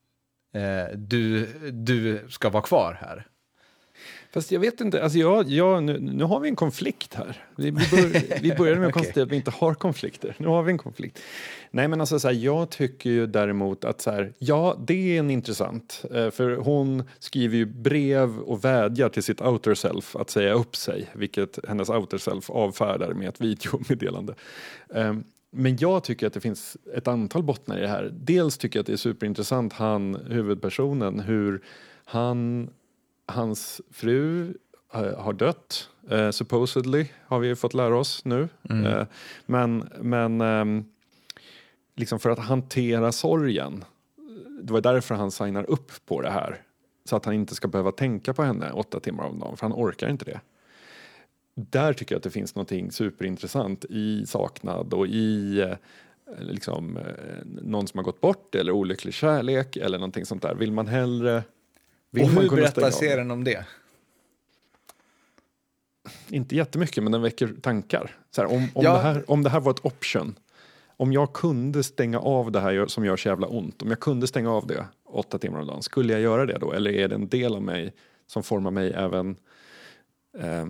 Eh, 0.53 0.97
du, 0.97 1.45
du 1.71 2.25
ska 2.29 2.49
vara 2.49 2.63
kvar 2.63 2.97
här. 3.01 3.27
Fast 4.37 4.51
jag 4.51 4.59
vet 4.59 4.81
inte, 4.81 5.03
alltså 5.03 5.19
jag, 5.19 5.49
jag, 5.49 5.83
nu, 5.83 5.99
nu 5.99 6.23
har 6.23 6.39
vi 6.39 6.49
en 6.49 6.55
konflikt 6.55 7.13
här. 7.13 7.45
Vi, 7.55 7.63
vi, 7.63 7.71
bör, 7.71 8.41
vi 8.41 8.55
började 8.55 8.79
med 8.79 8.87
att 8.87 8.93
konstatera 8.93 9.23
att 9.23 9.31
vi 9.31 9.35
inte 9.35 9.51
har 9.51 9.73
konflikter. 9.73 10.35
Nu 10.37 10.47
har 10.47 10.63
vi 10.63 10.71
en 10.71 10.77
konflikt. 10.77 11.19
Nej 11.71 11.87
men 11.87 12.01
alltså 12.01 12.19
så 12.19 12.27
här, 12.27 12.35
jag 12.35 12.69
tycker 12.69 13.09
ju 13.09 13.27
däremot 13.27 13.85
att 13.85 14.01
så 14.01 14.11
här, 14.11 14.33
ja 14.37 14.79
det 14.87 15.15
är 15.15 15.19
en 15.19 15.31
intressant. 15.31 16.05
Eh, 16.13 16.29
för 16.29 16.55
hon 16.55 17.03
skriver 17.19 17.57
ju 17.57 17.65
brev 17.65 18.39
och 18.39 18.65
vädjar 18.65 19.09
till 19.09 19.23
sitt 19.23 19.41
outer 19.41 19.75
self 19.75 20.15
att 20.15 20.29
säga 20.29 20.53
upp 20.53 20.75
sig. 20.75 21.09
Vilket 21.13 21.59
hennes 21.67 21.89
outer 21.89 22.17
self 22.17 22.49
avfärdar 22.49 23.13
med 23.13 23.29
ett 23.29 23.41
videomeddelande. 23.41 24.35
Um, 24.87 25.23
men 25.51 25.77
jag 25.77 26.03
tycker 26.03 26.27
att 26.27 26.33
det 26.33 26.41
finns 26.41 26.77
ett 26.95 27.07
antal 27.07 27.43
bottnar 27.43 27.77
i 27.77 27.81
det 27.81 27.87
här. 27.87 28.11
Dels 28.13 28.57
tycker 28.57 28.79
jag 28.79 28.81
att 28.81 28.87
det 28.87 28.93
är 28.93 28.97
superintressant, 28.97 29.73
han 29.73 30.15
huvudpersonen, 30.15 31.19
hur 31.19 31.61
han 32.05 32.69
hans 33.27 33.81
fru 33.91 34.53
uh, 34.95 35.19
har 35.19 35.33
dött, 35.33 35.89
uh, 36.11 36.31
supposedly 36.31 37.05
har 37.25 37.39
vi 37.39 37.55
fått 37.55 37.73
lära 37.73 37.97
oss 37.97 38.25
nu. 38.25 38.49
Mm. 38.69 38.85
Uh, 38.85 39.05
men 39.45 39.89
men 40.01 40.41
um, 40.41 40.85
liksom 41.95 42.19
för 42.19 42.29
att 42.29 42.39
hantera 42.39 43.11
sorgen, 43.11 43.83
det 44.61 44.73
var 44.73 44.81
därför 44.81 45.15
han 45.15 45.31
signar 45.31 45.69
upp 45.69 45.91
på 46.05 46.21
det 46.21 46.29
här. 46.29 46.61
Så 47.05 47.15
att 47.15 47.25
han 47.25 47.33
inte 47.33 47.55
ska 47.55 47.67
behöva 47.67 47.91
tänka 47.91 48.33
på 48.33 48.43
henne 48.43 48.71
åtta 48.71 48.99
timmar 48.99 49.23
om 49.23 49.39
dagen, 49.39 49.57
för 49.57 49.65
han 49.65 49.73
orkar 49.73 50.09
inte 50.09 50.25
det. 50.25 50.41
Där 51.55 51.93
tycker 51.93 52.15
jag 52.15 52.17
att 52.17 52.23
det 52.23 52.29
finns 52.29 52.55
något 52.55 52.93
superintressant 52.93 53.85
i 53.85 54.25
saknad 54.25 54.93
och 54.93 55.07
i 55.07 55.63
liksom, 56.39 56.99
någon 57.45 57.87
som 57.87 57.97
har 57.97 58.03
gått 58.03 58.21
bort 58.21 58.55
eller 58.55 58.71
olycklig 58.71 59.13
kärlek 59.13 59.77
eller 59.77 59.97
någonting 59.97 60.25
sånt 60.25 60.41
där. 60.41 60.55
Vill 60.55 60.71
man 60.71 60.87
hellre 60.87 61.43
vill 62.17 62.37
och 62.37 62.41
hur 62.41 62.49
berättar 62.49 62.91
serien 62.91 63.31
om 63.31 63.43
det? 63.43 63.65
Inte 66.29 66.55
jättemycket, 66.55 67.03
men 67.03 67.11
den 67.11 67.21
väcker 67.21 67.55
tankar. 67.61 68.15
Så 68.31 68.41
här, 68.41 68.51
om, 68.51 68.67
om, 68.73 68.83
ja. 68.83 68.93
det 68.93 68.99
här, 68.99 69.31
om 69.31 69.43
det 69.43 69.49
här 69.49 69.59
var 69.59 69.71
ett 69.71 69.85
option, 69.85 70.35
om 70.97 71.13
jag 71.13 71.33
kunde 71.33 71.83
stänga 71.83 72.19
av 72.19 72.51
det 72.51 72.59
här 72.59 72.87
som 72.87 73.05
gör 73.05 73.17
så 73.17 73.29
jävla 73.29 73.47
ont, 73.47 73.81
om 73.81 73.89
jag 73.89 73.99
kunde 73.99 74.27
stänga 74.27 74.51
av 74.51 74.67
det 74.67 74.85
åtta 75.05 75.39
timmar 75.39 75.59
om 75.59 75.67
dagen, 75.67 75.83
skulle 75.83 76.13
jag 76.13 76.21
göra 76.21 76.45
det 76.45 76.57
då? 76.57 76.73
Eller 76.73 76.91
är 76.91 77.07
det 77.07 77.15
en 77.15 77.27
del 77.27 77.55
av 77.55 77.61
mig 77.61 77.93
som 78.27 78.43
formar 78.43 78.71
mig 78.71 78.93
även... 78.95 79.35
Eh, 80.39 80.67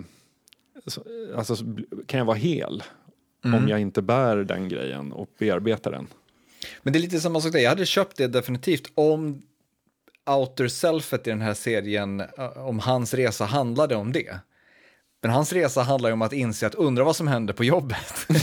alltså, 1.36 1.56
kan 2.06 2.18
jag 2.18 2.24
vara 2.24 2.36
hel 2.36 2.82
mm. 3.44 3.62
om 3.62 3.68
jag 3.68 3.80
inte 3.80 4.02
bär 4.02 4.36
den 4.36 4.68
grejen 4.68 5.12
och 5.12 5.30
bearbetar 5.38 5.90
den? 5.90 6.06
Men 6.82 6.92
det 6.92 6.98
är 6.98 7.00
lite 7.00 7.20
samma 7.20 7.40
sak 7.40 7.52
där, 7.52 7.60
jag 7.60 7.70
hade 7.70 7.86
köpt 7.86 8.16
det 8.16 8.26
definitivt 8.26 8.92
om 8.94 9.42
outer 10.28 10.68
selfet 10.68 11.26
i 11.26 11.30
den 11.30 11.40
här 11.40 11.54
serien, 11.54 12.20
eh, 12.20 12.66
om 12.66 12.78
hans 12.78 13.14
resa 13.14 13.44
handlade 13.44 13.96
om 13.96 14.12
det. 14.12 14.38
Men 15.22 15.30
hans 15.30 15.52
resa 15.52 15.82
handlar 15.82 16.08
ju 16.08 16.12
om 16.12 16.22
att 16.22 16.32
inse 16.32 16.66
att 16.66 16.74
undra 16.74 17.04
vad 17.04 17.16
som 17.16 17.28
hände 17.28 17.52
på 17.52 17.64
jobbet. 17.64 18.26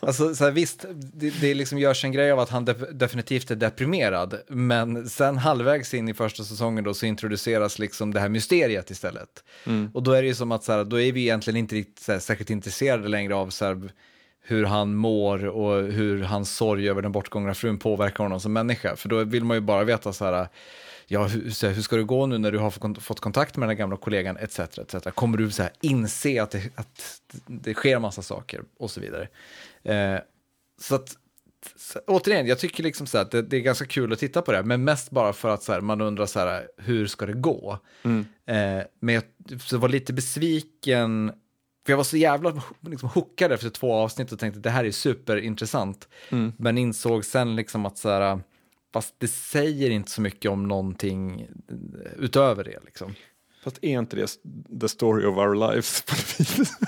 Alltså, 0.00 0.34
så 0.34 0.44
här, 0.44 0.50
visst, 0.50 0.84
det, 0.94 1.30
det 1.40 1.54
liksom 1.54 1.78
görs 1.78 2.04
en 2.04 2.12
grej 2.12 2.30
av 2.30 2.38
att 2.38 2.48
han 2.48 2.64
de, 2.64 2.72
definitivt 2.92 3.50
är 3.50 3.56
deprimerad, 3.56 4.40
men 4.48 5.08
sen 5.08 5.38
halvvägs 5.38 5.94
in 5.94 6.08
i 6.08 6.14
första 6.14 6.44
säsongen 6.44 6.84
då 6.84 6.94
så 6.94 7.06
introduceras 7.06 7.78
liksom 7.78 8.14
det 8.14 8.20
här 8.20 8.28
mysteriet 8.28 8.90
istället. 8.90 9.44
Mm. 9.66 9.90
Och 9.94 10.02
då 10.02 10.12
är 10.12 10.22
det 10.22 10.28
ju 10.28 10.34
som 10.34 10.52
att 10.52 10.64
så 10.64 10.72
här, 10.72 10.84
då 10.84 11.00
är 11.00 11.12
vi 11.12 11.20
egentligen 11.20 11.56
inte 11.56 11.74
riktigt 11.74 12.04
så 12.04 12.12
här, 12.12 12.18
särskilt 12.18 12.50
intresserade 12.50 13.08
längre 13.08 13.34
av 13.34 13.50
så 13.50 13.64
här, 13.64 13.92
hur 14.50 14.64
han 14.64 14.94
mår 14.94 15.46
och 15.46 15.92
hur 15.92 16.22
hans 16.22 16.56
sorg 16.56 16.88
över 16.88 17.02
den 17.02 17.12
bortgångna 17.12 17.54
frun 17.54 17.78
påverkar 17.78 18.24
honom 18.24 18.40
som 18.40 18.52
människa. 18.52 18.96
För 18.96 19.08
då 19.08 19.24
vill 19.24 19.44
man 19.44 19.56
ju 19.56 19.60
bara 19.60 19.84
veta 19.84 20.12
så 20.12 20.24
här, 20.24 20.48
ja, 21.06 21.26
hur, 21.26 21.66
här, 21.66 21.74
hur 21.74 21.82
ska 21.82 21.96
det 21.96 22.02
gå 22.02 22.26
nu 22.26 22.38
när 22.38 22.52
du 22.52 22.58
har 22.58 23.00
fått, 23.00 23.20
kontakt 23.20 23.56
med 23.56 23.68
den 23.68 23.76
gamla 23.76 23.96
kollegan, 23.96 24.36
etc. 24.36 24.58
etc. 24.58 24.96
Kommer 25.14 25.38
du 25.38 25.50
så 25.50 25.62
här, 25.62 25.72
inse 25.80 26.42
att 26.42 26.50
det, 26.50 26.70
att 26.74 27.20
det 27.46 27.74
sker 27.74 27.98
massa 27.98 28.22
saker 28.22 28.62
och 28.78 28.90
så 28.90 29.00
vidare. 29.00 29.28
Eh, 29.82 30.20
så 30.80 30.94
att, 30.94 31.16
så, 31.76 31.98
återigen, 32.06 32.46
jag 32.46 32.58
tycker 32.58 32.82
liksom 32.82 33.06
så 33.06 33.18
här, 33.18 33.24
att 33.24 33.30
det, 33.30 33.42
det, 33.42 33.56
är 33.56 33.60
ganska 33.60 33.86
kul 33.86 34.12
att 34.12 34.18
titta 34.18 34.42
på 34.42 34.52
det, 34.52 34.62
men 34.62 34.84
mest 34.84 35.10
bara 35.10 35.32
för 35.32 35.48
att 35.48 35.62
så 35.62 35.72
här, 35.72 35.80
man 35.80 36.00
undrar 36.00 36.26
så 36.26 36.38
här, 36.38 36.68
hur 36.76 37.06
ska 37.06 37.26
det 37.26 37.32
gå? 37.32 37.78
Mm. 38.02 38.26
Eh, 38.46 38.84
men 39.00 39.14
jag 39.14 39.24
så 39.60 39.78
var 39.78 39.88
lite 39.88 40.12
besviken, 40.12 41.32
för 41.90 41.92
jag 41.92 41.96
var 41.96 42.04
så 42.04 42.16
jävla 42.16 42.62
liksom, 42.80 43.08
hookad 43.08 43.52
efter 43.52 43.70
två 43.70 43.92
avsnitt 43.94 44.32
och 44.32 44.38
tänkte 44.38 44.60
det 44.60 44.70
här 44.70 44.84
är 44.84 44.90
superintressant, 44.90 46.08
Mm. 46.30 46.52
men 46.56 46.78
insåg 46.78 47.24
sen 47.24 47.56
liksom 47.56 47.86
att 47.86 47.98
så 47.98 48.08
här, 48.08 48.40
fast 48.92 49.14
det 49.18 49.28
säger 49.28 49.90
inte 49.90 50.10
så 50.10 50.20
mycket 50.20 50.50
om 50.50 50.68
någonting 50.68 51.46
utöver 52.18 52.64
det 52.64 52.78
liksom. 52.84 53.14
Fast 53.64 53.78
är 53.82 53.98
inte 53.98 54.16
det 54.16 54.26
the 54.80 54.88
story 54.88 55.24
of 55.26 55.36
our 55.38 55.54
lives 55.70 56.02
på 56.02 56.14
något 56.14 56.40
vis? 56.58 56.72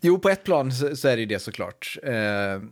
Jo, 0.00 0.18
på 0.18 0.28
ett 0.28 0.44
plan 0.44 0.72
så, 0.72 0.96
så 0.96 1.08
är 1.08 1.16
det 1.16 1.20
ju 1.20 1.26
det 1.26 1.38
såklart. 1.38 1.96
Eh, 2.02 2.62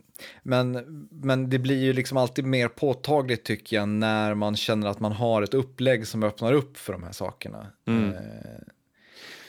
men, 0.43 0.71
men 1.11 1.49
det 1.49 1.59
blir 1.59 1.83
ju 1.83 1.93
liksom 1.93 2.17
alltid 2.17 2.45
mer 2.45 2.67
påtagligt 2.67 3.43
tycker 3.45 3.75
jag 3.75 3.89
när 3.89 4.33
man 4.33 4.55
känner 4.55 4.87
att 4.87 4.99
man 4.99 5.11
har 5.11 5.41
ett 5.41 5.53
upplägg 5.53 6.07
som 6.07 6.23
öppnar 6.23 6.53
upp 6.53 6.77
för 6.77 6.93
de 6.93 7.03
här 7.03 7.11
sakerna. 7.11 7.67
Mm. 7.87 8.13
Eh, 8.13 8.19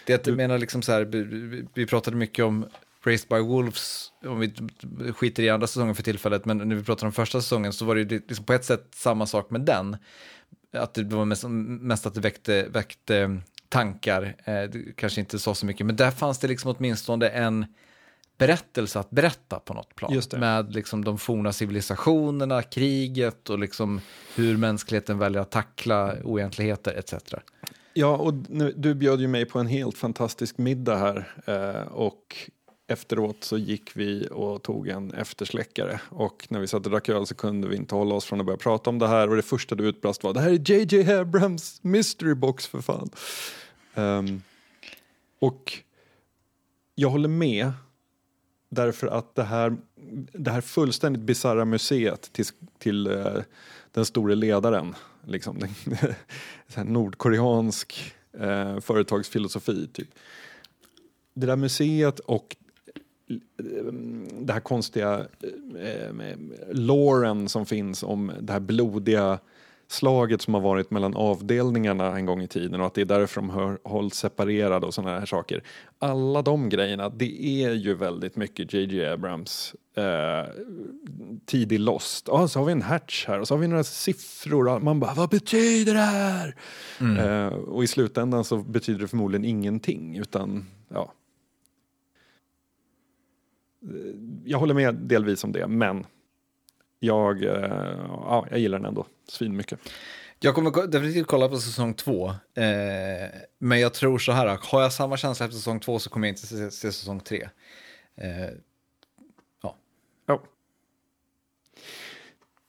det 0.09 0.27
jag 0.27 0.37
menar 0.37 0.59
liksom 0.59 0.83
så 0.83 0.93
här, 0.93 1.05
vi, 1.05 1.67
vi 1.75 1.87
pratade 1.87 2.17
mycket 2.17 2.45
om 2.45 2.67
Raised 3.05 3.29
by 3.29 3.39
Wolves, 3.39 4.13
om 4.25 4.41
vi 4.41 4.53
skiter 5.13 5.43
i 5.43 5.51
andra 5.51 5.67
säsongen 5.67 5.95
för 5.95 6.03
tillfället, 6.03 6.45
men 6.45 6.59
när 6.59 6.77
vi 6.77 6.85
pratade 6.85 7.07
om 7.07 7.13
första 7.13 7.41
säsongen 7.41 7.73
så 7.73 7.85
var 7.85 7.95
det 7.95 8.01
ju 8.01 8.23
liksom 8.29 8.45
på 8.45 8.53
ett 8.53 8.65
sätt 8.65 8.89
samma 8.95 9.27
sak 9.27 9.51
med 9.51 9.61
den. 9.61 9.97
Att 10.73 10.95
det 10.95 11.05
var 11.05 11.25
mest, 11.25 11.45
mest 11.49 12.07
att 12.07 12.15
det 12.15 12.21
väckte, 12.21 12.69
väckte 12.69 13.41
tankar, 13.69 14.35
eh, 14.45 14.63
det 14.63 14.97
kanske 14.97 15.21
inte 15.21 15.39
sa 15.39 15.55
så 15.55 15.67
mycket, 15.67 15.87
men 15.87 15.97
där 15.97 16.11
fanns 16.11 16.39
det 16.39 16.49
liksom 16.49 16.75
åtminstone 16.79 17.29
en 17.29 17.67
berättelse 18.39 18.99
att 18.99 19.11
berätta 19.11 19.59
på 19.59 19.75
något 19.75 19.95
plan. 19.95 20.13
Med 20.41 20.75
liksom 20.75 21.05
de 21.05 21.19
forna 21.19 21.53
civilisationerna, 21.53 22.63
kriget 22.63 23.51
och 23.51 23.59
liksom 23.59 24.01
hur 24.35 24.57
mänskligheten 24.57 25.19
väljer 25.19 25.43
att 25.43 25.51
tackla 25.51 26.15
oegentligheter 26.25 26.95
etc. 26.95 27.15
Ja, 27.99 28.17
och 28.17 28.35
nu, 28.49 28.73
du 28.77 28.95
bjöd 28.95 29.21
ju 29.21 29.29
mig 29.29 29.45
på 29.45 29.59
en 29.59 29.67
helt 29.67 29.99
fantastisk 29.99 30.59
middag 30.59 30.97
här 30.97 31.33
eh, 31.47 31.93
och 31.93 32.37
efteråt 32.87 33.45
så 33.45 33.59
gick 33.59 33.97
vi 33.97 34.29
och 34.31 34.63
tog 34.63 34.89
en 34.89 35.15
eftersläckare 35.15 36.01
och 36.09 36.47
när 36.51 36.61
vi 36.61 36.67
satt 36.67 36.87
och 36.87 36.93
drack 36.93 37.09
öl 37.09 37.27
så 37.27 37.35
kunde 37.35 37.69
vi 37.69 37.77
inte 37.77 37.95
hålla 37.95 38.15
oss 38.15 38.25
från 38.25 38.41
att 38.41 38.47
börja 38.47 38.57
prata 38.57 38.91
om 38.91 38.99
det 38.99 39.09
här 39.09 39.31
och 39.31 39.37
det 39.37 39.43
första 39.43 39.75
du 39.75 39.89
utbrast 39.89 40.25
var 40.25 40.35
det 40.35 40.41
här 40.41 40.51
är 40.51 40.71
JJ 40.71 41.13
Abrams 41.13 41.81
mystery 41.83 42.35
box 42.35 42.67
för 42.67 42.81
fan. 42.81 43.11
Ehm, 43.95 44.43
och 45.39 45.73
jag 46.95 47.11
håller 47.11 47.29
med 47.29 47.73
därför 48.69 49.07
att 49.07 49.35
det 49.35 49.45
här, 49.45 49.77
det 50.33 50.51
här 50.51 50.61
fullständigt 50.61 51.23
bisarra 51.23 51.65
museet 51.65 52.33
till, 52.33 52.47
till 52.79 53.07
uh, 53.07 53.43
den 53.93 54.05
store 54.05 54.35
ledaren, 54.35 54.95
liksom, 55.29 55.59
den, 55.59 55.69
så 56.69 56.81
här 56.81 56.85
nordkoreansk 56.85 58.15
eh, 58.33 58.81
företagsfilosofi. 58.81 59.89
Typ. 59.93 60.09
Det 61.35 61.47
där 61.47 61.57
museet 61.57 62.19
och 62.19 62.57
eh, 63.31 63.93
det 64.41 64.53
här 64.53 64.61
konstiga 64.61 65.27
eh, 65.77 66.07
eh 66.07 66.13
med 66.13 66.53
loren 66.71 67.49
som 67.49 67.67
finns 67.67 68.03
om 68.03 68.33
det 68.41 68.53
här 68.53 68.61
blodiga 68.61 69.39
slaget 69.91 70.43
som 70.43 70.55
har 70.55 70.61
varit 70.61 70.91
mellan 70.91 71.17
avdelningarna 71.17 72.17
en 72.17 72.27
gång 72.27 72.43
i 72.43 72.49
tiden 72.49 72.81
och 72.81 72.87
att 72.87 72.95
det 72.95 73.01
är 73.01 73.05
därför 73.05 73.41
de 73.41 73.51
hör, 73.51 73.79
hålls 73.85 74.15
separerade 74.15 74.87
och 74.87 74.95
sådana 74.95 75.19
här 75.19 75.27
saker. 75.27 75.63
Alla 75.99 76.43
de 76.43 76.69
grejerna, 76.69 77.09
det 77.09 77.45
är 77.45 77.73
ju 77.73 77.95
väldigt 77.95 78.37
mycket 78.37 78.73
JJ 78.75 79.07
Abrams 79.07 79.75
eh, 79.97 80.53
tidig 81.47 81.81
Lost. 81.81 82.29
Ja, 82.29 82.49
så 82.49 82.59
har 82.59 82.67
vi 82.67 82.73
en 82.73 82.83
hatch 82.83 83.27
här 83.27 83.41
och 83.41 83.49
så 83.49 83.55
har 83.55 83.59
vi 83.61 83.69
några 83.69 83.85
siffror. 83.85 84.81
Man 84.81 85.01
bara, 85.01 85.15
vad 85.15 85.29
betyder 85.29 85.95
det 85.95 86.01
här? 86.01 86.55
Eh, 87.19 87.47
och 87.55 87.85
i 87.85 87.87
slutändan 87.87 88.45
så 88.45 88.57
betyder 88.57 89.01
det 89.01 89.09
förmodligen 89.09 89.45
ingenting 89.45 90.17
utan 90.19 90.67
ja. 90.89 91.13
Eh, 93.83 94.15
Jag 94.45 94.59
håller 94.59 94.75
med 94.75 94.95
delvis 94.95 95.45
om 95.45 95.53
det, 95.53 95.67
men 95.67 96.07
jag, 96.99 97.43
eh, 97.45 97.51
ja, 98.09 98.47
jag 98.51 98.59
gillar 98.59 98.79
den 98.79 98.87
ändå 98.87 99.07
svinmycket. 99.29 99.79
Jag 100.41 100.55
kommer 100.55 100.71
ko- 100.71 100.87
definitivt 100.87 101.27
kolla 101.27 101.49
på 101.49 101.59
säsong 101.59 101.95
två, 101.95 102.29
eh, 102.29 103.29
men 103.59 103.81
jag 103.81 103.95
tror 103.95 104.19
så 104.19 104.33
här, 104.33 104.59
har 104.63 104.83
jag 104.83 104.93
samma 104.93 105.17
känsla 105.17 105.47
efter 105.47 105.57
säsong 105.57 105.81
två 105.81 105.99
så 105.99 106.11
kommer 106.11 106.27
jag 106.29 106.33
inte 106.33 106.47
se, 106.47 106.71
se 106.71 106.93
säsong 106.93 107.21
tre. 107.21 107.49
Eh, 108.17 108.51
Ja. 110.27 110.43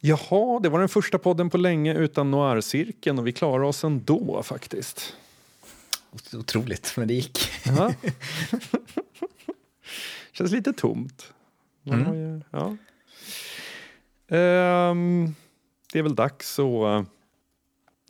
Jaha, 0.01 0.59
det 0.59 0.69
var 0.69 0.79
den 0.79 0.89
första 0.89 1.17
podden 1.17 1.49
på 1.49 1.57
länge 1.57 1.93
utan 1.93 2.31
noir-cirkeln 2.31 3.19
och 3.19 3.27
vi 3.27 3.31
klarar 3.33 3.63
oss 3.63 3.83
ändå 3.83 4.43
faktiskt. 4.43 5.15
otroligt, 6.33 6.93
men 6.97 7.07
det 7.07 7.13
gick. 7.13 7.39
Känns 10.31 10.51
lite 10.51 10.73
tomt. 10.73 11.33
Mm. 11.85 12.43
ja. 12.51 12.77
Um, 14.31 15.35
det 15.93 15.99
är 15.99 16.03
väl 16.03 16.15
dags 16.15 16.59
att 16.59 16.65
eh, 16.65 17.03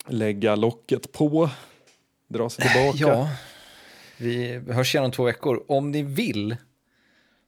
lägga 0.08 0.56
locket 0.56 1.12
på, 1.12 1.50
dra 2.28 2.50
sig 2.50 2.66
tillbaka. 2.66 2.98
Ja, 3.00 3.30
vi 4.18 4.62
hörs 4.70 4.96
igen 4.96 5.06
om 5.06 5.12
två 5.12 5.24
veckor. 5.24 5.64
Om 5.68 5.92
ni 5.92 6.04
vill 6.04 6.56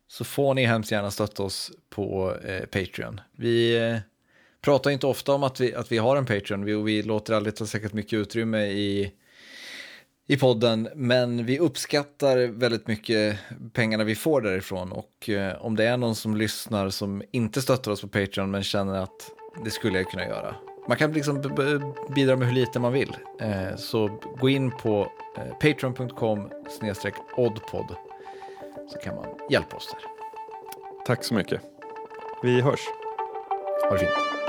så 0.08 0.24
får 0.24 0.54
ni 0.54 0.66
hemskt 0.66 0.92
gärna 0.92 1.12
stötta 1.12 1.44
oss 1.44 1.72
på 1.90 2.36
eh, 2.46 2.66
Patreon. 2.66 3.22
Vi 3.32 3.78
eh, 3.78 3.98
pratar 4.62 4.92
inte 4.92 5.08
ofta 5.08 5.34
om 5.34 5.44
att 5.44 5.60
vi, 5.60 5.76
att 5.76 5.92
vi 5.92 5.98
har 5.98 6.18
en 6.18 6.26
Patreon 6.26 6.66
vi, 6.66 6.74
och 6.74 6.88
vi 6.88 7.04
låter 7.04 7.34
aldrig 7.34 7.56
ta 7.56 7.66
säkert 7.66 7.94
mycket 7.94 8.14
utrymme 8.14 8.66
i, 8.66 9.12
i 10.28 10.38
podden, 10.38 10.90
men 10.96 11.46
vi 11.46 11.60
uppskattar 11.60 12.38
väldigt 12.48 12.88
mycket 12.88 13.40
pengarna 13.74 14.04
vi 14.04 14.16
får 14.16 14.42
därifrån 14.42 14.92
och 14.92 15.30
eh, 15.30 15.66
om 15.66 15.76
det 15.76 15.86
är 15.86 15.98
någon 15.98 16.16
som 16.16 16.36
lyssnar 16.36 16.90
som 16.90 17.24
inte 17.32 17.62
stöttar 17.62 17.92
oss 17.92 18.02
på 18.02 18.08
Patreon 18.08 18.52
men 18.52 18.64
känner 18.64 18.94
att 18.94 19.32
det 19.64 19.72
skulle 19.72 19.98
jag 19.98 20.08
kunna 20.12 20.26
göra. 20.26 20.56
Man 20.88 20.98
kan 20.98 21.12
liksom 21.12 21.42
bidra 22.16 22.36
med 22.36 22.48
hur 22.48 22.56
lite 22.56 22.80
man 22.80 22.94
vill. 22.94 23.16
Eh, 23.40 23.76
så 23.78 24.20
gå 24.40 24.50
in 24.50 24.72
på 24.72 25.12
eh, 25.38 25.54
patreon.com 25.54 26.50
oddpod 27.38 27.96
så 28.92 29.00
kan 29.00 29.16
man 29.16 29.26
hjälpa 29.50 29.78
oss 29.78 29.88
där. 29.92 30.02
Tack 31.06 31.24
så 31.24 31.34
mycket. 31.34 31.62
Vi 32.44 32.62
hörs. 32.62 32.82
Ha 33.84 33.92
det 33.92 34.00
fint. 34.00 34.41